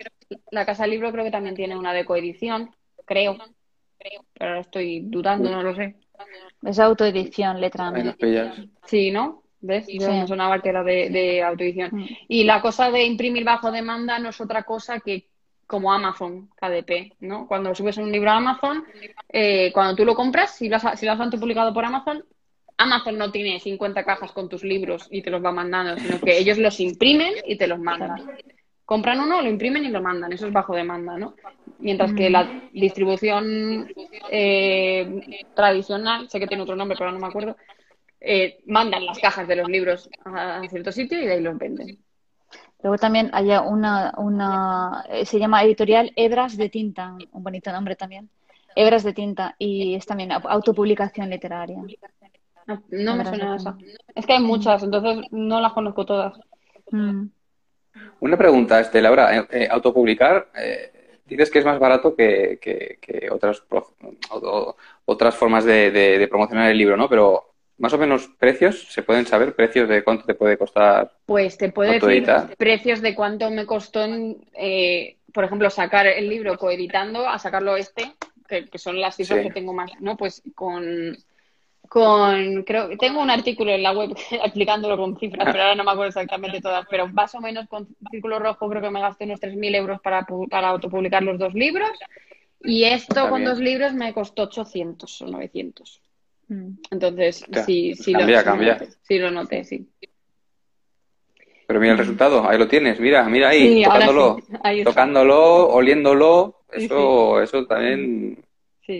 la 0.50 0.64
casa 0.64 0.86
libro 0.86 1.12
creo 1.12 1.24
que 1.24 1.30
también 1.30 1.54
tiene 1.54 1.76
una 1.76 1.92
de 1.92 2.06
coedición, 2.06 2.70
creo. 3.06 3.36
Pero 3.98 4.50
ahora 4.50 4.60
estoy 4.60 5.00
dudando, 5.00 5.50
no 5.50 5.62
lo 5.62 5.74
sé. 5.74 5.96
Es 6.62 6.78
autoedición, 6.78 7.60
letra 7.60 7.88
Ahí 7.88 8.02
nos 8.02 8.16
pillas. 8.16 8.56
Sí, 8.84 9.10
¿no? 9.10 9.42
¿Ves? 9.60 9.86
Yo 9.88 10.10
Sí. 10.10 10.26
sonaba 10.26 10.60
que 10.60 10.68
era 10.68 10.84
de, 10.84 11.08
de 11.10 11.42
autoedición. 11.42 11.90
Mm. 11.92 12.06
Y 12.28 12.44
la 12.44 12.60
cosa 12.60 12.90
de 12.90 13.04
imprimir 13.04 13.44
bajo 13.44 13.70
demanda 13.70 14.18
no 14.18 14.28
es 14.28 14.40
otra 14.40 14.62
cosa 14.64 15.00
que 15.00 15.28
como 15.66 15.92
Amazon 15.92 16.48
KDP, 16.56 17.14
¿no? 17.20 17.46
Cuando 17.48 17.74
subes 17.74 17.96
un 17.96 18.12
libro 18.12 18.30
a 18.30 18.36
Amazon, 18.36 18.84
eh, 19.28 19.72
cuando 19.72 19.96
tú 19.96 20.04
lo 20.04 20.14
compras, 20.14 20.54
si 20.54 20.68
lo 20.68 20.76
has, 20.76 21.00
si 21.00 21.06
lo 21.06 21.12
has 21.12 21.20
autopublicado 21.20 21.74
por 21.74 21.84
Amazon, 21.84 22.24
Amazon 22.78 23.18
no 23.18 23.32
tiene 23.32 23.58
50 23.58 24.04
cajas 24.04 24.32
con 24.32 24.48
tus 24.48 24.62
libros 24.62 25.08
y 25.10 25.22
te 25.22 25.30
los 25.30 25.44
va 25.44 25.50
mandando, 25.50 25.98
sino 25.98 26.20
que 26.20 26.38
ellos 26.38 26.58
los 26.58 26.78
imprimen 26.78 27.32
y 27.46 27.56
te 27.56 27.66
los 27.66 27.80
mandan. 27.80 28.22
Compran 28.86 29.20
uno, 29.20 29.42
lo 29.42 29.50
imprimen 29.50 29.84
y 29.84 29.88
lo 29.90 30.00
mandan. 30.00 30.32
Eso 30.32 30.46
es 30.46 30.52
bajo 30.52 30.74
demanda, 30.74 31.18
¿no? 31.18 31.34
Mientras 31.80 32.12
que 32.14 32.30
la 32.30 32.48
distribución 32.72 33.88
eh, 34.30 35.44
tradicional, 35.54 36.30
sé 36.30 36.38
que 36.40 36.46
tiene 36.46 36.62
otro 36.62 36.76
nombre, 36.76 36.96
pero 36.96 37.12
no 37.12 37.18
me 37.18 37.26
acuerdo, 37.26 37.56
eh, 38.20 38.60
mandan 38.66 39.04
las 39.04 39.18
cajas 39.18 39.46
de 39.48 39.56
los 39.56 39.68
libros 39.68 40.08
a 40.24 40.62
cierto 40.70 40.92
sitio 40.92 41.20
y 41.20 41.26
de 41.26 41.32
ahí 41.34 41.40
los 41.42 41.58
venden. 41.58 41.98
Luego 42.82 42.96
también 42.96 43.30
hay 43.32 43.50
una, 43.50 44.14
una, 44.18 45.04
eh, 45.08 45.26
se 45.26 45.38
llama 45.40 45.62
editorial 45.64 46.12
Hebras 46.14 46.56
de 46.56 46.68
Tinta, 46.68 47.16
un 47.32 47.42
bonito 47.42 47.72
nombre 47.72 47.96
también. 47.96 48.30
Hebras 48.76 49.02
de 49.02 49.12
Tinta 49.14 49.56
y 49.58 49.94
es 49.94 50.06
también 50.06 50.30
au- 50.30 50.46
autopublicación 50.48 51.28
literaria. 51.30 51.78
No, 52.66 52.82
no 52.90 53.16
me 53.16 53.24
suena 53.24 53.56
esa. 53.56 53.76
Es 54.14 54.26
que 54.26 54.34
hay 54.34 54.42
muchas, 54.42 54.82
entonces 54.82 55.26
no 55.32 55.60
las 55.60 55.72
conozco 55.72 56.04
todas. 56.06 56.38
Mm. 56.92 57.26
Una 58.20 58.36
pregunta, 58.36 58.80
este, 58.80 59.00
Laura. 59.02 59.36
eh, 59.36 59.46
eh, 59.50 59.68
autopublicar, 59.70 60.48
eh, 60.58 60.92
dices 61.26 61.50
que 61.50 61.58
es 61.58 61.64
más 61.64 61.78
barato 61.78 62.14
que, 62.14 62.58
que- 62.60 62.98
que 63.00 63.28
otras, 63.30 63.60
pro- 63.60 63.94
o- 64.30 64.76
otras 65.04 65.34
formas 65.34 65.64
de, 65.64 65.90
de- 65.90 66.18
de 66.18 66.28
promocionar 66.28 66.70
el 66.70 66.78
libro, 66.78 66.96
¿no? 66.96 67.08
Pero 67.08 67.52
más 67.78 67.92
o 67.92 67.98
menos 67.98 68.28
precios, 68.38 68.86
¿se 68.90 69.02
pueden 69.02 69.26
saber 69.26 69.54
precios 69.54 69.88
de 69.88 70.02
cuánto 70.02 70.24
te 70.24 70.34
puede 70.34 70.56
costar? 70.56 71.12
Pues 71.26 71.58
te 71.58 71.70
puedo 71.70 71.92
decir 71.92 72.26
precios 72.56 73.02
de 73.02 73.14
cuánto 73.14 73.50
me 73.50 73.66
costó, 73.66 74.02
en, 74.04 74.38
eh, 74.54 75.16
por 75.32 75.44
ejemplo, 75.44 75.68
sacar 75.68 76.06
el 76.06 76.28
libro 76.28 76.56
coeditando 76.56 77.28
a 77.28 77.38
sacarlo 77.38 77.76
este, 77.76 78.12
que, 78.48 78.64
que 78.66 78.78
son 78.78 78.98
las 79.00 79.16
cifras 79.16 79.40
Sí. 79.40 79.48
que 79.48 79.52
tengo 79.52 79.74
más, 79.74 79.90
¿no? 80.00 80.16
Pues 80.16 80.42
con, 80.54 81.16
con, 81.88 82.62
creo 82.64 82.96
tengo 82.98 83.20
un 83.20 83.30
artículo 83.30 83.70
en 83.72 83.82
la 83.82 83.92
web 83.92 84.10
explicándolo 84.30 84.96
con 84.96 85.16
cifras, 85.18 85.46
pero 85.50 85.62
ahora 85.62 85.74
no 85.74 85.84
me 85.84 85.90
acuerdo 85.90 86.08
exactamente 86.08 86.60
todas, 86.60 86.86
pero 86.90 87.08
más 87.08 87.34
o 87.34 87.40
menos 87.40 87.66
con 87.68 87.88
círculo 88.10 88.38
rojo 88.38 88.68
creo 88.68 88.82
que 88.82 88.90
me 88.90 89.00
gasté 89.00 89.24
unos 89.24 89.40
3.000 89.40 89.74
euros 89.74 90.00
para, 90.00 90.26
para 90.50 90.68
autopublicar 90.68 91.22
los 91.22 91.38
dos 91.38 91.54
libros. 91.54 91.90
Y 92.62 92.84
esto 92.84 93.14
Está 93.14 93.28
con 93.30 93.40
bien. 93.40 93.50
dos 93.50 93.58
libros 93.60 93.92
me 93.94 94.12
costó 94.12 94.44
800 94.44 95.22
o 95.22 95.26
900. 95.26 96.00
Mm. 96.48 96.68
Entonces, 96.90 97.36
sí, 97.36 97.46
pues 97.52 97.64
sí, 97.66 98.12
cambia, 98.12 98.38
lo, 98.38 98.44
cambia. 98.44 98.72
noté, 98.74 98.88
sí 99.02 99.18
lo 99.18 99.30
noté, 99.30 99.64
sí. 99.64 99.88
Pero 101.66 101.80
mira 101.80 101.92
el 101.92 101.98
resultado, 101.98 102.48
ahí 102.48 102.58
lo 102.58 102.68
tienes, 102.68 103.00
mira, 103.00 103.24
mira 103.28 103.48
ahí, 103.48 103.78
Sí, 103.78 103.84
tocándolo, 103.84 104.36
sí, 104.36 104.54
ahí 104.62 104.78
está. 104.80 104.90
tocándolo, 104.90 105.68
oliéndolo, 105.68 106.62
Sí, 106.76 106.84
eso, 106.84 107.40
eso 107.42 107.66
también 107.66 108.44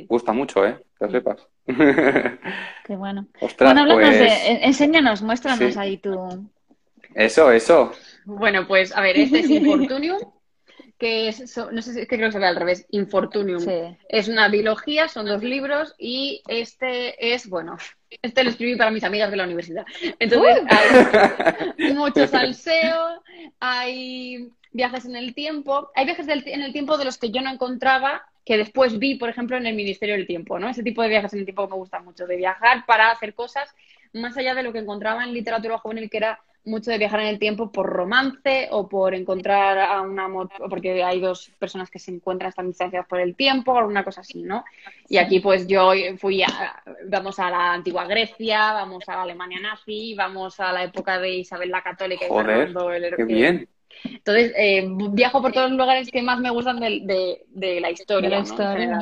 gusta 0.08 0.32
mucho, 0.32 0.64
¿eh? 0.66 0.76
Que 0.98 1.06
lo 1.06 1.10
sepas. 1.10 1.46
Qué 2.84 2.96
bueno. 2.96 3.26
Ostras, 3.40 3.72
Bueno, 3.74 3.92
háblanos 3.92 4.16
pues, 4.16 4.18
de, 4.20 4.48
en- 4.52 4.64
enséñanos, 4.64 5.22
muéstranos 5.22 5.74
sí. 5.74 5.78
ahí 5.78 5.96
tu... 5.98 6.48
eso, 7.14 7.50
eso. 7.50 7.92
Bueno, 8.24 8.66
pues 8.66 8.94
a 8.96 9.00
ver, 9.00 9.16
este 9.18 9.40
es 9.40 9.50
Infortunium, 9.50 10.18
que 10.98 11.28
es, 11.28 11.56
no 11.72 11.82
sé 11.82 11.92
si 11.92 12.00
es 12.00 12.08
que 12.08 12.16
creo 12.16 12.28
que 12.28 12.32
se 12.32 12.38
ve 12.38 12.46
al 12.46 12.56
revés, 12.56 12.86
Infortunium. 12.90 13.60
Sí. 13.60 13.96
Es 14.08 14.28
una 14.28 14.48
biología, 14.48 15.08
son 15.08 15.26
dos 15.26 15.42
libros 15.42 15.94
y 15.98 16.42
este 16.48 17.34
es, 17.34 17.48
bueno, 17.48 17.76
este 18.22 18.44
lo 18.44 18.50
escribí 18.50 18.76
para 18.76 18.90
mis 18.90 19.04
amigas 19.04 19.30
de 19.30 19.36
la 19.36 19.44
universidad. 19.44 19.84
Entonces, 20.18 20.62
hay 21.78 21.92
mucho 21.94 22.26
salseo, 22.26 23.22
hay 23.60 24.48
viajes 24.72 25.04
en 25.06 25.16
el 25.16 25.34
tiempo, 25.34 25.90
hay 25.94 26.04
viajes 26.04 26.26
del- 26.26 26.46
en 26.46 26.62
el 26.62 26.72
tiempo 26.72 26.96
de 26.98 27.04
los 27.06 27.18
que 27.18 27.30
yo 27.30 27.40
no 27.42 27.50
encontraba, 27.50 28.24
que 28.46 28.56
después 28.56 28.98
vi, 29.00 29.16
por 29.16 29.28
ejemplo, 29.28 29.56
en 29.56 29.66
el 29.66 29.74
Ministerio 29.74 30.14
del 30.14 30.26
Tiempo, 30.26 30.58
¿no? 30.58 30.68
Ese 30.68 30.84
tipo 30.84 31.02
de 31.02 31.08
viajes 31.08 31.32
en 31.32 31.40
el 31.40 31.44
tiempo 31.44 31.66
que 31.66 31.72
me 31.72 31.78
gusta 31.78 31.98
mucho, 32.00 32.28
de 32.28 32.36
viajar 32.36 32.86
para 32.86 33.10
hacer 33.10 33.34
cosas 33.34 33.74
más 34.12 34.36
allá 34.36 34.54
de 34.54 34.62
lo 34.62 34.72
que 34.72 34.78
encontraba 34.78 35.24
en 35.24 35.34
literatura 35.34 35.78
juvenil, 35.78 36.08
que 36.08 36.18
era 36.18 36.40
mucho 36.64 36.90
de 36.92 36.98
viajar 36.98 37.20
en 37.20 37.26
el 37.26 37.38
tiempo 37.40 37.70
por 37.70 37.86
romance 37.86 38.68
o 38.70 38.88
por 38.88 39.14
encontrar 39.14 39.78
a 39.78 40.00
una 40.00 40.24
amor, 40.24 40.48
porque 40.70 41.02
hay 41.02 41.20
dos 41.20 41.50
personas 41.58 41.90
que 41.90 41.98
se 41.98 42.12
encuentran 42.12 42.48
están 42.48 42.68
distanciadas 42.68 43.08
por 43.08 43.20
el 43.20 43.34
tiempo 43.34 43.72
o 43.72 43.78
alguna 43.78 44.04
cosa 44.04 44.20
así, 44.20 44.42
¿no? 44.42 44.64
Y 45.08 45.18
aquí 45.18 45.40
pues 45.40 45.66
yo 45.66 45.92
fui 46.18 46.42
a, 46.42 46.82
vamos 47.08 47.38
a 47.40 47.50
la 47.50 47.72
antigua 47.72 48.06
Grecia, 48.06 48.72
vamos 48.72 49.08
a 49.08 49.16
la 49.16 49.22
Alemania 49.22 49.60
nazi, 49.60 50.14
vamos 50.14 50.60
a 50.60 50.72
la 50.72 50.84
época 50.84 51.18
de 51.18 51.30
Isabel 51.30 51.70
la 51.70 51.82
Católica 51.82 52.26
y 52.26 52.28
Fernando 52.28 52.92
el 52.92 53.16
Qué 53.16 53.24
bien. 53.24 53.68
Entonces, 54.04 54.52
eh, 54.56 54.86
viajo 55.10 55.40
por 55.42 55.52
todos 55.52 55.70
los 55.70 55.78
lugares 55.78 56.10
que 56.10 56.22
más 56.22 56.38
me 56.40 56.50
gustan 56.50 56.80
de, 56.80 57.00
de- 57.04 57.44
de 57.48 57.80
la 57.80 57.90
historia, 57.90 58.28
De 58.28 58.36
la 58.36 58.40
historia. 58.42 58.98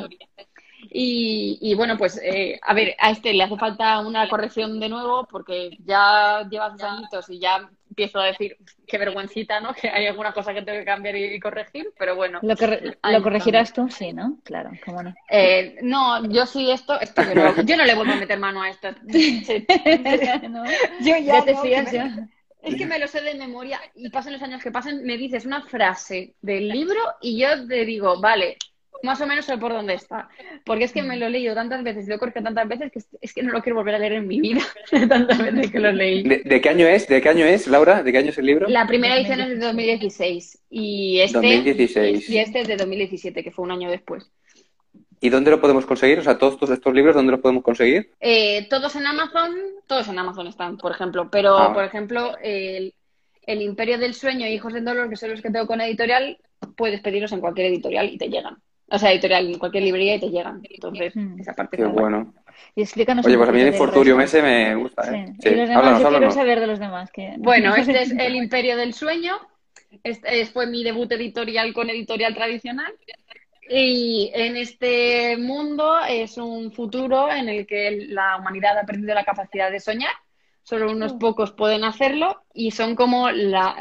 Y, 0.89 1.57
y 1.61 1.73
bueno, 1.73 1.97
pues 1.97 2.19
eh, 2.23 2.59
a 2.61 2.73
ver, 2.73 2.95
a 2.99 3.09
este 3.11 3.33
le 3.33 3.43
hace 3.43 3.57
falta 3.57 3.99
una 3.99 4.29
corrección 4.29 4.79
de 4.79 4.87
nuevo 4.89 5.27
porque 5.29 5.77
ya 5.83 6.47
lleva 6.49 6.71
sus 6.71 6.83
añitos 6.83 7.29
y 7.29 7.39
ya 7.39 7.69
empiezo 7.89 8.19
a 8.19 8.25
decir 8.27 8.57
qué 8.85 8.97
vergüencita, 8.97 9.59
¿no? 9.59 9.73
Que 9.81 9.89
hay 9.89 10.05
alguna 10.07 10.31
cosa 10.33 10.53
que 10.53 10.61
tengo 10.61 10.79
que 10.79 10.85
cambiar 10.85 11.15
y, 11.15 11.35
y 11.35 11.39
corregir, 11.39 11.87
pero 11.97 12.15
bueno. 12.15 12.39
Lo, 12.43 12.55
ahí 13.01 13.15
lo 13.15 13.23
corregirás 13.23 13.73
tú, 13.73 13.89
sí, 13.89 14.13
¿no? 14.13 14.37
Claro, 14.43 14.71
cómo 14.85 15.01
no. 15.01 15.13
Eh, 15.29 15.77
no, 15.81 16.23
yo 16.29 16.45
sí 16.45 16.69
esto, 16.69 16.99
esto 16.99 17.23
yo, 17.23 17.35
no, 17.35 17.61
yo 17.63 17.77
no 17.77 17.83
le 17.85 17.95
vuelvo 17.95 18.13
a 18.13 18.17
meter 18.17 18.39
mano 18.39 18.61
a 18.61 18.69
esto. 18.69 18.89
Sí. 19.11 19.43
¿No? 20.49 20.63
Yo 21.01 21.17
Ya 21.17 21.43
te 21.43 21.53
no, 21.53 21.61
fías, 21.61 21.89
que 21.91 21.97
me- 21.99 22.09
ya. 22.09 22.27
Es 22.65 22.75
que 22.75 22.85
me 22.85 22.99
lo 22.99 23.07
sé 23.07 23.21
de 23.21 23.35
memoria 23.35 23.79
y 23.95 24.09
pasan 24.09 24.33
los 24.33 24.41
años 24.41 24.61
que 24.61 24.71
pasan, 24.71 25.03
me 25.03 25.17
dices 25.17 25.45
una 25.45 25.61
frase 25.63 26.33
del 26.41 26.67
libro 26.67 26.99
y 27.21 27.39
yo 27.39 27.67
te 27.67 27.85
digo, 27.85 28.19
vale, 28.19 28.57
más 29.03 29.21
o 29.21 29.27
menos 29.27 29.45
sé 29.45 29.57
por 29.57 29.71
dónde 29.71 29.93
está. 29.93 30.27
Porque 30.65 30.85
es 30.85 30.91
que 30.91 31.03
me 31.03 31.17
lo 31.17 31.27
he 31.27 31.29
leído 31.29 31.53
tantas 31.53 31.83
veces 31.83 32.05
y 32.05 32.09
lo 32.09 32.15
he 32.15 32.31
tantas 32.31 32.67
veces 32.67 32.91
que 32.91 32.99
es, 32.99 33.07
es 33.21 33.33
que 33.33 33.43
no 33.43 33.51
lo 33.51 33.61
quiero 33.61 33.77
volver 33.77 33.95
a 33.95 33.99
leer 33.99 34.13
en 34.13 34.27
mi 34.27 34.41
vida. 34.41 34.61
tantas 35.09 35.37
veces 35.37 35.71
que 35.71 35.79
lo 35.79 35.91
leí. 35.91 36.23
¿De, 36.23 36.39
de 36.39 36.61
qué 36.61 36.69
año 36.69 36.87
es? 36.87 37.07
¿De 37.07 37.21
qué 37.21 37.29
año 37.29 37.45
es, 37.45 37.67
Laura? 37.67 38.03
¿De 38.03 38.11
qué 38.11 38.17
año 38.17 38.29
es 38.29 38.37
el 38.37 38.47
libro? 38.47 38.67
La 38.67 38.87
primera 38.87 39.15
edición 39.15 39.39
es 39.41 39.49
de 39.49 39.57
2016 39.57 40.59
y 40.69 41.19
este, 41.19 41.37
2016. 41.37 42.29
y 42.29 42.39
este 42.39 42.61
es 42.61 42.67
de 42.67 42.77
2017, 42.77 43.43
que 43.43 43.51
fue 43.51 43.63
un 43.63 43.71
año 43.71 43.89
después. 43.89 44.29
¿Y 45.25 45.29
dónde 45.29 45.49
lo 45.51 45.59
podemos 45.59 45.85
conseguir? 45.85 46.19
O 46.19 46.23
sea, 46.23 46.37
todos 46.37 46.53
estos, 46.53 46.69
estos 46.69 46.93
libros, 46.93 47.15
¿dónde 47.15 47.31
los 47.31 47.41
podemos 47.41 47.63
conseguir? 47.63 48.11
Eh, 48.19 48.67
todos 48.69 48.95
en 48.95 49.07
Amazon, 49.07 49.55
todos 49.87 50.07
en 50.07 50.19
Amazon 50.19 50.47
están, 50.47 50.77
por 50.77 50.91
ejemplo. 50.91 51.29
Pero, 51.31 51.57
Ah. 51.57 51.73
por 51.73 51.83
ejemplo, 51.83 52.35
el, 52.43 52.93
el 53.47 53.61
Imperio 53.61 53.97
del 53.97 54.13
Sueño 54.13 54.45
y 54.47 54.53
Hijos 54.53 54.73
del 54.73 54.85
Dolor, 54.85 55.09
que 55.09 55.15
son 55.15 55.31
los 55.31 55.41
que 55.41 55.49
tengo 55.49 55.65
con 55.67 55.81
editorial, 55.81 56.37
puedes 56.77 57.01
pedirlos 57.01 57.31
en 57.31 57.39
cualquier 57.41 57.67
editorial 57.67 58.07
y 58.09 58.17
te 58.17 58.29
llegan. 58.29 58.57
O 58.87 58.99
sea, 58.99 59.11
editorial, 59.11 59.47
en 59.47 59.57
cualquier 59.57 59.83
librería 59.83 60.15
y 60.15 60.19
te 60.19 60.29
llegan. 60.29 60.61
Entonces, 60.69 61.15
Mm. 61.15 61.39
esa 61.39 61.53
parte 61.53 61.77
Qué 61.77 61.85
bueno. 61.85 62.33
Y 62.75 62.83
explícanos 62.83 63.25
Oye, 63.25 63.35
pues 63.37 63.49
a 63.49 63.51
mí 63.51 63.61
el 63.61 63.71
resto. 63.73 64.19
ese 64.21 64.41
me 64.43 64.75
gusta, 64.75 65.03
Sí. 65.03 65.15
¿eh? 65.15 65.33
Y 65.43 65.49
los 65.49 65.69
demás, 65.69 65.83
háblanos, 65.85 66.01
yo 66.03 66.17
quiero 66.19 66.31
saber 66.31 66.59
de 66.59 66.67
los 66.67 66.79
demás. 66.79 67.11
Que... 67.11 67.33
Bueno, 67.39 67.73
este 67.75 67.99
es 68.01 68.11
El 68.19 68.35
Imperio 68.35 68.77
del 68.77 68.93
Sueño. 68.93 69.37
Este 70.03 70.41
es- 70.41 70.51
fue 70.51 70.67
mi 70.67 70.83
debut 70.83 71.11
editorial 71.11 71.73
con 71.73 71.89
editorial 71.89 72.35
tradicional. 72.35 72.93
Y 73.67 74.31
en 74.33 74.57
este 74.57 75.37
mundo 75.37 75.99
es 76.07 76.37
un 76.37 76.71
futuro 76.71 77.31
en 77.31 77.49
el 77.49 77.65
que 77.65 78.05
la 78.09 78.37
humanidad 78.37 78.77
ha 78.77 78.85
perdido 78.85 79.15
la 79.15 79.25
capacidad 79.25 79.71
de 79.71 79.79
soñar. 79.79 80.13
Solo 80.63 80.91
unos 80.91 81.13
pocos 81.13 81.51
pueden 81.51 81.83
hacerlo 81.83 82.43
y 82.53 82.71
son 82.71 82.95
como 82.95 83.29
la, 83.31 83.75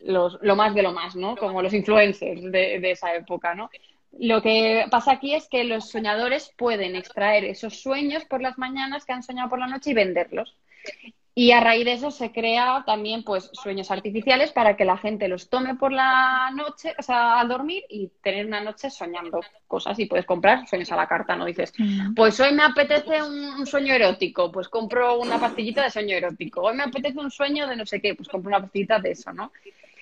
los, 0.00 0.38
lo 0.42 0.56
más 0.56 0.74
de 0.74 0.82
lo 0.82 0.92
más, 0.92 1.16
¿no? 1.16 1.36
Como 1.36 1.62
los 1.62 1.74
influencers 1.74 2.42
de, 2.42 2.80
de 2.80 2.90
esa 2.90 3.14
época, 3.14 3.54
¿no? 3.54 3.70
Lo 4.12 4.42
que 4.42 4.86
pasa 4.90 5.12
aquí 5.12 5.34
es 5.34 5.48
que 5.48 5.64
los 5.64 5.90
soñadores 5.90 6.52
pueden 6.56 6.96
extraer 6.96 7.44
esos 7.44 7.80
sueños 7.80 8.24
por 8.24 8.40
las 8.40 8.58
mañanas 8.58 9.04
que 9.04 9.12
han 9.12 9.22
soñado 9.22 9.50
por 9.50 9.58
la 9.58 9.66
noche 9.66 9.90
y 9.90 9.94
venderlos. 9.94 10.56
Y 11.40 11.52
a 11.52 11.60
raíz 11.60 11.84
de 11.84 11.92
eso 11.92 12.10
se 12.10 12.32
crea 12.32 12.82
también 12.84 13.22
pues 13.22 13.48
sueños 13.52 13.92
artificiales 13.92 14.50
para 14.50 14.76
que 14.76 14.84
la 14.84 14.96
gente 14.96 15.28
los 15.28 15.48
tome 15.48 15.76
por 15.76 15.92
la 15.92 16.50
noche, 16.52 16.94
o 16.98 17.02
sea, 17.02 17.38
al 17.38 17.46
dormir 17.46 17.84
y 17.88 18.08
tener 18.24 18.44
una 18.46 18.60
noche 18.60 18.90
soñando 18.90 19.38
cosas 19.68 19.96
y 20.00 20.06
puedes 20.06 20.26
comprar 20.26 20.66
sueños 20.66 20.90
a 20.90 20.96
la 20.96 21.06
carta, 21.06 21.36
¿no? 21.36 21.44
Dices, 21.44 21.72
Mm. 21.78 22.14
pues 22.14 22.40
hoy 22.40 22.52
me 22.54 22.64
apetece 22.64 23.22
un, 23.22 23.38
un 23.60 23.66
sueño 23.66 23.94
erótico, 23.94 24.50
pues 24.50 24.68
compro 24.68 25.20
una 25.20 25.38
pastillita 25.38 25.84
de 25.84 25.90
sueño 25.90 26.16
erótico. 26.16 26.62
Hoy 26.62 26.74
me 26.76 26.82
apetece 26.82 27.18
un 27.20 27.30
sueño 27.30 27.68
de 27.68 27.76
no 27.76 27.86
sé 27.86 28.00
qué, 28.00 28.16
pues 28.16 28.28
compro 28.28 28.48
una 28.48 28.60
pastillita 28.60 28.98
de 28.98 29.12
eso, 29.12 29.32
¿no? 29.32 29.52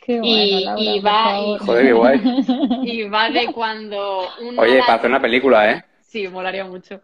Qué 0.07 0.15
Y- 0.15 0.19
bueno, 0.19 0.61
Laura, 0.61 0.83
y 0.83 1.01
va- 1.01 1.39
y- 1.39 1.59
Joder, 1.67 1.87
qué 1.87 1.93
guay. 1.93 2.21
Y 2.83 3.03
va 3.11 3.29
de 3.29 3.53
cuando 3.53 4.27
una 4.41 4.63
Oye, 4.63 4.79
para 4.81 4.95
hacer 4.95 5.11
una 5.11 5.21
película, 5.21 5.71
¿eh? 5.71 5.85
Sí, 6.01 6.29
molaría 6.29 6.65
mucho. 6.65 7.03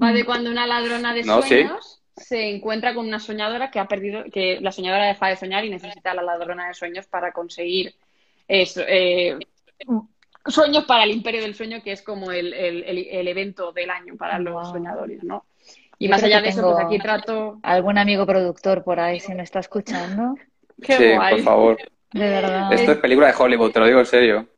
Va 0.00 0.12
de 0.12 0.24
cuando 0.24 0.50
una 0.52 0.68
ladrona 0.68 1.12
de 1.14 1.24
No, 1.24 1.42
sí. 1.42 1.66
Se 2.16 2.50
encuentra 2.50 2.94
con 2.94 3.06
una 3.06 3.18
soñadora 3.20 3.70
que 3.70 3.78
ha 3.80 3.86
perdido, 3.88 4.24
que 4.32 4.60
la 4.60 4.72
soñadora 4.72 5.06
deja 5.06 5.28
de 5.28 5.36
soñar 5.36 5.64
y 5.64 5.70
necesita 5.70 6.10
a 6.10 6.14
la 6.14 6.22
ladrona 6.22 6.68
de 6.68 6.74
sueños 6.74 7.06
para 7.06 7.32
conseguir 7.32 7.94
eso, 8.48 8.82
eh, 8.86 9.38
sueños 10.46 10.84
para 10.84 11.04
el 11.04 11.10
imperio 11.12 11.40
del 11.42 11.54
sueño, 11.54 11.82
que 11.82 11.92
es 11.92 12.02
como 12.02 12.32
el, 12.32 12.52
el- 12.52 12.84
el- 12.84 13.06
el 13.10 13.28
evento 13.28 13.72
del 13.72 13.90
año 13.90 14.16
para 14.16 14.38
los 14.38 14.54
Wow. 14.54 14.72
soñadores, 14.72 15.22
¿no? 15.24 15.44
Y 15.98 16.06
Yo 16.06 16.10
más 16.10 16.22
allá 16.22 16.40
de 16.40 16.48
eso, 16.48 16.62
pues 16.62 16.84
aquí 16.84 16.98
trato. 16.98 17.60
Algún 17.62 17.96
amigo 17.96 18.26
productor 18.26 18.82
por 18.82 18.98
ahí, 18.98 19.20
si 19.20 19.32
me 19.34 19.44
está 19.44 19.60
escuchando, 19.60 20.34
Qué 20.82 20.94
sí, 20.96 21.12
guay. 21.14 21.34
por 21.36 21.42
favor. 21.44 21.78
de 22.12 22.28
verdad. 22.28 22.72
Esto 22.72 22.92
es 22.92 22.98
película 22.98 23.28
de 23.28 23.34
Hollywood, 23.38 23.70
te 23.72 23.80
lo 23.80 23.86
digo 23.86 24.00
en 24.00 24.06
serio. 24.06 24.48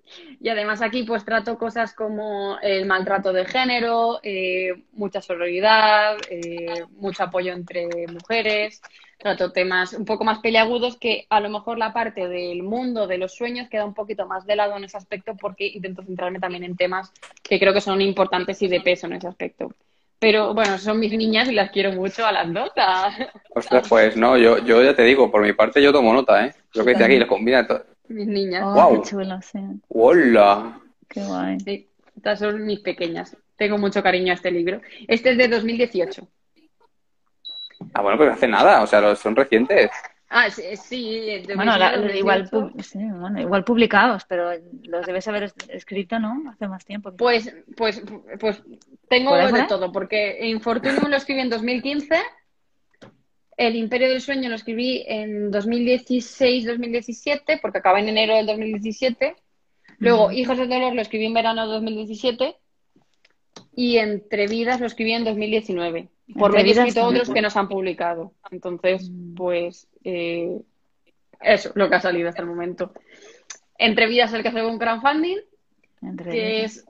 Y 0.40 0.48
además 0.48 0.82
aquí 0.82 1.02
pues 1.02 1.24
trato 1.24 1.58
cosas 1.58 1.94
como 1.94 2.58
el 2.60 2.86
maltrato 2.86 3.32
de 3.32 3.44
género, 3.44 4.20
eh, 4.22 4.84
mucha 4.92 5.20
sororidad, 5.20 6.16
eh, 6.30 6.84
mucho 6.96 7.24
apoyo 7.24 7.52
entre 7.52 7.88
mujeres, 8.08 8.82
trato 9.18 9.52
temas 9.52 9.94
un 9.94 10.04
poco 10.04 10.24
más 10.24 10.40
peliagudos 10.40 10.98
que 10.98 11.26
a 11.30 11.40
lo 11.40 11.48
mejor 11.48 11.78
la 11.78 11.92
parte 11.92 12.28
del 12.28 12.62
mundo 12.62 13.06
de 13.06 13.18
los 13.18 13.34
sueños 13.34 13.68
queda 13.68 13.84
un 13.84 13.94
poquito 13.94 14.26
más 14.26 14.46
de 14.46 14.56
lado 14.56 14.76
en 14.76 14.84
ese 14.84 14.96
aspecto 14.96 15.34
porque 15.36 15.66
intento 15.66 16.02
centrarme 16.02 16.40
también 16.40 16.64
en 16.64 16.76
temas 16.76 17.12
que 17.42 17.58
creo 17.58 17.72
que 17.72 17.80
son 17.80 18.00
importantes 18.00 18.60
y 18.62 18.68
de 18.68 18.80
peso 18.80 19.06
en 19.06 19.14
ese 19.14 19.28
aspecto. 19.28 19.72
Pero 20.18 20.54
bueno, 20.54 20.78
son 20.78 21.00
mis 21.00 21.12
niñas 21.12 21.48
y 21.48 21.52
las 21.52 21.70
quiero 21.70 21.92
mucho 21.92 22.24
a 22.24 22.32
las 22.32 22.52
dos. 22.52 22.70
Ostras, 23.54 23.88
pues 23.88 24.16
no, 24.16 24.38
yo, 24.38 24.58
yo 24.64 24.82
ya 24.82 24.94
te 24.94 25.02
digo, 25.02 25.30
por 25.30 25.42
mi 25.42 25.52
parte 25.52 25.82
yo 25.82 25.92
tomo 25.92 26.14
nota, 26.14 26.46
¿eh? 26.46 26.54
Lo 26.72 26.84
que 26.84 26.92
dice 26.92 27.04
aquí, 27.04 27.18
les 27.18 27.28
combina 27.28 27.66
todo. 27.66 27.84
Mis 28.08 28.26
niñas. 28.26 28.62
Oh, 28.66 29.02
qué 29.02 29.08
chulo, 29.08 29.40
sí. 29.42 29.58
¡Hola! 29.88 30.80
Qué 31.08 31.22
guay. 31.24 31.60
Sí, 31.60 31.88
estas 32.16 32.38
son 32.38 32.64
mis 32.64 32.80
pequeñas. 32.80 33.36
Tengo 33.56 33.78
mucho 33.78 34.02
cariño 34.02 34.32
a 34.32 34.34
este 34.36 34.50
libro. 34.50 34.80
Este 35.08 35.30
es 35.30 35.38
de 35.38 35.48
2018. 35.48 36.28
Ah, 37.92 38.02
bueno, 38.02 38.16
pues 38.18 38.30
hace 38.32 38.48
nada, 38.48 38.82
o 38.82 38.86
sea, 38.86 39.14
son 39.16 39.36
recientes. 39.36 39.90
Ah, 40.28 40.50
sí, 40.50 40.62
sí, 40.76 41.42
de 41.46 41.54
Bueno, 41.54 41.76
la- 41.76 41.92
2018. 41.96 42.18
igual, 42.18 42.72
sí, 42.82 42.98
bueno, 42.98 43.40
igual 43.40 43.62
publicados, 43.64 44.24
pero 44.24 44.50
los 44.84 45.06
debes 45.06 45.28
haber 45.28 45.44
es- 45.44 45.54
escrito, 45.68 46.18
¿no? 46.18 46.50
Hace 46.50 46.66
más 46.66 46.84
tiempo. 46.84 47.12
Pues, 47.16 47.54
pues, 47.76 48.02
pues 48.40 48.60
tengo 49.08 49.30
¿Por 49.30 49.40
ahí, 49.40 49.50
por 49.50 49.60
de 49.60 49.66
todo, 49.66 49.92
porque 49.92 50.48
Infortunium 50.48 51.08
lo 51.08 51.16
escribí 51.16 51.40
en 51.40 51.50
2015, 51.50 52.16
El 53.56 53.76
Imperio 53.76 54.08
del 54.08 54.20
Sueño 54.20 54.48
lo 54.48 54.56
escribí 54.56 55.04
en 55.06 55.50
2016-2017, 55.52 57.60
porque 57.60 57.78
acaba 57.78 58.00
en 58.00 58.08
enero 58.08 58.34
del 58.36 58.46
2017. 58.46 59.34
Luego. 59.98 60.32
Hijos 60.32 60.58
del 60.58 60.68
Dolor 60.68 60.94
lo 60.94 61.02
escribí 61.02 61.26
en 61.26 61.34
verano 61.34 61.66
de 61.66 61.72
2017. 61.74 62.56
Y 63.76 63.98
Entre 63.98 64.46
Vidas 64.48 64.80
lo 64.80 64.86
escribí 64.86 65.12
en 65.12 65.24
2019. 65.24 66.08
Por 66.38 66.52
Vidas 66.54 66.78
escrito 66.88 67.06
otros 67.06 67.30
que 67.30 67.42
no 67.42 67.50
se 67.50 67.58
han 67.58 67.68
publicado. 67.68 68.32
Entonces, 68.50 69.10
Mm. 69.10 69.34
pues, 69.34 69.86
eh, 70.04 70.58
eso, 71.40 71.70
lo 71.74 71.88
que 71.88 71.96
ha 71.96 72.00
salido 72.00 72.28
hasta 72.28 72.42
el 72.42 72.48
momento. 72.48 72.92
Entre 73.78 74.06
Vidas 74.08 74.32
el 74.32 74.42
que 74.42 74.48
hace 74.48 74.64
un 74.64 74.78
crowdfunding 74.78 75.38
Entre 76.02 76.30
que 76.30 76.58
ellos. 76.60 76.76
es 76.78 76.84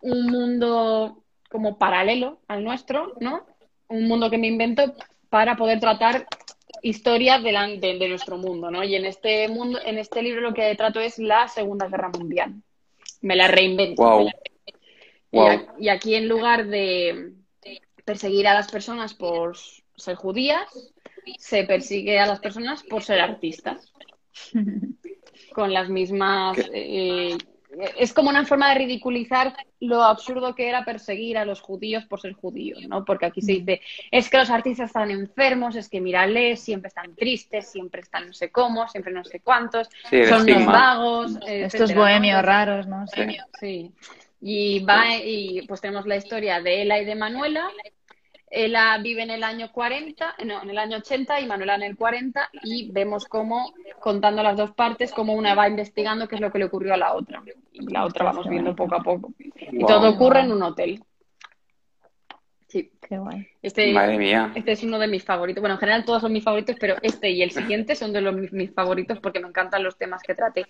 un 0.00 0.26
mundo 0.26 1.22
como 1.50 1.78
paralelo 1.78 2.40
al 2.48 2.64
nuestro, 2.64 3.14
¿no? 3.20 3.46
Un 3.88 4.06
mundo 4.06 4.30
que 4.30 4.38
me 4.38 4.46
invento 4.48 4.94
para 5.28 5.56
poder 5.56 5.80
tratar 5.80 6.26
historias 6.82 7.42
de, 7.42 7.52
la- 7.52 7.66
de- 7.66 8.08
nuestro 8.08 8.38
mundo, 8.38 8.70
¿no? 8.70 8.84
Y 8.84 8.94
en 8.94 9.04
este 9.04 9.48
mundo, 9.48 9.78
en 9.84 9.98
este 9.98 10.22
libro 10.22 10.40
lo 10.40 10.54
que 10.54 10.74
trato 10.76 11.00
es 11.00 11.18
la 11.18 11.48
Segunda 11.48 11.88
Guerra 11.88 12.10
Mundial. 12.10 12.54
Me 13.20 13.34
la 13.36 13.48
reinvento. 13.48 14.02
Wow. 14.02 14.18
me 14.18 14.24
la- 14.26 14.32
Y, 15.30 15.36
Wow. 15.36 15.46
a- 15.48 15.74
y 15.78 15.88
aquí 15.88 16.14
en 16.14 16.28
lugar 16.28 16.66
de 16.66 17.32
perseguir 18.04 18.46
a 18.48 18.54
las 18.54 18.70
personas 18.70 19.12
por 19.14 19.56
ser 19.96 20.14
judías, 20.16 20.66
se 21.38 21.64
persigue 21.64 22.18
a 22.18 22.26
las 22.26 22.40
personas 22.40 22.82
por 22.84 23.02
ser 23.02 23.20
artistas 23.20 23.92
con 25.52 25.72
las 25.72 25.88
mismas... 25.90 26.56
Eh, 26.72 27.36
es 27.96 28.12
como 28.12 28.30
una 28.30 28.44
forma 28.44 28.68
de 28.70 28.76
ridiculizar 28.76 29.54
lo 29.80 30.02
absurdo 30.02 30.54
que 30.54 30.68
era 30.68 30.84
perseguir 30.84 31.38
a 31.38 31.44
los 31.44 31.60
judíos 31.60 32.04
por 32.04 32.20
ser 32.20 32.32
judíos, 32.32 32.86
¿no? 32.88 33.04
Porque 33.04 33.26
aquí 33.26 33.40
se 33.40 33.52
dice, 33.52 33.80
es 34.10 34.28
que 34.28 34.38
los 34.38 34.50
artistas 34.50 34.88
están 34.88 35.10
enfermos, 35.10 35.76
es 35.76 35.88
que 35.88 36.00
mírales, 36.00 36.60
siempre 36.60 36.88
están 36.88 37.14
tristes, 37.14 37.70
siempre 37.70 38.00
están 38.00 38.26
no 38.26 38.32
sé 38.32 38.50
cómo, 38.50 38.88
siempre 38.88 39.12
no 39.12 39.24
sé 39.24 39.40
cuántos, 39.40 39.88
Sí, 40.10 40.24
son 40.24 40.48
estigma. 40.48 40.72
vagos, 40.72 41.38
Estos 41.46 41.94
bohemios 41.94 42.42
raros, 42.42 42.86
¿no? 42.86 43.06
Sí. 43.06 43.22
Sí. 43.22 43.36
Sí. 43.60 43.92
Y 44.40 44.84
va 44.84 45.16
y 45.16 45.62
pues 45.66 45.80
tenemos 45.80 46.06
la 46.06 46.16
historia 46.16 46.60
de 46.60 46.82
Ela 46.82 47.00
y 47.00 47.04
de 47.04 47.14
Manuela. 47.16 47.68
Ela 48.50 48.96
vive 49.02 49.22
en 49.22 49.30
el 49.30 49.44
año 49.44 49.70
40, 49.72 50.36
no, 50.44 50.62
en 50.62 50.70
el 50.70 50.78
año 50.78 50.96
80 50.98 51.40
y 51.40 51.46
Manuela 51.46 51.74
en 51.74 51.82
el 51.82 51.96
40 51.96 52.48
y 52.62 52.90
vemos 52.90 53.26
cómo, 53.26 53.74
contando 54.00 54.42
las 54.42 54.56
dos 54.56 54.72
partes, 54.72 55.12
cómo 55.12 55.34
una 55.34 55.54
va 55.54 55.68
investigando 55.68 56.26
qué 56.28 56.36
es 56.36 56.40
lo 56.40 56.50
que 56.50 56.58
le 56.58 56.64
ocurrió 56.64 56.94
a 56.94 56.96
la 56.96 57.12
otra. 57.14 57.42
Y 57.72 57.86
la 57.92 58.04
otra 58.06 58.24
vamos 58.24 58.48
viendo 58.48 58.74
poco 58.74 58.94
a 58.94 59.02
poco. 59.02 59.32
Y 59.38 59.78
Wow. 59.80 59.86
todo 59.86 60.10
ocurre 60.10 60.40
en 60.40 60.52
un 60.52 60.62
hotel. 60.62 61.02
Sí, 62.68 62.90
Qué 63.08 63.16
guay. 63.18 63.48
este, 63.62 63.92
Madre 63.94 64.18
mía. 64.18 64.52
este 64.54 64.72
es 64.72 64.82
uno 64.82 64.98
de 64.98 65.08
mis 65.08 65.24
favoritos. 65.24 65.60
Bueno, 65.62 65.74
en 65.76 65.80
general 65.80 66.04
todos 66.04 66.20
son 66.20 66.32
mis 66.32 66.44
favoritos, 66.44 66.76
pero 66.78 66.96
este 67.00 67.30
y 67.30 67.42
el 67.42 67.50
siguiente 67.50 67.96
son 67.96 68.12
de 68.12 68.20
los, 68.20 68.34
mis, 68.34 68.52
mis 68.52 68.72
favoritos 68.74 69.18
porque 69.20 69.40
me 69.40 69.48
encantan 69.48 69.82
los 69.82 69.96
temas 69.96 70.22
que 70.22 70.34
traté. 70.34 70.66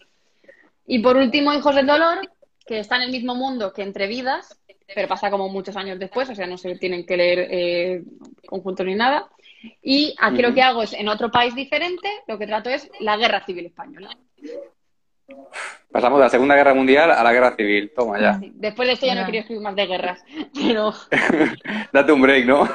Y 0.87 1.01
por 1.01 1.17
último, 1.17 1.53
Hijos 1.53 1.75
del 1.75 1.87
Dolor, 1.87 2.21
que 2.65 2.79
está 2.79 2.97
en 2.97 3.03
el 3.03 3.11
mismo 3.11 3.35
mundo 3.35 3.73
que 3.73 3.83
Entre 3.83 4.07
Vidas, 4.07 4.61
pero 4.95 5.09
pasa 5.09 5.31
como 5.31 5.49
muchos 5.49 5.77
años 5.77 5.99
después, 5.99 6.29
o 6.31 6.35
sea, 6.35 6.47
no 6.47 6.57
se 6.57 6.75
tienen 6.77 7.05
que 7.05 7.17
leer 7.17 7.49
eh, 7.51 8.03
conjuntos 8.47 8.87
ni 8.87 8.95
nada. 8.95 9.29
Y 9.83 10.15
aquí 10.19 10.41
lo 10.41 10.55
que 10.55 10.63
hago 10.63 10.83
es, 10.83 10.93
en 10.93 11.09
otro 11.09 11.31
país 11.31 11.55
diferente, 11.55 12.09
lo 12.27 12.39
que 12.39 12.47
trato 12.47 12.71
es 12.71 12.91
la 13.01 13.17
guerra 13.17 13.45
civil 13.45 13.67
española. 13.67 14.11
Pasamos 15.91 16.19
de 16.19 16.25
la 16.25 16.31
Segunda 16.31 16.55
Guerra 16.55 16.75
Mundial 16.75 17.11
a 17.11 17.23
la 17.23 17.33
Guerra 17.33 17.55
Civil. 17.57 17.93
Toma 17.95 18.21
ya. 18.21 18.41
Después 18.41 18.89
de 18.89 18.95
esto 18.95 19.07
ya 19.07 19.15
no, 19.15 19.27
quería 19.27 19.41
escribir 19.41 19.63
más 19.63 19.77
de 19.77 19.87
guerras, 19.87 20.25
pero... 20.55 20.93
Date 21.93 22.13
un 22.13 22.23
break, 22.23 22.47
¿no? 22.47 22.67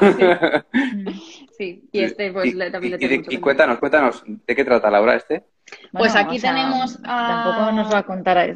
sí. 1.57 1.87
y 1.91 2.03
este 2.03 2.31
pues 2.31 2.55
también 2.71 2.91
le 2.91 2.97
tengo 2.97 3.31
y, 3.31 3.35
y 3.35 3.37
cuéntanos, 3.39 3.79
cuéntanos, 3.79 4.23
¿de 4.25 4.55
qué 4.55 4.63
trata 4.63 4.91
Laura 4.91 5.15
este? 5.15 5.43
pues 5.91 6.15
aquí 6.15 6.39
tenemos... 6.39 7.01
Tampoco 7.01 7.71
nos 7.71 7.91
va 7.93 7.99
a 7.99 8.03
contar... 8.03 8.55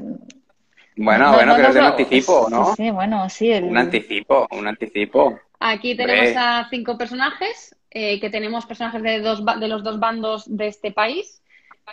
Bueno, 0.97 1.31
bueno, 1.31 1.55
que 1.55 1.61
es 1.61 1.75
un 1.75 1.83
anticipo, 1.83 2.47
¿no? 2.49 2.75
Sí, 2.75 2.89
bueno, 2.91 3.29
sí. 3.29 3.51
Un 3.51 3.77
anticipo, 3.77 4.47
un 4.51 4.67
anticipo. 4.67 5.39
Aquí 5.59 5.95
tenemos 5.95 6.35
a 6.35 6.67
cinco 6.69 6.97
personajes, 6.97 7.75
eh, 7.89 8.19
que 8.19 8.29
tenemos 8.29 8.65
personajes 8.65 9.01
de, 9.01 9.19
dos, 9.21 9.43
de 9.59 9.67
los 9.67 9.83
dos 9.83 9.99
bandos 9.99 10.43
de 10.47 10.67
este 10.67 10.91
país 10.91 11.41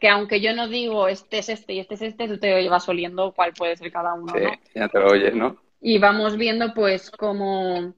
que 0.01 0.09
aunque 0.09 0.41
yo 0.41 0.55
no 0.55 0.69
digo 0.69 1.09
este 1.09 1.39
es 1.39 1.49
este 1.49 1.75
y 1.75 1.81
este 1.81 1.95
es 1.95 2.03
este, 2.03 2.29
tú 2.29 2.39
te 2.39 2.69
vas 2.69 2.89
oliendo 2.89 3.33
cuál 3.33 3.53
puede 3.53 3.77
ser 3.77 3.93
cada 3.93 4.15
uno. 4.15 4.33
Sí, 4.35 4.45
ya 4.75 4.89
te 4.89 4.99
lo 4.99 5.07
oyes, 5.09 5.35
¿no? 5.35 5.57
Y 5.81 5.99
vamos 5.99 6.37
viendo 6.37 6.75
pues 6.75 7.11
cómo 7.11 7.95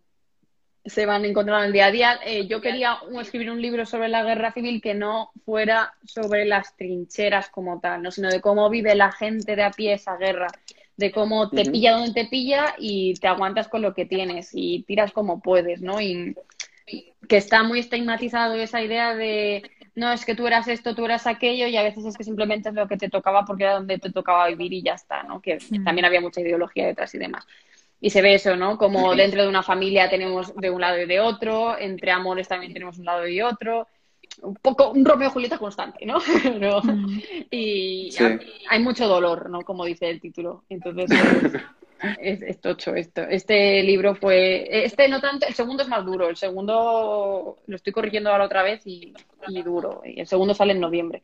se 0.84 1.06
van 1.06 1.24
encontrando 1.24 1.62
en 1.62 1.66
el 1.68 1.72
día 1.72 1.86
a 1.86 1.90
día. 1.90 2.20
Eh, 2.24 2.46
yo 2.46 2.60
quería 2.60 2.98
escribir 3.20 3.50
un 3.50 3.62
libro 3.62 3.86
sobre 3.86 4.08
la 4.08 4.22
guerra 4.22 4.52
civil 4.52 4.80
que 4.80 4.94
no 4.94 5.30
fuera 5.44 5.94
sobre 6.04 6.44
las 6.44 6.76
trincheras 6.76 7.48
como 7.48 7.80
tal, 7.80 8.02
¿no? 8.02 8.10
sino 8.10 8.28
de 8.28 8.40
cómo 8.40 8.68
vive 8.70 8.94
la 8.94 9.10
gente 9.10 9.56
de 9.56 9.62
a 9.64 9.70
pie 9.70 9.94
esa 9.94 10.16
guerra, 10.16 10.48
de 10.96 11.12
cómo 11.12 11.50
te 11.50 11.64
pilla 11.64 11.92
donde 11.92 12.12
te 12.12 12.28
pilla 12.28 12.74
y 12.78 13.14
te 13.14 13.28
aguantas 13.28 13.68
con 13.68 13.82
lo 13.82 13.94
que 13.94 14.06
tienes 14.06 14.50
y 14.52 14.82
tiras 14.84 15.12
como 15.12 15.40
puedes, 15.40 15.82
¿no? 15.82 16.00
Y 16.00 16.34
que 17.28 17.36
está 17.36 17.62
muy 17.62 17.80
estigmatizado 17.80 18.54
esa 18.54 18.82
idea 18.82 19.14
de 19.14 19.70
no 19.96 20.12
es 20.12 20.24
que 20.24 20.34
tú 20.34 20.46
eras 20.46 20.68
esto, 20.68 20.94
tú 20.94 21.06
eras 21.06 21.26
aquello, 21.26 21.66
y 21.66 21.76
a 21.76 21.82
veces 21.82 22.04
es 22.04 22.16
que 22.16 22.22
simplemente 22.22 22.68
es 22.68 22.74
lo 22.74 22.86
que 22.86 22.98
te 22.98 23.08
tocaba 23.08 23.44
porque 23.44 23.64
era 23.64 23.74
donde 23.74 23.98
te 23.98 24.12
tocaba 24.12 24.46
vivir 24.46 24.72
y 24.74 24.82
ya 24.82 24.92
está, 24.92 25.22
¿no? 25.22 25.40
Que 25.40 25.56
mm. 25.56 25.84
también 25.84 26.04
había 26.04 26.20
mucha 26.20 26.42
ideología 26.42 26.86
detrás 26.86 27.14
y 27.14 27.18
demás. 27.18 27.46
Y 27.98 28.10
se 28.10 28.20
ve 28.20 28.34
eso, 28.34 28.56
¿no? 28.56 28.76
Como 28.76 29.14
dentro 29.14 29.42
de 29.42 29.48
una 29.48 29.62
familia 29.62 30.10
tenemos 30.10 30.54
de 30.54 30.70
un 30.70 30.82
lado 30.82 31.00
y 31.00 31.06
de 31.06 31.18
otro, 31.18 31.78
entre 31.78 32.10
amores 32.10 32.46
también 32.46 32.74
tenemos 32.74 32.98
un 32.98 33.06
lado 33.06 33.26
y 33.26 33.40
otro. 33.40 33.88
Un 34.42 34.54
poco 34.54 34.90
un 34.90 35.04
Romeo 35.04 35.28
y 35.28 35.32
Julieta 35.32 35.58
constante, 35.58 36.04
¿no? 36.06 36.18
Mm. 36.86 37.20
y 37.50 38.10
hay 38.68 38.80
mucho 38.80 39.06
dolor, 39.06 39.50
¿no? 39.50 39.62
Como 39.62 39.84
dice 39.84 40.08
el 40.08 40.20
título. 40.20 40.64
Entonces, 40.68 41.10
es, 42.20 42.42
es, 42.42 42.60
tocho 42.60 42.94
esto. 42.94 43.22
Este 43.22 43.82
libro 43.82 44.14
fue. 44.14 44.84
Este 44.84 45.08
no 45.08 45.20
tanto. 45.20 45.46
El 45.46 45.54
segundo 45.54 45.82
es 45.82 45.88
más 45.88 46.04
duro. 46.04 46.28
El 46.28 46.36
segundo 46.36 47.58
lo 47.66 47.76
estoy 47.76 47.92
corrigiendo 47.92 48.30
ahora 48.30 48.44
otra 48.44 48.62
vez 48.62 48.82
y, 48.86 49.14
duro. 49.64 50.02
Y 50.04 50.20
el 50.20 50.26
segundo 50.26 50.54
sale 50.54 50.72
en 50.72 50.80
noviembre. 50.80 51.22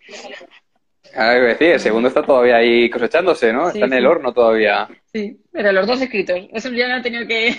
Ah, 1.14 1.32
decir, 1.32 1.72
el 1.72 1.80
segundo 1.80 2.08
está 2.08 2.22
todavía 2.22 2.56
ahí 2.56 2.88
cosechándose, 2.88 3.52
¿no? 3.52 3.68
está 3.68 3.84
en 3.84 3.92
el 3.92 4.06
horno 4.06 4.32
todavía. 4.32 4.88
Sí, 5.12 5.38
pero 5.50 5.72
los 5.72 5.86
dos 5.86 6.00
escritos. 6.00 6.38
Eso 6.52 6.70
ya 6.70 6.88
no 6.88 6.96
he 6.96 7.02
tenido 7.02 7.26
que. 7.26 7.54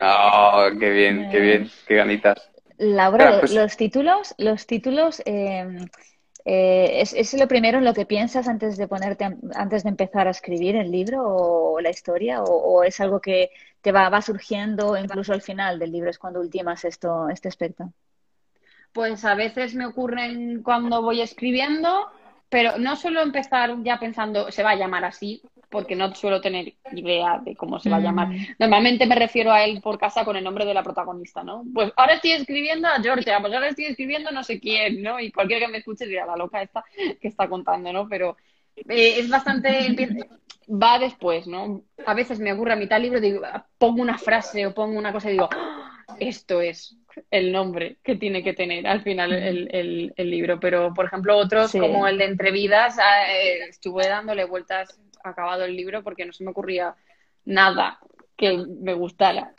Oh, 0.00 0.68
qué 0.78 0.90
bien, 0.90 1.28
qué 1.30 1.40
bien, 1.40 1.70
qué 1.86 1.94
ganitas. 1.94 2.50
Laura, 2.78 3.40
pues 3.40 3.54
los 3.54 3.76
títulos, 3.76 4.34
los 4.38 4.66
títulos. 4.66 5.22
Eh, 5.24 5.86
eh, 6.48 7.02
¿es, 7.02 7.34
lo 7.34 7.48
primero 7.48 7.78
en 7.78 7.84
lo 7.84 7.92
que 7.92 8.06
piensas 8.06 8.46
antes 8.46 8.76
de 8.76 8.86
ponerte, 8.86 9.36
antes 9.54 9.82
de 9.82 9.88
empezar 9.88 10.28
a 10.28 10.30
escribir 10.30 10.76
el 10.76 10.92
libro 10.92 11.24
o 11.26 11.80
la 11.80 11.90
historia? 11.90 12.42
¿O, 12.42 12.84
es 12.84 13.00
algo 13.00 13.20
que 13.20 13.50
te 13.80 13.90
va, 13.90 14.08
va, 14.08 14.22
surgiendo 14.22 14.96
incluso 14.96 15.32
al 15.32 15.42
final 15.42 15.78
del 15.78 15.90
libro? 15.90 16.08
¿Es 16.08 16.18
cuando 16.18 16.40
ultimas 16.40 16.84
esto, 16.84 17.28
este 17.28 17.48
aspecto? 17.48 17.92
Pues 18.92 19.24
a 19.24 19.34
veces 19.34 19.74
me 19.74 19.86
ocurren 19.86 20.62
cuando 20.62 21.02
voy 21.02 21.20
escribiendo, 21.20 22.10
pero 22.48 22.78
no 22.78 22.96
suelo 22.96 23.22
empezar 23.22 23.74
ya 23.82 23.98
pensando, 23.98 24.50
se 24.50 24.62
va 24.62 24.70
a 24.70 24.76
llamar 24.76 25.04
así, 25.04 25.42
porque 25.68 25.96
no 25.96 26.14
suelo 26.14 26.40
tener 26.40 26.74
idea 26.92 27.40
de 27.44 27.56
cómo 27.56 27.78
se 27.78 27.90
va 27.90 27.96
a 27.96 28.00
llamar. 28.00 28.28
Mm. 28.28 28.46
Normalmente 28.58 29.06
me 29.06 29.16
refiero 29.16 29.52
a 29.52 29.64
él 29.64 29.80
por 29.82 29.98
casa 29.98 30.24
con 30.24 30.36
el 30.36 30.44
nombre 30.44 30.64
de 30.64 30.74
la 30.74 30.82
protagonista, 30.82 31.42
¿no? 31.42 31.64
Pues 31.74 31.92
ahora 31.96 32.14
estoy 32.14 32.32
escribiendo 32.32 32.86
a 32.88 33.00
Georgia, 33.00 33.40
pues 33.40 33.52
ahora 33.52 33.68
estoy 33.68 33.86
escribiendo 33.86 34.30
no 34.30 34.44
sé 34.44 34.60
quién, 34.60 35.02
¿no? 35.02 35.18
Y 35.18 35.32
cualquiera 35.32 35.66
que 35.66 35.72
me 35.72 35.78
escuche 35.78 36.06
dirá 36.06 36.24
la 36.24 36.36
loca 36.36 36.62
esta 36.62 36.84
que 37.20 37.28
está 37.28 37.48
contando, 37.48 37.92
¿no? 37.92 38.08
Pero 38.08 38.36
eh, 38.76 39.18
es 39.18 39.28
bastante 39.28 39.68
va 40.68 40.98
después, 40.98 41.46
¿no? 41.46 41.82
A 42.06 42.14
veces 42.14 42.38
me 42.38 42.52
ocurre 42.52 42.72
a 42.72 42.76
mitad 42.76 43.00
libro, 43.00 43.20
digo, 43.20 43.42
pongo 43.78 44.02
una 44.02 44.18
frase 44.18 44.66
o 44.66 44.74
pongo 44.74 44.98
una 44.98 45.12
cosa 45.12 45.28
y 45.28 45.32
digo, 45.32 45.48
¡Ah! 45.52 46.06
esto 46.20 46.60
es 46.60 46.96
el 47.30 47.52
nombre 47.52 47.96
que 48.02 48.16
tiene 48.16 48.42
que 48.42 48.52
tener 48.52 48.86
al 48.86 49.02
final 49.02 49.32
el, 49.32 50.12
libro. 50.16 50.60
Pero, 50.60 50.92
por 50.94 51.06
ejemplo, 51.06 51.36
otros 51.36 51.72
como 51.72 52.06
el 52.06 52.18
de 52.18 52.26
Entrevidas, 52.26 52.98
ah, 52.98 53.32
eh, 53.32 53.60
estuve 53.68 54.06
dándole 54.08 54.44
vueltas 54.44 54.98
acabado 55.24 55.64
el 55.64 55.76
libro 55.76 56.02
porque 56.02 56.24
no 56.24 56.32
se 56.32 56.44
me 56.44 56.50
ocurría 56.50 56.94
nada 57.44 57.98
que 58.36 58.56
me 58.56 58.94
gustara. 58.94 59.52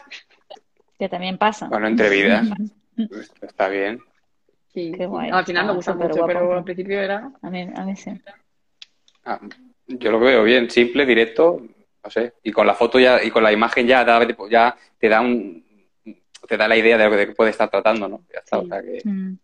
Que 0.97 1.09
también 1.09 1.37
pasa. 1.37 1.67
Bueno, 1.67 1.87
entre 1.87 2.09
vidas. 2.09 2.47
Está 3.41 3.67
bien. 3.67 3.99
Sí, 4.73 4.93
al 4.99 5.45
final 5.45 5.65
me 5.65 5.73
gusta 5.73 5.93
mucho, 5.93 6.25
pero 6.25 6.53
al 6.53 6.63
principio 6.63 6.99
era. 6.99 7.31
A 7.41 7.49
mí, 7.49 7.67
a 7.75 7.83
mí 7.83 7.95
sí. 7.95 8.11
Ah, 9.25 9.39
yo 9.87 10.11
lo 10.11 10.19
veo 10.19 10.43
bien, 10.43 10.69
simple, 10.69 11.05
directo, 11.05 11.61
no 12.03 12.09
sé. 12.09 12.33
Y 12.43 12.51
con 12.51 12.67
la 12.67 12.75
foto 12.75 12.99
ya, 12.99 13.23
y 13.23 13.31
con 13.31 13.43
la 13.43 13.51
imagen 13.51 13.87
ya, 13.87 14.05
ya 14.49 14.75
te 14.99 15.09
da 15.09 15.21
un 15.21 15.66
te 16.47 16.57
da 16.57 16.67
la 16.67 16.77
idea 16.77 16.97
de 16.97 17.09
lo 17.09 17.15
que 17.15 17.27
puede 17.33 17.51
estar 17.51 17.69
tratando, 17.69 18.07
¿no? 18.07 18.21
Ya 18.33 18.39
está, 18.39 18.59
o 18.59 18.65
sea 18.65 18.81
que... 18.81 19.01
Mm. 19.03 19.37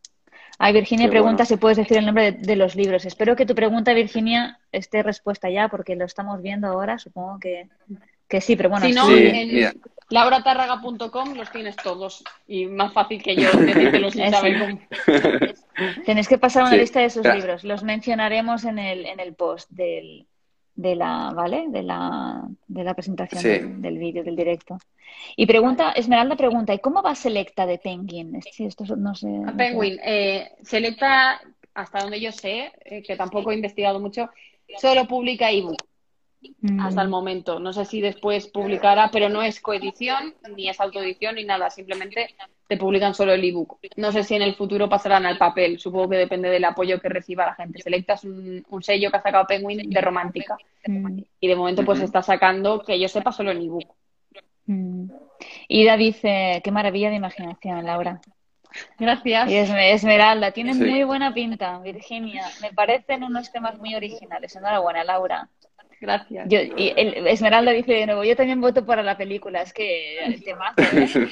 Ay, 0.59 0.73
Virginia 0.73 1.09
pregunta 1.09 1.45
si 1.45 1.57
puedes 1.57 1.77
decir 1.77 1.97
el 1.97 2.05
nombre 2.05 2.31
de, 2.31 2.55
los 2.55 2.75
libros. 2.75 3.05
Espero 3.05 3.35
que 3.35 3.45
tu 3.45 3.55
pregunta, 3.55 3.93
Virginia, 3.93 4.59
esté 4.71 5.01
respuesta 5.01 5.49
ya, 5.49 5.67
porque 5.67 5.95
lo 5.95 6.05
estamos 6.05 6.41
viendo 6.41 6.67
ahora. 6.67 6.99
Supongo 6.99 7.39
que, 7.39 7.67
que 8.27 8.39
sí, 8.39 8.55
pero 8.55 8.69
bueno. 8.69 8.85
Si 8.85 8.93
no, 8.93 9.09
en 9.11 9.73
lauratarraga.com 10.09 11.33
los 11.33 11.51
tienes 11.51 11.75
todos. 11.75 12.23
Y 12.47 12.67
más 12.67 12.93
fácil 12.93 13.21
que 13.21 13.35
yo 13.35 13.51
decírtelos 13.51 14.13
sin 14.13 14.29
saber 14.31 14.59
cómo. 14.59 14.79
Tenéis 16.05 16.27
que 16.27 16.37
pasar 16.37 16.63
una 16.63 16.75
lista 16.75 16.99
de 16.99 17.05
esos 17.05 17.25
libros. 17.25 17.63
Los 17.63 17.83
mencionaremos 17.83 18.63
en 18.63 18.77
el, 18.77 19.05
en 19.05 19.19
el 19.19 19.33
post 19.33 19.69
del, 19.71 20.27
de 20.75 20.95
la, 20.95 21.31
¿vale? 21.35 21.65
De 21.69 21.83
la, 21.83 22.47
de 22.67 22.83
la 22.83 22.93
presentación 22.93 23.81
del, 23.81 23.97
vídeo, 23.97 24.23
del 24.23 24.35
directo. 24.35 24.77
Y 25.35 25.45
pregunta, 25.45 25.91
Esmeralda 25.91 26.35
pregunta, 26.35 26.73
¿y 26.73 26.79
cómo 26.79 27.01
va 27.01 27.15
Selecta 27.15 27.65
de 27.65 27.77
Penguin? 27.77 28.39
esto 28.57 28.95
no 28.95 29.13
sé. 29.15 29.27
Penguin, 29.55 29.99
eh, 30.03 30.51
Selecta, 30.63 31.41
hasta 31.73 31.99
donde 31.99 32.19
yo 32.19 32.31
sé, 32.31 32.71
eh, 32.85 33.03
que 33.03 33.15
tampoco 33.15 33.51
he 33.51 33.55
investigado 33.55 33.99
mucho, 33.99 34.29
solo 34.77 35.07
publica 35.07 35.51
ebook 35.51 35.77
hasta 36.79 37.01
el 37.01 37.07
mm. 37.07 37.11
momento. 37.11 37.59
No 37.59 37.71
sé 37.73 37.85
si 37.85 38.01
después 38.01 38.47
publicará, 38.47 39.09
pero 39.11 39.29
no 39.29 39.41
es 39.41 39.59
coedición, 39.59 40.33
ni 40.55 40.69
es 40.69 40.79
autoedición, 40.79 41.35
ni 41.35 41.45
nada. 41.45 41.69
Simplemente 41.69 42.35
te 42.73 42.77
publican 42.77 43.13
solo 43.13 43.33
el 43.33 43.43
ebook. 43.43 43.77
No 43.97 44.11
sé 44.11 44.23
si 44.23 44.33
en 44.33 44.41
el 44.41 44.55
futuro 44.55 44.89
pasarán 44.89 45.27
al 45.27 45.37
papel. 45.37 45.77
Supongo 45.77 46.09
que 46.09 46.17
depende 46.17 46.49
del 46.49 46.65
apoyo 46.65 46.99
que 46.99 47.07
reciba 47.07 47.45
la 47.45 47.53
gente. 47.53 47.81
Selectas 47.81 48.23
un, 48.23 48.65
un 48.67 48.83
sello 48.83 49.11
que 49.11 49.17
ha 49.17 49.21
sacado 49.21 49.45
Penguin 49.45 49.89
de 49.89 50.01
romántica. 50.01 50.57
Mm. 50.87 51.19
Y 51.39 51.47
de 51.47 51.55
momento 51.55 51.85
pues 51.85 52.01
está 52.01 52.23
sacando, 52.23 52.81
que 52.81 52.99
yo 52.99 53.07
sepa, 53.07 53.31
solo 53.31 53.51
el 53.51 53.63
ebook. 53.63 53.93
Mm. 54.65 55.05
Ida 55.67 55.97
dice, 55.97 56.61
qué 56.63 56.71
maravilla 56.71 57.11
de 57.11 57.17
imaginación, 57.17 57.85
Laura. 57.85 58.19
Gracias. 58.97 59.51
Y 59.51 59.55
Esmeralda, 59.55 60.51
tiene 60.51 60.73
muy 60.73 61.03
buena 61.03 61.31
pinta, 61.31 61.77
Virginia. 61.77 62.47
Me 62.59 62.73
parecen 62.73 63.23
unos 63.23 63.51
temas 63.51 63.77
muy 63.77 63.93
originales. 63.93 64.55
Enhorabuena, 64.55 65.03
Laura. 65.03 65.47
Gracias. 66.03 66.49
Yo, 66.49 66.59
y 66.59 66.93
Esmeralda 66.97 67.71
dice 67.71 67.93
de 67.93 68.05
nuevo, 68.05 68.25
yo 68.25 68.35
también 68.35 68.59
voto 68.59 68.85
para 68.85 69.03
la 69.03 69.15
película, 69.15 69.61
es 69.61 69.71
que 69.71 70.19
el 70.19 70.43
tema. 70.43 70.73
¿eh? 70.75 71.31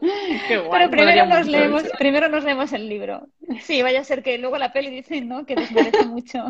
Pero 0.48 0.88
primero 0.88 1.26
nos, 1.26 1.48
leemos, 1.48 1.82
primero 1.98 2.28
nos 2.28 2.44
leemos 2.44 2.72
el 2.72 2.88
libro. 2.88 3.26
Sí, 3.60 3.82
vaya 3.82 4.00
a 4.00 4.04
ser 4.04 4.22
que 4.22 4.38
luego 4.38 4.56
la 4.56 4.72
peli 4.72 4.90
dice, 4.90 5.20
¿no? 5.20 5.44
Que 5.44 5.56
desmerece 5.56 6.06
mucho. 6.06 6.44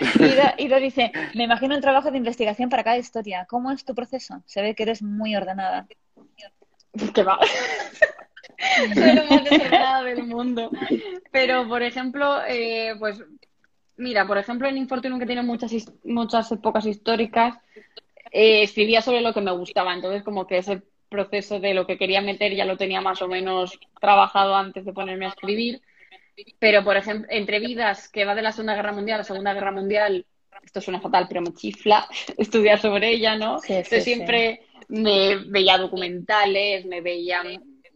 Ida, 0.56 0.78
dice, 0.78 1.12
me 1.34 1.44
imagino 1.44 1.74
el 1.74 1.82
trabajo 1.82 2.10
de 2.10 2.16
investigación 2.16 2.70
para 2.70 2.82
cada 2.82 2.96
historia. 2.96 3.44
¿Cómo 3.46 3.70
es 3.70 3.84
tu 3.84 3.94
proceso? 3.94 4.42
Se 4.46 4.62
ve 4.62 4.74
que 4.74 4.84
eres 4.84 5.02
muy 5.02 5.36
ordenada. 5.36 5.86
¿Qué 7.14 7.22
va? 7.22 7.38
Soy 8.94 9.14
lo 9.14 9.24
más 9.26 9.44
desordenada 9.44 10.02
del 10.02 10.24
mundo. 10.24 10.70
Pero, 11.30 11.68
por 11.68 11.82
ejemplo, 11.82 12.40
eh, 12.48 12.94
pues 12.98 13.22
Mira, 13.98 14.26
por 14.26 14.38
ejemplo, 14.38 14.68
en 14.68 14.78
Infortunio, 14.78 15.18
que 15.18 15.26
tiene 15.26 15.42
muchas, 15.42 15.72
muchas 16.04 16.50
épocas 16.52 16.86
históricas, 16.86 17.56
eh, 18.30 18.62
escribía 18.62 19.02
sobre 19.02 19.20
lo 19.20 19.34
que 19.34 19.40
me 19.40 19.50
gustaba. 19.50 19.92
Entonces, 19.92 20.22
como 20.22 20.46
que 20.46 20.58
ese 20.58 20.82
proceso 21.08 21.58
de 21.58 21.74
lo 21.74 21.86
que 21.86 21.98
quería 21.98 22.20
meter 22.20 22.54
ya 22.54 22.64
lo 22.64 22.76
tenía 22.76 23.00
más 23.00 23.20
o 23.22 23.28
menos 23.28 23.78
trabajado 24.00 24.54
antes 24.54 24.84
de 24.84 24.92
ponerme 24.92 25.26
a 25.26 25.30
escribir. 25.30 25.82
Pero, 26.58 26.84
por 26.84 26.96
ejemplo, 26.96 27.26
entre 27.30 27.58
vidas 27.58 28.08
que 28.08 28.24
va 28.24 28.34
de 28.34 28.42
la 28.42 28.52
Segunda 28.52 28.76
Guerra 28.76 28.92
Mundial 28.92 29.16
a 29.16 29.18
la 29.18 29.24
Segunda 29.24 29.52
Guerra 29.52 29.72
Mundial, 29.72 30.24
esto 30.64 30.80
suena 30.80 31.00
fatal, 31.00 31.26
pero 31.28 31.42
me 31.42 31.52
chifla 31.54 32.08
estudiar 32.38 32.80
sobre 32.80 33.10
ella, 33.10 33.36
¿no? 33.36 33.56
Entonces 33.66 34.04
siempre 34.04 34.62
me 34.88 35.36
veía 35.46 35.76
documentales, 35.76 36.86
me 36.86 37.00
veía 37.00 37.42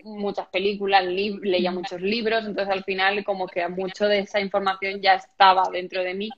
muchas 0.04 0.48
películas, 0.48 1.04
leía 1.04 1.70
muchos 1.70 2.00
libros, 2.00 2.44
entonces 2.44 2.72
al 2.72 2.84
final 2.84 3.24
como 3.24 3.46
que 3.46 3.66
mucho 3.68 4.06
de 4.06 4.20
esa 4.20 4.40
información 4.40 5.00
ya 5.00 5.14
estaba 5.14 5.64
dentro 5.72 6.02
de 6.02 6.14
mí. 6.14 6.30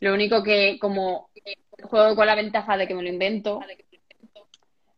Lo 0.00 0.14
único 0.14 0.42
que 0.42 0.78
como 0.80 1.30
juego 1.82 2.16
con 2.16 2.26
la 2.26 2.34
ventaja 2.34 2.76
de 2.76 2.86
que 2.86 2.94
me 2.94 3.02
lo 3.02 3.08
invento, 3.08 3.60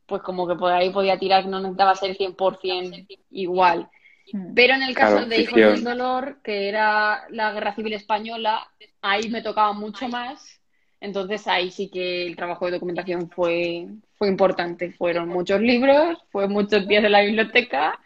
pues 0.06 0.22
como 0.22 0.46
que 0.46 0.54
por 0.54 0.72
ahí 0.72 0.90
podía 0.90 1.18
tirar, 1.18 1.46
no 1.46 1.60
necesitaba 1.60 1.94
ser 1.94 2.16
100% 2.16 3.06
igual. 3.30 3.88
Mm. 4.32 4.54
Pero 4.54 4.74
en 4.74 4.82
el 4.82 4.94
caso 4.94 5.26
de 5.26 5.40
Hijos 5.40 5.56
del 5.56 5.84
Dolor, 5.84 6.40
que 6.42 6.68
era 6.68 7.24
la 7.30 7.52
Guerra 7.52 7.74
Civil 7.74 7.94
Española, 7.94 8.66
ahí 9.00 9.28
me 9.28 9.42
tocaba 9.42 9.72
mucho 9.72 10.08
más. 10.08 10.60
Entonces 11.02 11.48
ahí 11.48 11.72
sí 11.72 11.88
que 11.88 12.26
el 12.28 12.36
trabajo 12.36 12.66
de 12.66 12.72
documentación 12.72 13.28
fue, 13.28 13.88
fue 14.14 14.28
importante. 14.28 14.92
Fueron 14.92 15.28
muchos 15.28 15.60
libros, 15.60 16.16
fue 16.30 16.46
muchos 16.46 16.86
días 16.86 17.02
en 17.02 17.10
la 17.10 17.22
biblioteca, 17.22 17.98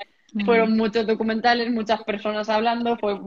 fueron 0.46 0.76
muchos 0.76 1.06
documentales, 1.06 1.70
muchas 1.70 2.02
personas 2.04 2.48
hablando, 2.48 2.96
fue, 2.96 3.20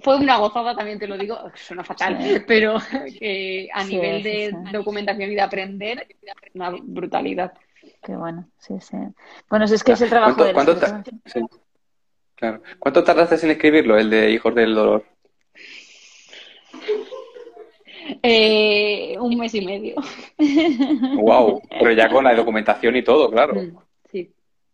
fue 0.00 0.18
una 0.18 0.36
gozada, 0.36 0.76
también 0.76 0.98
te 0.98 1.08
lo 1.08 1.16
digo, 1.16 1.38
suena 1.54 1.82
fatal, 1.82 2.44
pero 2.46 2.76
a 3.72 3.84
nivel 3.84 4.22
de 4.22 4.54
documentación 4.70 5.32
y 5.32 5.34
de 5.34 5.40
aprender, 5.40 6.06
una 6.52 6.70
brutalidad. 6.70 7.54
Qué 8.02 8.14
bueno, 8.16 8.48
sí, 8.58 8.74
sí. 8.80 8.98
Bueno, 9.48 9.64
es 9.64 9.82
que 9.82 9.92
es 9.92 10.00
el 10.02 10.10
trabajo 10.10 10.44
de 10.44 10.52
¿cuánto, 10.52 10.76
Claro. 12.34 12.62
¿Cuánto 12.78 13.02
tardaste 13.02 13.46
en 13.46 13.52
escribirlo, 13.52 13.98
el 13.98 14.10
de 14.10 14.30
Hijos 14.30 14.54
del 14.54 14.74
Dolor? 14.74 15.04
Eh, 18.22 19.16
un 19.18 19.36
mes 19.36 19.54
y 19.54 19.64
medio. 19.64 19.96
Wow, 21.16 21.62
pero 21.70 21.92
ya 21.92 22.08
con 22.08 22.24
la 22.24 22.34
documentación 22.34 22.96
y 22.96 23.02
todo, 23.02 23.30
claro. 23.30 23.54
Mm, 23.54 23.76
sí. 24.10 24.30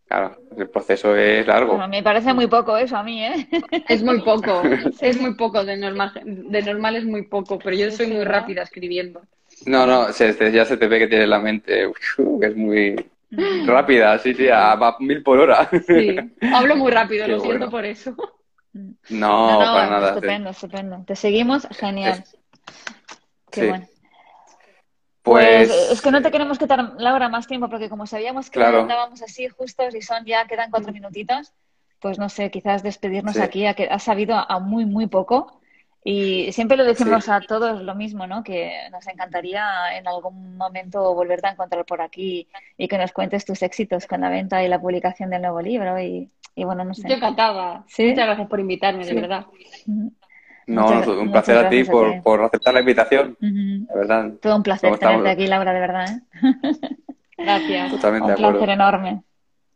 Claro, 0.06 0.36
el 0.56 0.68
proceso 0.68 1.16
es 1.16 1.46
largo. 1.46 1.86
me 1.88 2.02
parece 2.02 2.34
muy 2.34 2.46
poco 2.46 2.76
eso 2.76 2.96
a 2.96 3.02
mí, 3.02 3.24
¿eh? 3.24 3.48
Es 3.88 4.02
muy 4.02 4.20
poco, 4.20 4.62
es 5.00 5.20
muy 5.20 5.34
poco, 5.34 5.64
de 5.64 5.76
normal, 5.76 6.12
de 6.24 6.62
normal 6.62 6.96
es 6.96 7.04
muy 7.04 7.22
poco, 7.22 7.58
pero 7.58 7.76
yo 7.76 7.90
soy 7.90 8.08
muy 8.08 8.24
rápida 8.24 8.62
escribiendo. 8.62 9.22
No, 9.66 9.86
no, 9.86 10.08
ya 10.08 10.64
se 10.64 10.76
te 10.76 10.88
ve 10.88 10.98
que 10.98 11.06
tienes 11.06 11.28
la 11.28 11.38
mente, 11.38 11.90
que 12.40 12.46
es 12.46 12.56
muy, 12.56 12.96
Rápida, 13.66 14.18
sí, 14.18 14.34
sí, 14.34 14.48
a, 14.48 14.78
mil 15.00 15.22
por 15.22 15.40
hora. 15.40 15.68
Sí, 15.86 16.16
hablo 16.52 16.76
muy 16.76 16.92
rápido, 16.92 17.26
lo 17.28 17.40
siento 17.40 17.70
por 17.70 17.84
eso. 17.84 18.14
No, 19.08 19.58
para 19.58 19.90
nada. 19.90 20.08
Estupendo, 20.08 20.50
estupendo. 20.50 21.04
Te 21.06 21.16
seguimos, 21.16 21.66
genial. 21.70 22.24
Qué 23.54 23.68
bueno. 23.68 23.86
Pues... 25.22 25.68
pues... 25.68 25.90
es 25.92 26.02
que 26.02 26.10
no 26.10 26.20
te 26.20 26.30
queremos 26.30 26.58
quitar, 26.58 26.94
Laura, 26.98 27.28
más 27.28 27.46
tiempo, 27.46 27.68
porque 27.68 27.88
como 27.88 28.06
sabíamos 28.06 28.50
que 28.50 28.60
claro. 28.60 28.80
andábamos 28.80 29.22
así 29.22 29.48
justos 29.48 29.94
y 29.94 30.02
son 30.02 30.24
ya, 30.24 30.46
quedan 30.46 30.70
cuatro 30.70 30.92
minutitos, 30.92 31.52
pues 32.00 32.18
no 32.18 32.28
sé, 32.28 32.50
quizás 32.50 32.82
despedirnos 32.82 33.38
aquí, 33.38 33.64
a 33.66 33.74
que 33.74 33.88
has 33.88 34.02
sabido 34.02 34.36
a 34.36 34.58
muy, 34.60 34.84
muy 34.84 35.06
poco. 35.06 35.60
Y 36.06 36.52
siempre 36.52 36.76
lo 36.76 36.84
decimos 36.84 37.30
a 37.30 37.40
todos 37.40 37.80
lo 37.80 37.94
mismo, 37.94 38.26
¿no? 38.26 38.44
Que 38.44 38.90
nos 38.92 39.06
encantaría 39.06 39.96
en 39.96 40.06
algún 40.06 40.58
momento 40.58 41.14
volverte 41.14 41.46
a 41.46 41.52
encontrar 41.52 41.86
por 41.86 42.02
aquí 42.02 42.46
y 42.76 42.88
que 42.88 42.98
nos 42.98 43.12
cuentes 43.12 43.46
tus 43.46 43.62
éxitos 43.62 44.06
con 44.06 44.20
la 44.20 44.28
venta 44.28 44.62
y 44.62 44.68
la 44.68 44.78
publicación 44.78 45.30
del 45.30 45.40
nuevo 45.40 45.62
libro. 45.62 45.98
Y, 45.98 46.30
bueno, 46.56 46.84
no 46.84 46.92
sé. 46.92 47.08
Yo 47.08 47.14
encantada. 47.14 47.86
Muchas 47.98 48.26
gracias 48.26 48.48
por 48.48 48.60
invitarme, 48.60 49.06
de 49.06 49.14
verdad. 49.14 49.46
No, 50.66 51.02
un 51.20 51.30
placer 51.30 51.56
a 51.58 51.68
ti 51.68 51.84
por, 51.84 52.22
por, 52.22 52.42
aceptar 52.42 52.74
la 52.74 52.80
invitación. 52.80 53.36
De 53.40 53.94
verdad. 53.94 54.32
Todo 54.40 54.56
un 54.56 54.62
placer 54.62 54.98
tenerte 54.98 55.30
aquí, 55.30 55.46
Laura, 55.46 55.72
de 55.72 55.80
verdad. 55.80 56.06
¿eh? 56.08 56.74
Gracias. 57.36 57.90
Totalmente 57.90 58.30
un 58.30 58.36
placer 58.36 58.70
enorme. 58.70 59.22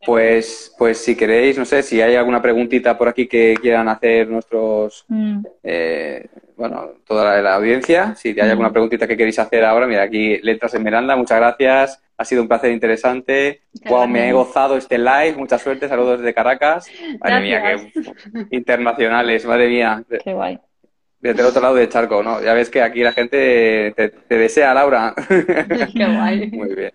Pues, 0.04 0.74
pues 0.78 0.98
si 0.98 1.16
queréis, 1.16 1.58
no 1.58 1.64
sé, 1.64 1.82
si 1.82 2.00
hay 2.00 2.14
alguna 2.14 2.40
preguntita 2.40 2.96
por 2.96 3.08
aquí 3.08 3.26
que 3.26 3.56
quieran 3.60 3.88
hacer 3.88 4.28
nuestros, 4.28 5.04
mm. 5.08 5.40
eh, 5.64 6.28
bueno, 6.56 6.92
toda 7.04 7.42
la, 7.42 7.54
audiencia, 7.56 8.14
si 8.14 8.28
hay 8.28 8.50
alguna 8.50 8.68
mm. 8.68 8.72
preguntita 8.72 9.08
que 9.08 9.16
queréis 9.16 9.38
hacer 9.40 9.64
ahora, 9.64 9.88
mira, 9.88 10.04
aquí 10.04 10.38
Letras 10.38 10.74
Esmeralda, 10.74 11.16
muchas 11.16 11.38
gracias, 11.38 12.02
ha 12.16 12.24
sido 12.24 12.42
un 12.42 12.48
placer 12.48 12.70
interesante, 12.70 13.62
wow, 13.86 14.06
me 14.06 14.28
he 14.28 14.32
gozado 14.32 14.76
este 14.76 14.98
live, 14.98 15.34
mucha 15.36 15.58
suerte, 15.58 15.88
saludos 15.88 16.20
desde 16.20 16.32
Caracas, 16.32 16.86
madre 17.20 17.40
mía, 17.40 17.62
qué 17.62 18.56
internacionales, 18.56 19.44
madre 19.46 19.68
mía. 19.68 20.04
Qué 20.22 20.32
guay. 20.32 20.60
Desde 21.20 21.40
el 21.40 21.48
otro 21.48 21.60
lado 21.60 21.74
de 21.74 21.88
charco, 21.88 22.22
¿no? 22.22 22.40
Ya 22.42 22.54
ves 22.54 22.70
que 22.70 22.80
aquí 22.80 23.02
la 23.02 23.12
gente 23.12 23.92
te, 23.96 24.08
te 24.08 24.38
desea, 24.38 24.72
Laura. 24.72 25.14
Qué 25.28 26.06
guay. 26.06 26.50
Muy 26.50 26.74
bien. 26.74 26.92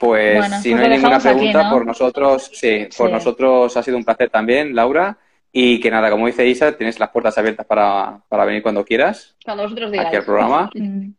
Pues 0.00 0.44
si 0.62 0.70
pues 0.70 0.76
no 0.76 0.80
hay 0.80 0.88
ninguna 0.88 1.18
pregunta, 1.20 1.70
por 1.70 1.84
nosotros, 1.84 2.50
sí, 2.54 2.88
por 2.96 3.10
nosotros 3.10 3.76
ha 3.76 3.82
sido 3.82 3.98
un 3.98 4.04
placer 4.04 4.30
también, 4.30 4.74
Laura. 4.74 5.18
Y 5.52 5.78
que 5.78 5.90
nada, 5.90 6.10
como 6.10 6.26
dice 6.26 6.46
Isa, 6.46 6.76
tienes 6.76 6.98
las 6.98 7.10
puertas 7.10 7.36
abiertas 7.36 7.66
para, 7.66 8.20
para 8.28 8.44
venir 8.46 8.62
cuando 8.62 8.84
quieras. 8.84 9.36
Cuando 9.44 9.64
vosotros 9.64 9.90
digáis. 9.92 10.08
Aquí 10.08 10.16
al 10.16 10.24
programa. 10.24 10.70
Mm. 10.74 11.10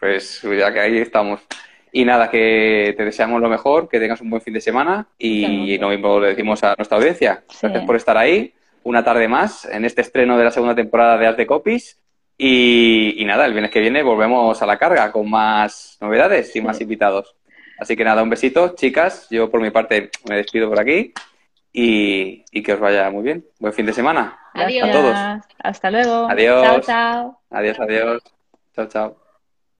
pues 0.00 0.42
ya 0.42 0.72
que 0.72 0.80
ahí 0.80 0.98
estamos. 0.98 1.40
Y 1.92 2.04
nada, 2.04 2.28
que 2.28 2.94
te 2.96 3.04
deseamos 3.04 3.40
lo 3.40 3.48
mejor, 3.48 3.88
que 3.88 4.00
tengas 4.00 4.20
un 4.20 4.28
buen 4.28 4.42
fin 4.42 4.54
de 4.54 4.60
semana 4.60 5.06
y 5.18 5.78
lo 5.78 5.88
mismo 5.88 6.18
le 6.18 6.28
decimos 6.28 6.62
a 6.64 6.74
nuestra 6.76 6.98
audiencia. 6.98 7.44
Gracias 7.62 7.84
por 7.84 7.96
estar 7.96 8.16
ahí 8.16 8.52
una 8.86 9.02
tarde 9.02 9.26
más 9.26 9.64
en 9.64 9.84
este 9.84 10.00
estreno 10.00 10.38
de 10.38 10.44
la 10.44 10.52
segunda 10.52 10.74
temporada 10.74 11.18
de 11.18 11.26
Art 11.26 11.36
de 11.36 11.46
Copies. 11.46 11.98
Y, 12.38 13.20
y, 13.20 13.24
nada, 13.24 13.44
el 13.44 13.52
viernes 13.52 13.72
que 13.72 13.80
viene 13.80 14.02
volvemos 14.02 14.62
a 14.62 14.66
la 14.66 14.78
carga 14.78 15.10
con 15.10 15.28
más 15.28 15.98
novedades 16.00 16.54
y 16.54 16.60
más 16.60 16.80
invitados. 16.80 17.34
Así 17.80 17.96
que 17.96 18.04
nada, 18.04 18.22
un 18.22 18.30
besito, 18.30 18.74
chicas. 18.76 19.26
Yo 19.28 19.50
por 19.50 19.60
mi 19.60 19.70
parte 19.70 20.10
me 20.28 20.36
despido 20.36 20.68
por 20.68 20.78
aquí 20.78 21.12
y, 21.72 22.62
que 22.62 22.74
os 22.74 22.80
vaya 22.80 23.10
muy 23.10 23.24
bien. 23.24 23.44
Buen 23.58 23.72
fin 23.72 23.86
de 23.86 23.92
semana. 23.92 24.38
Adiós. 24.54 24.88
A 24.88 24.92
todos. 24.92 25.16
Hasta 25.58 25.90
luego. 25.90 26.28
Adiós. 26.30 26.64
Chao, 26.64 26.80
chao. 26.80 27.40
Adiós, 27.50 27.80
adiós. 27.80 28.22
Chao, 28.74 28.86
chao. 28.86 29.25